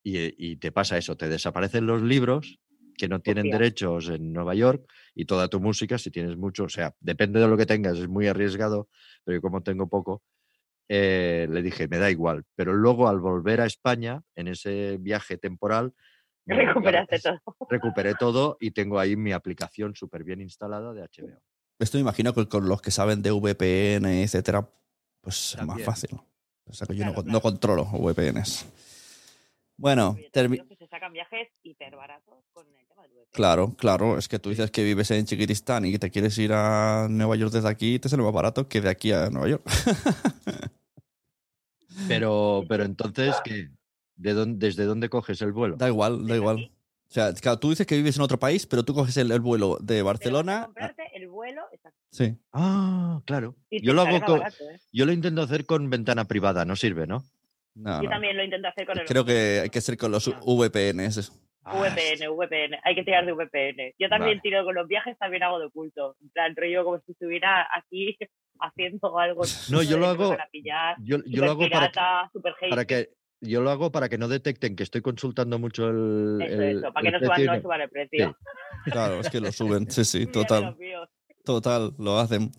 [0.03, 2.59] Y, eh, y te pasa eso, te desaparecen los libros
[2.97, 3.57] que no tienen Hostia.
[3.59, 7.47] derechos en Nueva York y toda tu música, si tienes mucho, o sea, depende de
[7.47, 8.87] lo que tengas, es muy arriesgado,
[9.23, 10.21] pero yo como tengo poco,
[10.89, 12.43] eh, le dije, me da igual.
[12.55, 15.93] Pero luego al volver a España, en ese viaje temporal,
[16.45, 17.39] Recuperaste todo.
[17.69, 21.41] recuperé todo y tengo ahí mi aplicación súper bien instalada de HBO.
[21.79, 24.69] Esto me imagino que con los que saben de VPN, etcétera,
[25.21, 26.19] pues es más fácil.
[26.65, 28.65] O sea que yo no, Claro, no controlo VPNs.
[29.77, 30.61] Bueno, termi-
[30.93, 33.31] sacan viajes hiper baratos con el tema del VPN.
[33.31, 34.17] claro, claro.
[34.19, 37.35] Es que tú dices que vives en Chiquitistán y que te quieres ir a Nueva
[37.35, 39.63] York desde aquí, te sale más barato que de aquí a Nueva York.
[42.07, 43.69] Pero, pero entonces, ¿qué?
[44.15, 45.75] ¿De dónde, ¿Desde dónde coges el vuelo?
[45.77, 46.71] Da igual, da ¿Desde igual.
[47.07, 49.39] O sea, claro, tú dices que vives en otro país, pero tú coges el, el
[49.39, 50.63] vuelo de Barcelona.
[50.65, 51.99] comprarte el vuelo exacto.
[52.09, 52.35] Sí.
[52.51, 53.55] Ah, claro.
[53.69, 54.79] Yo lo hago más con, barato, ¿eh?
[54.91, 57.23] yo lo intento hacer con ventana privada, no sirve, ¿no?
[57.75, 58.09] No, Yo no.
[58.09, 61.31] también lo intento hacer con el Creo que hay que ser con los VPNs.
[61.65, 62.77] Ah, VPN, VPN.
[62.83, 63.93] Hay que tirar de VPN.
[63.97, 64.41] Yo también Vale.
[64.41, 66.15] tiro con los viajes, también hago de oculto.
[66.21, 68.17] En plan, rollo como si estuviera aquí
[68.59, 69.41] haciendo algo.
[69.71, 70.97] No, yo lo hago- van a pillar.
[70.99, 72.87] Yo, yo lo hago para, super para hate.
[72.87, 73.09] que
[73.41, 76.93] yo lo hago para que no detecten que estoy consultando mucho el, Eso, el- eso,
[76.93, 78.37] para el que no suban, no suban el precio.
[78.85, 79.89] Claro, es que lo suben.
[79.89, 80.77] Sí, sí, total.
[81.45, 82.51] Total, lo hacen.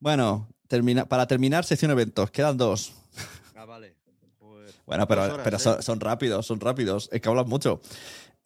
[0.00, 2.30] Bueno, termina, para terminar, sección eventos.
[2.30, 2.94] Quedan dos.
[3.54, 3.94] Ah, vale.
[4.88, 5.60] Bueno, pero, Dos horas, pero ¿eh?
[5.60, 7.08] son, son rápidos, son rápidos.
[7.12, 7.80] Es que hablan mucho.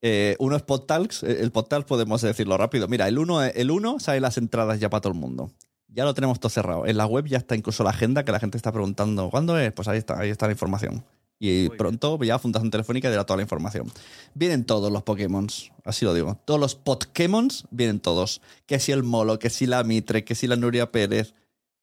[0.02, 1.23] Eh, uno es PodTalks.
[1.23, 2.89] eh, El PodTalks podemos decirlo rápido.
[2.89, 5.52] Mira, el uno, el uno sale las entradas ya para todo el mundo.
[5.86, 6.86] Ya lo tenemos todo cerrado.
[6.86, 9.73] En la web ya está incluso la agenda que la gente está preguntando ¿cuándo es?
[9.73, 11.05] Pues ahí está, ahí está la información.
[11.39, 11.77] Y bien.
[11.77, 13.90] pronto ya Fundación Telefónica dirá toda la información.
[14.35, 15.48] Vienen todos los Pokémon,
[15.85, 16.39] así lo digo.
[16.44, 18.40] Todos los Pokémon vienen todos.
[18.66, 21.35] Que si el Molo, que si la Mitre, que si la Nuria Pérez.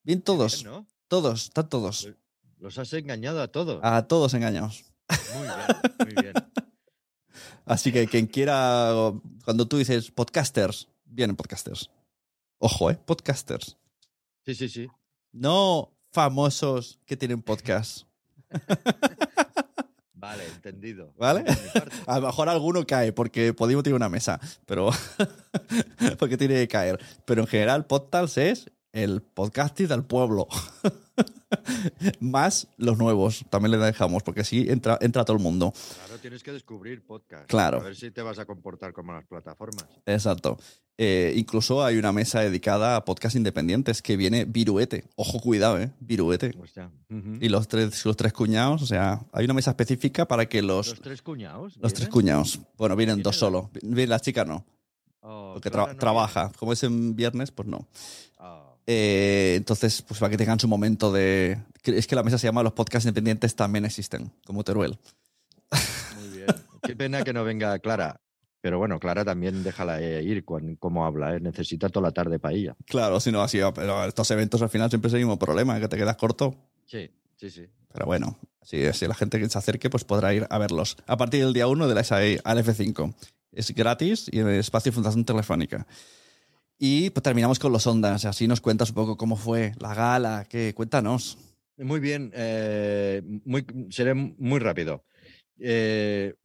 [0.03, 0.85] Vienen todos, Bien, ¿no?
[1.07, 2.09] todos, están todos.
[2.59, 3.79] Los has engañado a todos.
[3.83, 4.83] A todos engañados.
[5.33, 5.57] Muy bien,
[5.99, 6.33] muy bien.
[7.65, 9.13] Así que quien quiera,
[9.45, 11.89] cuando tú dices podcasters, vienen podcasters.
[12.57, 12.99] Ojo, ¿eh?
[13.05, 13.77] Podcasters.
[14.45, 14.87] Sí, sí, sí.
[15.31, 18.03] No famosos que tienen podcast.
[20.13, 21.13] Vale, entendido.
[21.17, 21.45] ¿Vale?
[22.07, 24.89] A lo mejor alguno cae porque Podimo tiene una mesa, pero
[26.19, 26.99] porque tiene que caer.
[27.23, 30.47] Pero en general, Podtals es el podcasting del pueblo.
[32.19, 35.73] Más los nuevos, también le dejamos, porque así entra, entra todo el mundo.
[36.05, 37.47] Claro, tienes que descubrir podcast.
[37.47, 37.79] Claro.
[37.79, 39.85] A ver si te vas a comportar como las plataformas.
[40.05, 40.57] Exacto.
[40.97, 45.05] Eh, incluso hay una mesa dedicada a podcast independientes que viene Viruete.
[45.15, 45.91] Ojo, cuidado, ¿eh?
[45.99, 46.53] Viruete.
[47.39, 50.89] Y los tres, los tres cuñados, o sea, hay una mesa específica para que los,
[50.89, 51.77] ¿Los tres cuñados?
[51.77, 52.59] los tres cuñados.
[52.77, 53.69] Bueno, vienen ¿Vienen dos los- solo.
[53.81, 54.65] Viene la chica no,
[55.21, 56.51] Oh, porque Clara tra- no trabaja.
[56.57, 57.87] Como es en viernes, pues no.
[58.39, 58.68] Oh.
[58.91, 61.59] Eh, entonces, pues para que tengan su momento de.
[61.83, 64.97] Es que la mesa se llama Los podcasts independientes también existen, como Teruel.
[66.19, 66.47] Muy bien.
[66.81, 68.19] Qué pena que no venga Clara.
[68.61, 71.35] Pero bueno, Clara también déjala eh, ir con cómo habla.
[71.35, 71.39] ¿eh?
[71.39, 72.75] Necesita toda la tarde para ella.
[72.87, 75.87] Claro, si no así, pero estos eventos al final siempre es el mismo problema, que
[75.87, 76.55] te quedas corto.
[76.87, 77.67] Sí, sí, sí.
[77.93, 80.97] Pero bueno, si, si la gente que se acerque, pues podrá ir a verlos.
[81.05, 83.13] A partir del día 1 de la SAE al F5.
[83.51, 85.85] Es gratis y en el espacio Fundación Telefónica.
[86.81, 88.23] Y pues terminamos con los ondas.
[88.25, 90.45] Así nos cuentas un poco cómo fue la gala.
[90.49, 90.73] ¿Qué?
[90.73, 91.37] Cuéntanos.
[91.77, 92.31] Muy bien.
[92.33, 95.03] eh, muy, seré muy rápido.
[95.59, 96.35] Eh,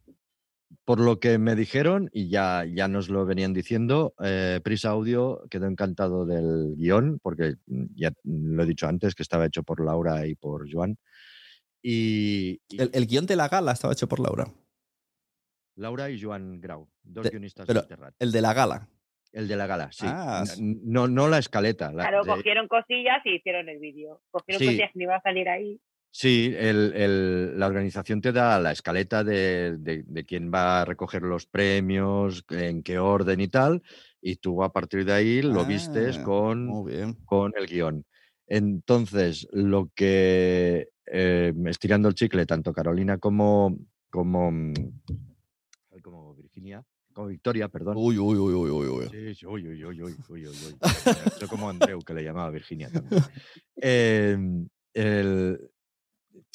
[0.85, 5.43] por lo que me dijeron, y ya, ya nos lo venían diciendo, eh, Prisa Audio
[5.48, 7.55] quedó encantado del guion, porque
[7.94, 10.98] ya lo he dicho antes, que estaba hecho por Laura y por Joan.
[11.81, 14.52] Y, y El, el guion de la gala estaba hecho por Laura.
[15.77, 18.15] Laura y Joan Grau, dos De- guionistas pero del Terrat.
[18.19, 18.89] El de la gala.
[19.35, 20.06] El de la gala, sí.
[20.09, 21.90] Ah, no, no la escaleta.
[21.93, 24.20] la- Claro, de- cogieron cosillas y hicieron el vídeo.
[24.31, 24.66] Cogieron Sí.
[24.66, 25.81] cosillas que no iba a salir ahí.
[26.12, 30.85] Sí, el- el- la organización te da la escaleta de, de- de quién va a
[30.85, 33.82] recoger los premios, en qué orden y tal,
[34.23, 36.69] y tú a partir de ahí lo vistes Ah, con,
[37.24, 38.05] con el guion.
[38.47, 43.77] Entonces, lo que, eh, estirando el chicle, tanto Carolina como,
[44.11, 44.74] como, mm,
[46.02, 46.85] como Virginia,
[47.15, 47.95] como Victoria, perdón.
[47.97, 49.09] Uy, uy, uy, uy, uy, uy.
[49.11, 50.77] Sí, sí, uy, uy, uy, uy, uy, uy.
[51.41, 53.23] Yo como Andreu, que le llamaba Virginia también.
[53.77, 55.70] Em, el-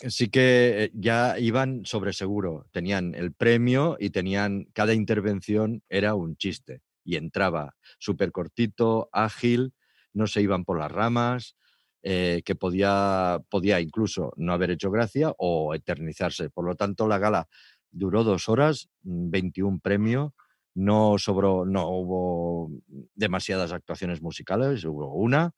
[0.08, 2.68] sí que eh, ya iban sobre seguro.
[2.72, 6.82] Tenían el premio y tenían, cada intervención era un chiste.
[7.04, 9.74] Y entraba súper cortito, ágil,
[10.14, 11.56] no se iban por las ramas,
[12.04, 16.50] eh, que podía, podía incluso no haber hecho gracia o eternizarse.
[16.50, 17.48] Por lo tanto, la gala
[17.92, 20.32] duró dos horas, mm, 21 premios,
[20.80, 22.72] no sobró, no hubo
[23.16, 25.52] demasiadas actuaciones musicales, hubo una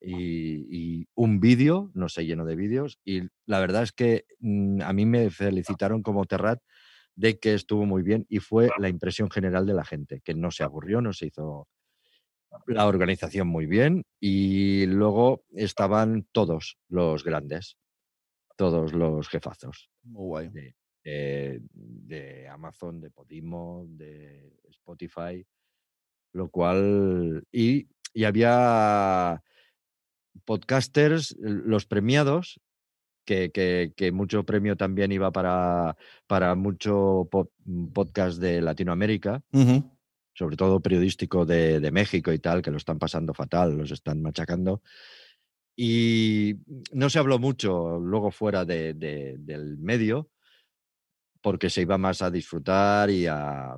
[0.00, 4.82] y, y un vídeo, no se llenó de vídeos, y la verdad es que mm,
[4.82, 6.60] a mí me felicitaron como Terrat
[7.16, 10.50] de que estuvo muy bien y fue la impresión general de la gente, que no
[10.50, 11.68] se aburrió, no se hizo
[12.66, 17.76] la organización muy bien y luego estaban todos los grandes,
[18.56, 20.48] todos los jefazos Muy guay.
[20.48, 25.44] de, de- de Amazon, de Podimo, de Spotify,
[26.32, 27.44] lo cual...
[27.52, 29.42] Y, y había
[30.44, 32.60] podcasters, los premiados,
[33.24, 35.96] que, que- que mucho premio también iba para,
[36.26, 37.50] para mucho po-
[37.92, 39.42] podcast de Latinoamérica,
[40.34, 44.22] sobre todo periodístico de, de México y tal, que lo están pasando fatal, los están
[44.22, 44.82] machacando.
[45.76, 46.56] Y
[46.92, 50.30] no se habló mucho luego fuera de- de- del medio,
[51.42, 53.76] porque se iba más a disfrutar y a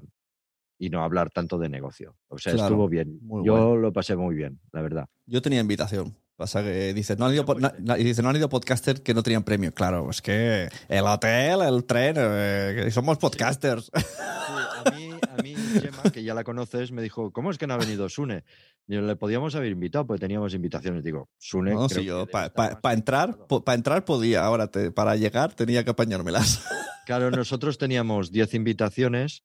[0.78, 2.16] y no hablar tanto de negocio.
[2.28, 3.18] O sea, Claro, estuvo bien.
[3.44, 5.06] Yo lo pasé muy bien, la verdad.
[5.26, 6.16] Yo tenía invitación.
[6.36, 9.22] Pasa que dices, no han ido, po- na- dice, no han ido podcaster que no
[9.22, 9.72] tenían premio.
[9.72, 13.88] Claro, es que el hotel, el tren, eh, somos podcasters.
[13.94, 15.03] a mí,
[15.38, 18.08] a mí Gemma, que ya la conoces, me dijo, ¿cómo es que no ha venido
[18.08, 18.44] Sune?
[18.86, 21.02] Yo, le podíamos haber invitado, porque teníamos invitaciones.
[21.02, 21.72] Digo, Sune.
[21.72, 22.46] No, creo si que yo para
[22.94, 23.64] entrar, preparado".
[23.64, 26.64] para entrar podía, ahora te- para llegar tenía que apañármelas.
[27.06, 29.42] Claro, nosotros teníamos 10 invitaciones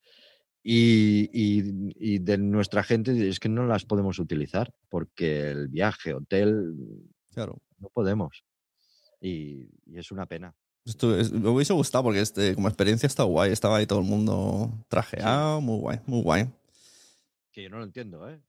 [0.63, 6.13] y, y- y de nuestra gente es que no las podemos utilizar porque el viaje,
[6.13, 6.75] hotel,
[7.33, 7.61] Claro.
[7.79, 8.43] no podemos.
[9.21, 10.53] Y, y es una pena.
[10.85, 13.51] Esto es- me hubiese gustado porque este, como experiencia está guay.
[13.51, 16.49] Estaba ahí todo el mundo trajeado, muy guay, muy guay.
[17.51, 18.39] Que yo no lo entiendo, ¿eh?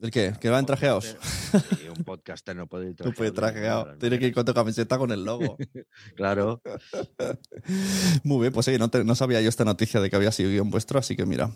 [0.00, 0.32] ¿El qué?
[0.40, 1.16] ¿Que van trajeados?
[1.50, 3.98] Sí, un podcaster no puede ir trajeado de ninguna de trajeado.
[3.98, 5.56] Tiene que ir con tu camiseta con el logo.
[6.16, 6.62] Claro.
[8.24, 10.50] Muy bien, pues sí, no, te- no sabía yo esta noticia de que había sido
[10.50, 11.50] guion vuestro, así que mira.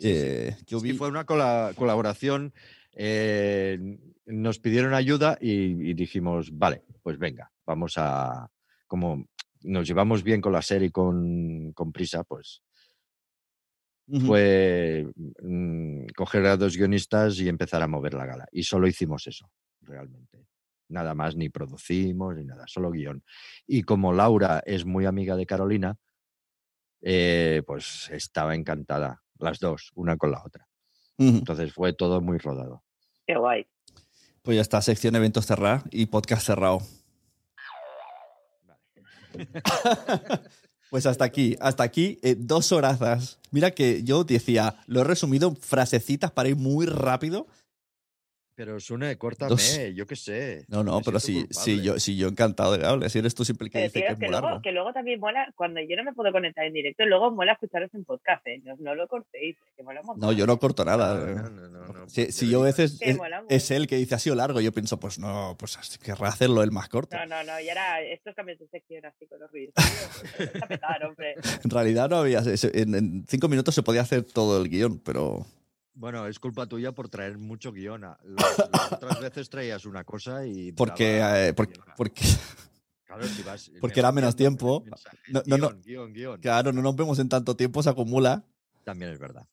[0.00, 0.98] eh, yo Sí, vi.
[0.98, 2.52] fue una cola- colaboración.
[3.00, 3.78] eh,
[4.26, 8.50] nos pidieron ayuda y, y dijimos, vale, pues venga, vamos a.
[8.88, 9.26] Como
[9.62, 12.62] nos llevamos bien con la serie con, con prisa, pues
[14.24, 15.06] fue
[15.42, 18.48] mm, coger a dos guionistas y empezar a mover la gala.
[18.50, 19.50] Y solo hicimos eso,
[19.82, 20.46] realmente.
[20.88, 23.22] Nada más, ni producimos, ni nada, solo guion.
[23.66, 25.98] Y como Laura es muy amiga de Carolina,
[27.02, 30.66] eh, pues estaba encantada, las dos, una con la otra.
[31.18, 32.84] Entonces fue todo muy rodado.
[33.26, 33.66] Qué guay.
[34.42, 36.80] Pues ya está, sección eventos cerrada y podcast cerrado.
[40.90, 43.38] Pues hasta aquí, hasta aquí, eh, dos horazas.
[43.50, 47.46] Mira que yo decía, lo he resumido en frasecitas para ir muy rápido.
[48.58, 49.78] Pero Sune, córtame, Dos.
[49.94, 50.64] yo qué sé.
[50.66, 51.46] No, no, me pero culpable.
[51.52, 53.08] sí, yo, sí, yo encantado de hablar.
[53.08, 54.62] Si eres tú siempre el que Pero dice que es que, luego, largo.
[54.62, 57.88] que luego también mola, cuando yo no me puedo conectar en directo, luego mola escucharos
[57.94, 58.60] en podcast, ¿eh?
[58.64, 60.28] No, no lo cortéis, que mola un montón.
[60.28, 61.14] No, yo no corto nada.
[61.14, 61.34] No, eh.
[61.36, 63.74] no, no, Si, porque si yo a veces es, mucho.
[63.76, 66.72] él que dice ha sido largo, yo pienso, pues no, pues así querrá hacerlo el
[66.72, 67.16] más corto.
[67.16, 69.72] No, no, no, y ahora estos cambios de sección así con los ruidos.
[70.36, 71.36] pues, hombre.
[71.62, 72.40] En realidad no había.
[72.72, 75.46] En, en cinco minutos se podía hacer todo el guion, pero.
[75.98, 78.02] Bueno, es culpa tuya por traer mucho guion.
[78.02, 78.18] Las,
[78.72, 80.70] las otras veces traías una cosa y.
[80.72, 81.86] Porque, eh, porque, guion.
[81.96, 82.24] porque
[83.04, 84.82] Claro, si vas porque era menos tiempo.
[84.84, 85.68] mensaje, No, no, no.
[85.70, 86.40] guion, guion, guion.
[86.40, 88.44] claro, no nos vemos en tanto tiempo, se acumula.
[88.84, 89.46] También es verdad.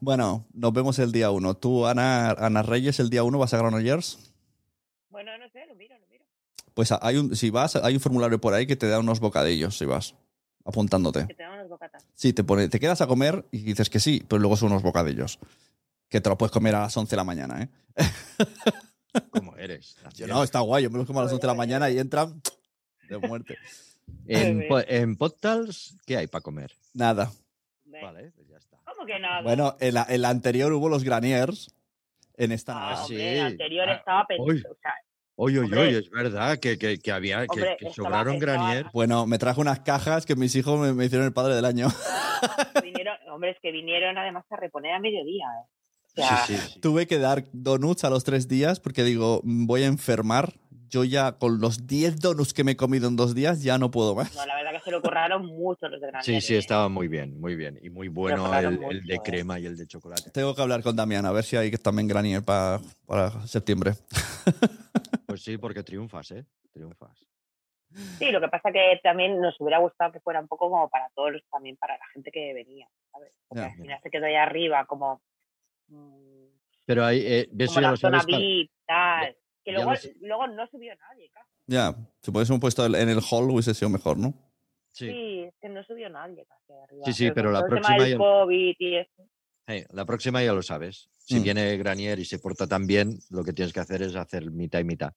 [0.00, 1.54] Bueno, nos vemos el día uno.
[1.56, 4.18] Tú, Ana, Ana Reyes, el día uno vas a Granollers.
[5.08, 6.24] Bueno, no sé, lo miro, lo miro.
[6.74, 9.78] Pues hay un, si vas, hay un formulario por ahí que te da unos bocadillos,
[9.78, 10.14] si vas,
[10.66, 11.26] apuntándote.
[11.26, 11.55] Que tenemos los
[11.86, 12.06] bocatas.
[12.14, 14.82] Sí, te pone, te quedas a comer y dices que sí, pero luego son unos
[14.82, 15.38] bocadillos.
[16.08, 17.68] Que te lo puedes comer a las 11 de la mañana, ¿eh?
[19.30, 19.96] ¿Cómo eres?
[20.14, 21.98] Yo no, está guay, yo me los como a las 11 de la mañana y
[21.98, 22.40] entran
[23.08, 23.56] de muerte.
[24.26, 26.72] En, Muy po- en Podtals, ¿qué hay para comer?
[26.94, 27.32] Nada.
[27.84, 28.78] Vale, pues ya está.
[28.84, 29.42] ¿Cómo que nada?
[29.42, 31.70] Bueno, en la, en la anterior hubo los Graniers.
[32.38, 33.14] En esta Ah, sí.
[33.14, 34.72] hombre, el anterior Ah, estaba pensado.
[34.72, 34.92] O sea,
[35.38, 38.52] Oye, oye, oye, es verdad que, que, que había que- Hombre, que, estaba- sobraron estaba-
[38.58, 38.86] Granier.
[38.92, 41.88] Bueno, me trajo unas cajas que mis hijos me, me hicieron el padre del año.
[42.82, 45.44] vinieron, hombre, es que vinieron además a reponer a mediodía.
[45.44, 45.66] ¿eh?
[46.04, 46.80] O Sí, sea, sí, sí.
[46.80, 50.54] Tuve que dar donuts a los tres días porque digo, "Mm, voy a enfermar.
[50.88, 53.90] Yo ya con los 10 donuts que me he comido en dos días ya no
[53.90, 54.34] puedo más.
[54.34, 56.24] no, la verdad que se lo curraron mucho los de Granier.
[56.24, 56.58] Sí, sí, ¿eh?
[56.58, 57.78] estaba muy bien, muy bien.
[57.82, 59.18] Y muy bueno el, de ¿eh?
[59.24, 60.30] crema y el de chocolate.
[60.30, 63.92] Tengo que hablar con Damián a ver si hay también Granier pa- para septiembre.
[65.26, 66.44] Pues sí, porque triunfas, ¿eh?
[66.72, 67.26] Triunfas.
[68.18, 71.08] Sí, lo que pasa que también nos hubiera gustado que fuera un poco como para
[71.16, 73.32] todos, los- también para la gente que venía, ¿sabes?
[73.48, 73.66] Porque Ya.
[73.72, 75.20] al final se quedó ahí arriba como,
[75.88, 76.46] mm,
[76.84, 78.26] Pero ahí, eh, eso como ya la lo zona sabes.
[78.36, 79.36] Car- VIP, tal.
[79.66, 80.14] Que luego, sé.
[80.20, 81.48] luego no subió nadie, casi.
[81.66, 84.32] Ya, si hubiésemos puesto en el hall hubiese sido mejor, ¿no?
[84.92, 85.08] Sí.
[85.10, 87.04] Sí, es que no subió nadie casi arriba.
[87.04, 89.28] Sí, sí, pero la tema próxima del ya- COVID y eso.
[89.66, 91.10] Eh, la próxima ya lo sabes.
[91.18, 91.42] Si Mm.
[91.42, 94.78] viene Granier y se porta tan bien, lo que tienes que hacer es hacer mitad
[94.78, 95.12] y mitad.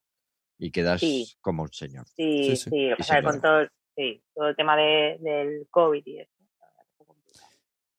[0.57, 1.31] Y quedas Sí.
[1.39, 2.05] como un señor.
[2.07, 3.41] Sí, Sí, es que con señor.
[3.41, 6.31] todo, sí, todo el tema de, del COVID y eso.
[6.59, 7.47] la verdad que fue complicado.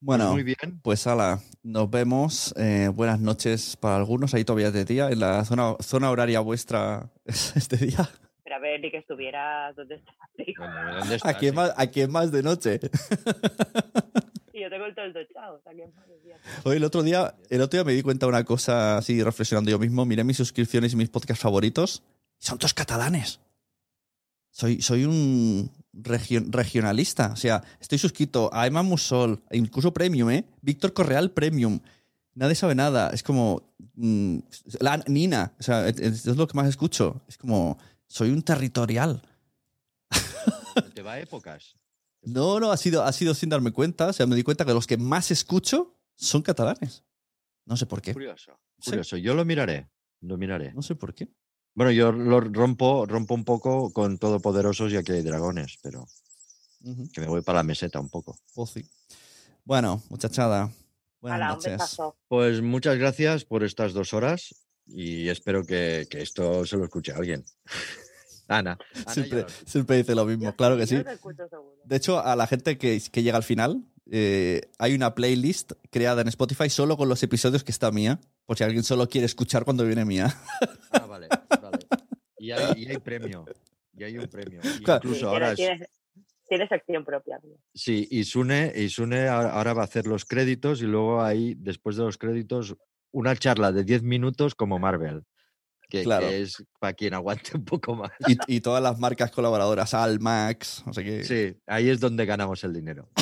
[0.00, 0.80] Bueno, Pues muy bien.
[0.82, 2.54] pues ala, nos vemos.
[2.56, 4.32] Eh, buenas noches para algunos.
[4.34, 5.10] Ahí todavía es de día.
[5.10, 8.08] En la zona, zona horaria vuestra es este día.
[8.42, 10.02] Pero a ver, ni que estuviera donde.
[10.56, 11.30] Bueno, ¿dónde estás?
[11.36, 12.80] Aquí es más, aquí es más de noche.
[14.52, 16.36] Y yo tengo el todo el tochado, o sea que madre mía.
[16.64, 19.70] Hoy el otro día, el otro día me di cuenta de una cosa así reflexionando
[19.70, 20.04] yo mismo.
[20.04, 22.02] Miré mis suscripciones y mis podcasts favoritos.
[22.38, 23.40] y Son todos catalanes.
[24.50, 27.30] Soy, soy un regio- regionalista.
[27.32, 30.44] O sea, estoy suscrito a Emma Musol, incluso Premium, ¿eh?
[30.60, 31.80] Víctor Correal Premium.
[32.34, 33.10] Nadie sabe nada.
[33.10, 33.74] Es como.
[33.94, 34.38] mm,
[34.80, 35.52] la Nina.
[35.58, 37.22] O sea, es, es lo que más escucho.
[37.28, 37.78] Es como.
[38.06, 39.22] Soy un territorial.
[40.94, 41.76] Te va a épocas.
[42.22, 44.08] No, no, ha sido, ha sido sin darme cuenta.
[44.08, 47.02] O sea, me di cuenta que los que más escucho son catalanes.
[47.66, 48.12] No sé por qué.
[48.12, 48.52] Curioso.
[48.80, 48.90] Sí.
[48.90, 49.16] Curioso.
[49.16, 49.88] Yo lo miraré.
[50.20, 50.72] Lo miraré.
[50.74, 51.28] No sé por qué.
[51.74, 56.06] Bueno, yo lo rompo, rompo un poco con Todopoderosos y aquí hay dragones, pero
[57.12, 58.36] que me voy para la meseta un poco.
[58.66, 58.84] Sí.
[59.64, 60.72] Bueno, muchachada.
[61.20, 61.96] Buenas noches.
[62.28, 64.54] Pues muchas gracias por estas dos horas
[64.86, 67.44] y espero que, que esto se lo escuche alguien.
[68.48, 68.76] Ana.
[69.06, 70.96] Ana Siempre, dice lo mismo, Yo claro que sí.
[71.84, 76.22] De hecho, a la gente que, que llega al final, eh, hay una playlist creada
[76.22, 79.64] en Spotify solo con los episodios que está mía, por si alguien solo quiere escuchar
[79.64, 80.36] cuando viene mía.
[80.90, 81.28] Ah, vale.
[82.40, 83.44] Y hay, y hay premio.
[83.94, 84.60] Y hay un premio.
[84.84, 85.00] Claro.
[85.04, 87.38] Incluso Sí, ahora tienes, es- tienes, tienes sección propia.
[87.38, 87.56] tío.
[87.74, 91.54] Sí, y Sune, y Sune ahora ahora va a hacer los créditos y luego ahí,
[91.58, 92.76] después de los créditos,
[93.12, 95.24] una charla de 10 minutos como Marvel.
[95.88, 96.28] Que, Claro.
[96.28, 98.12] que es para quien aguante un poco más.
[98.28, 101.24] Y, y todas las marcas colaboradoras, Almax, no sé qué.
[101.24, 103.08] Sí, ahí es donde ganamos el dinero.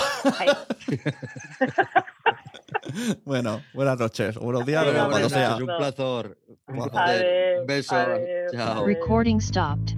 [3.25, 5.51] Bueno, buenas noches, o buenos días, cuando buenas sea.
[5.51, 6.39] noches, un placer.
[6.69, 7.67] Un placer.
[7.67, 7.97] Beso.
[8.53, 8.87] Chao.
[8.87, 9.95] Recording stopped.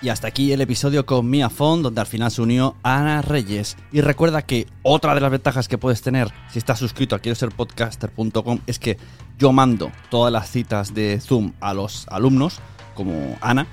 [0.00, 3.76] Y hasta aquí el episodio con Mia Font, donde al final se unió Ana Reyes.
[3.92, 7.36] Y recuerda que otra de las ventajas que puedes tener si estás suscrito a quiero
[7.36, 8.96] ser podcaster.com es que
[9.38, 12.58] yo mando todas las citas de Zoom a los alumnos,
[12.94, 13.68] como Ana.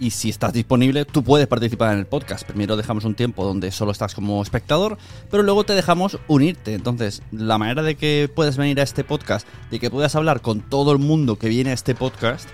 [0.00, 2.46] Y si estás disponible, tú puedes participar en el podcast.
[2.46, 4.96] Primero dejamos un tiempo donde solo estás como espectador,
[5.30, 6.74] pero luego te dejamos unirte.
[6.74, 10.60] Entonces, la manera de que puedes venir a este podcast, de que puedas hablar con
[10.60, 12.48] todo el mundo que viene a este podcast,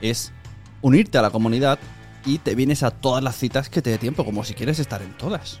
[0.00, 0.32] es
[0.80, 1.78] unirte a la comunidad
[2.24, 5.02] y te vienes a todas las citas que te dé tiempo, como si quieres estar
[5.02, 5.60] en todas.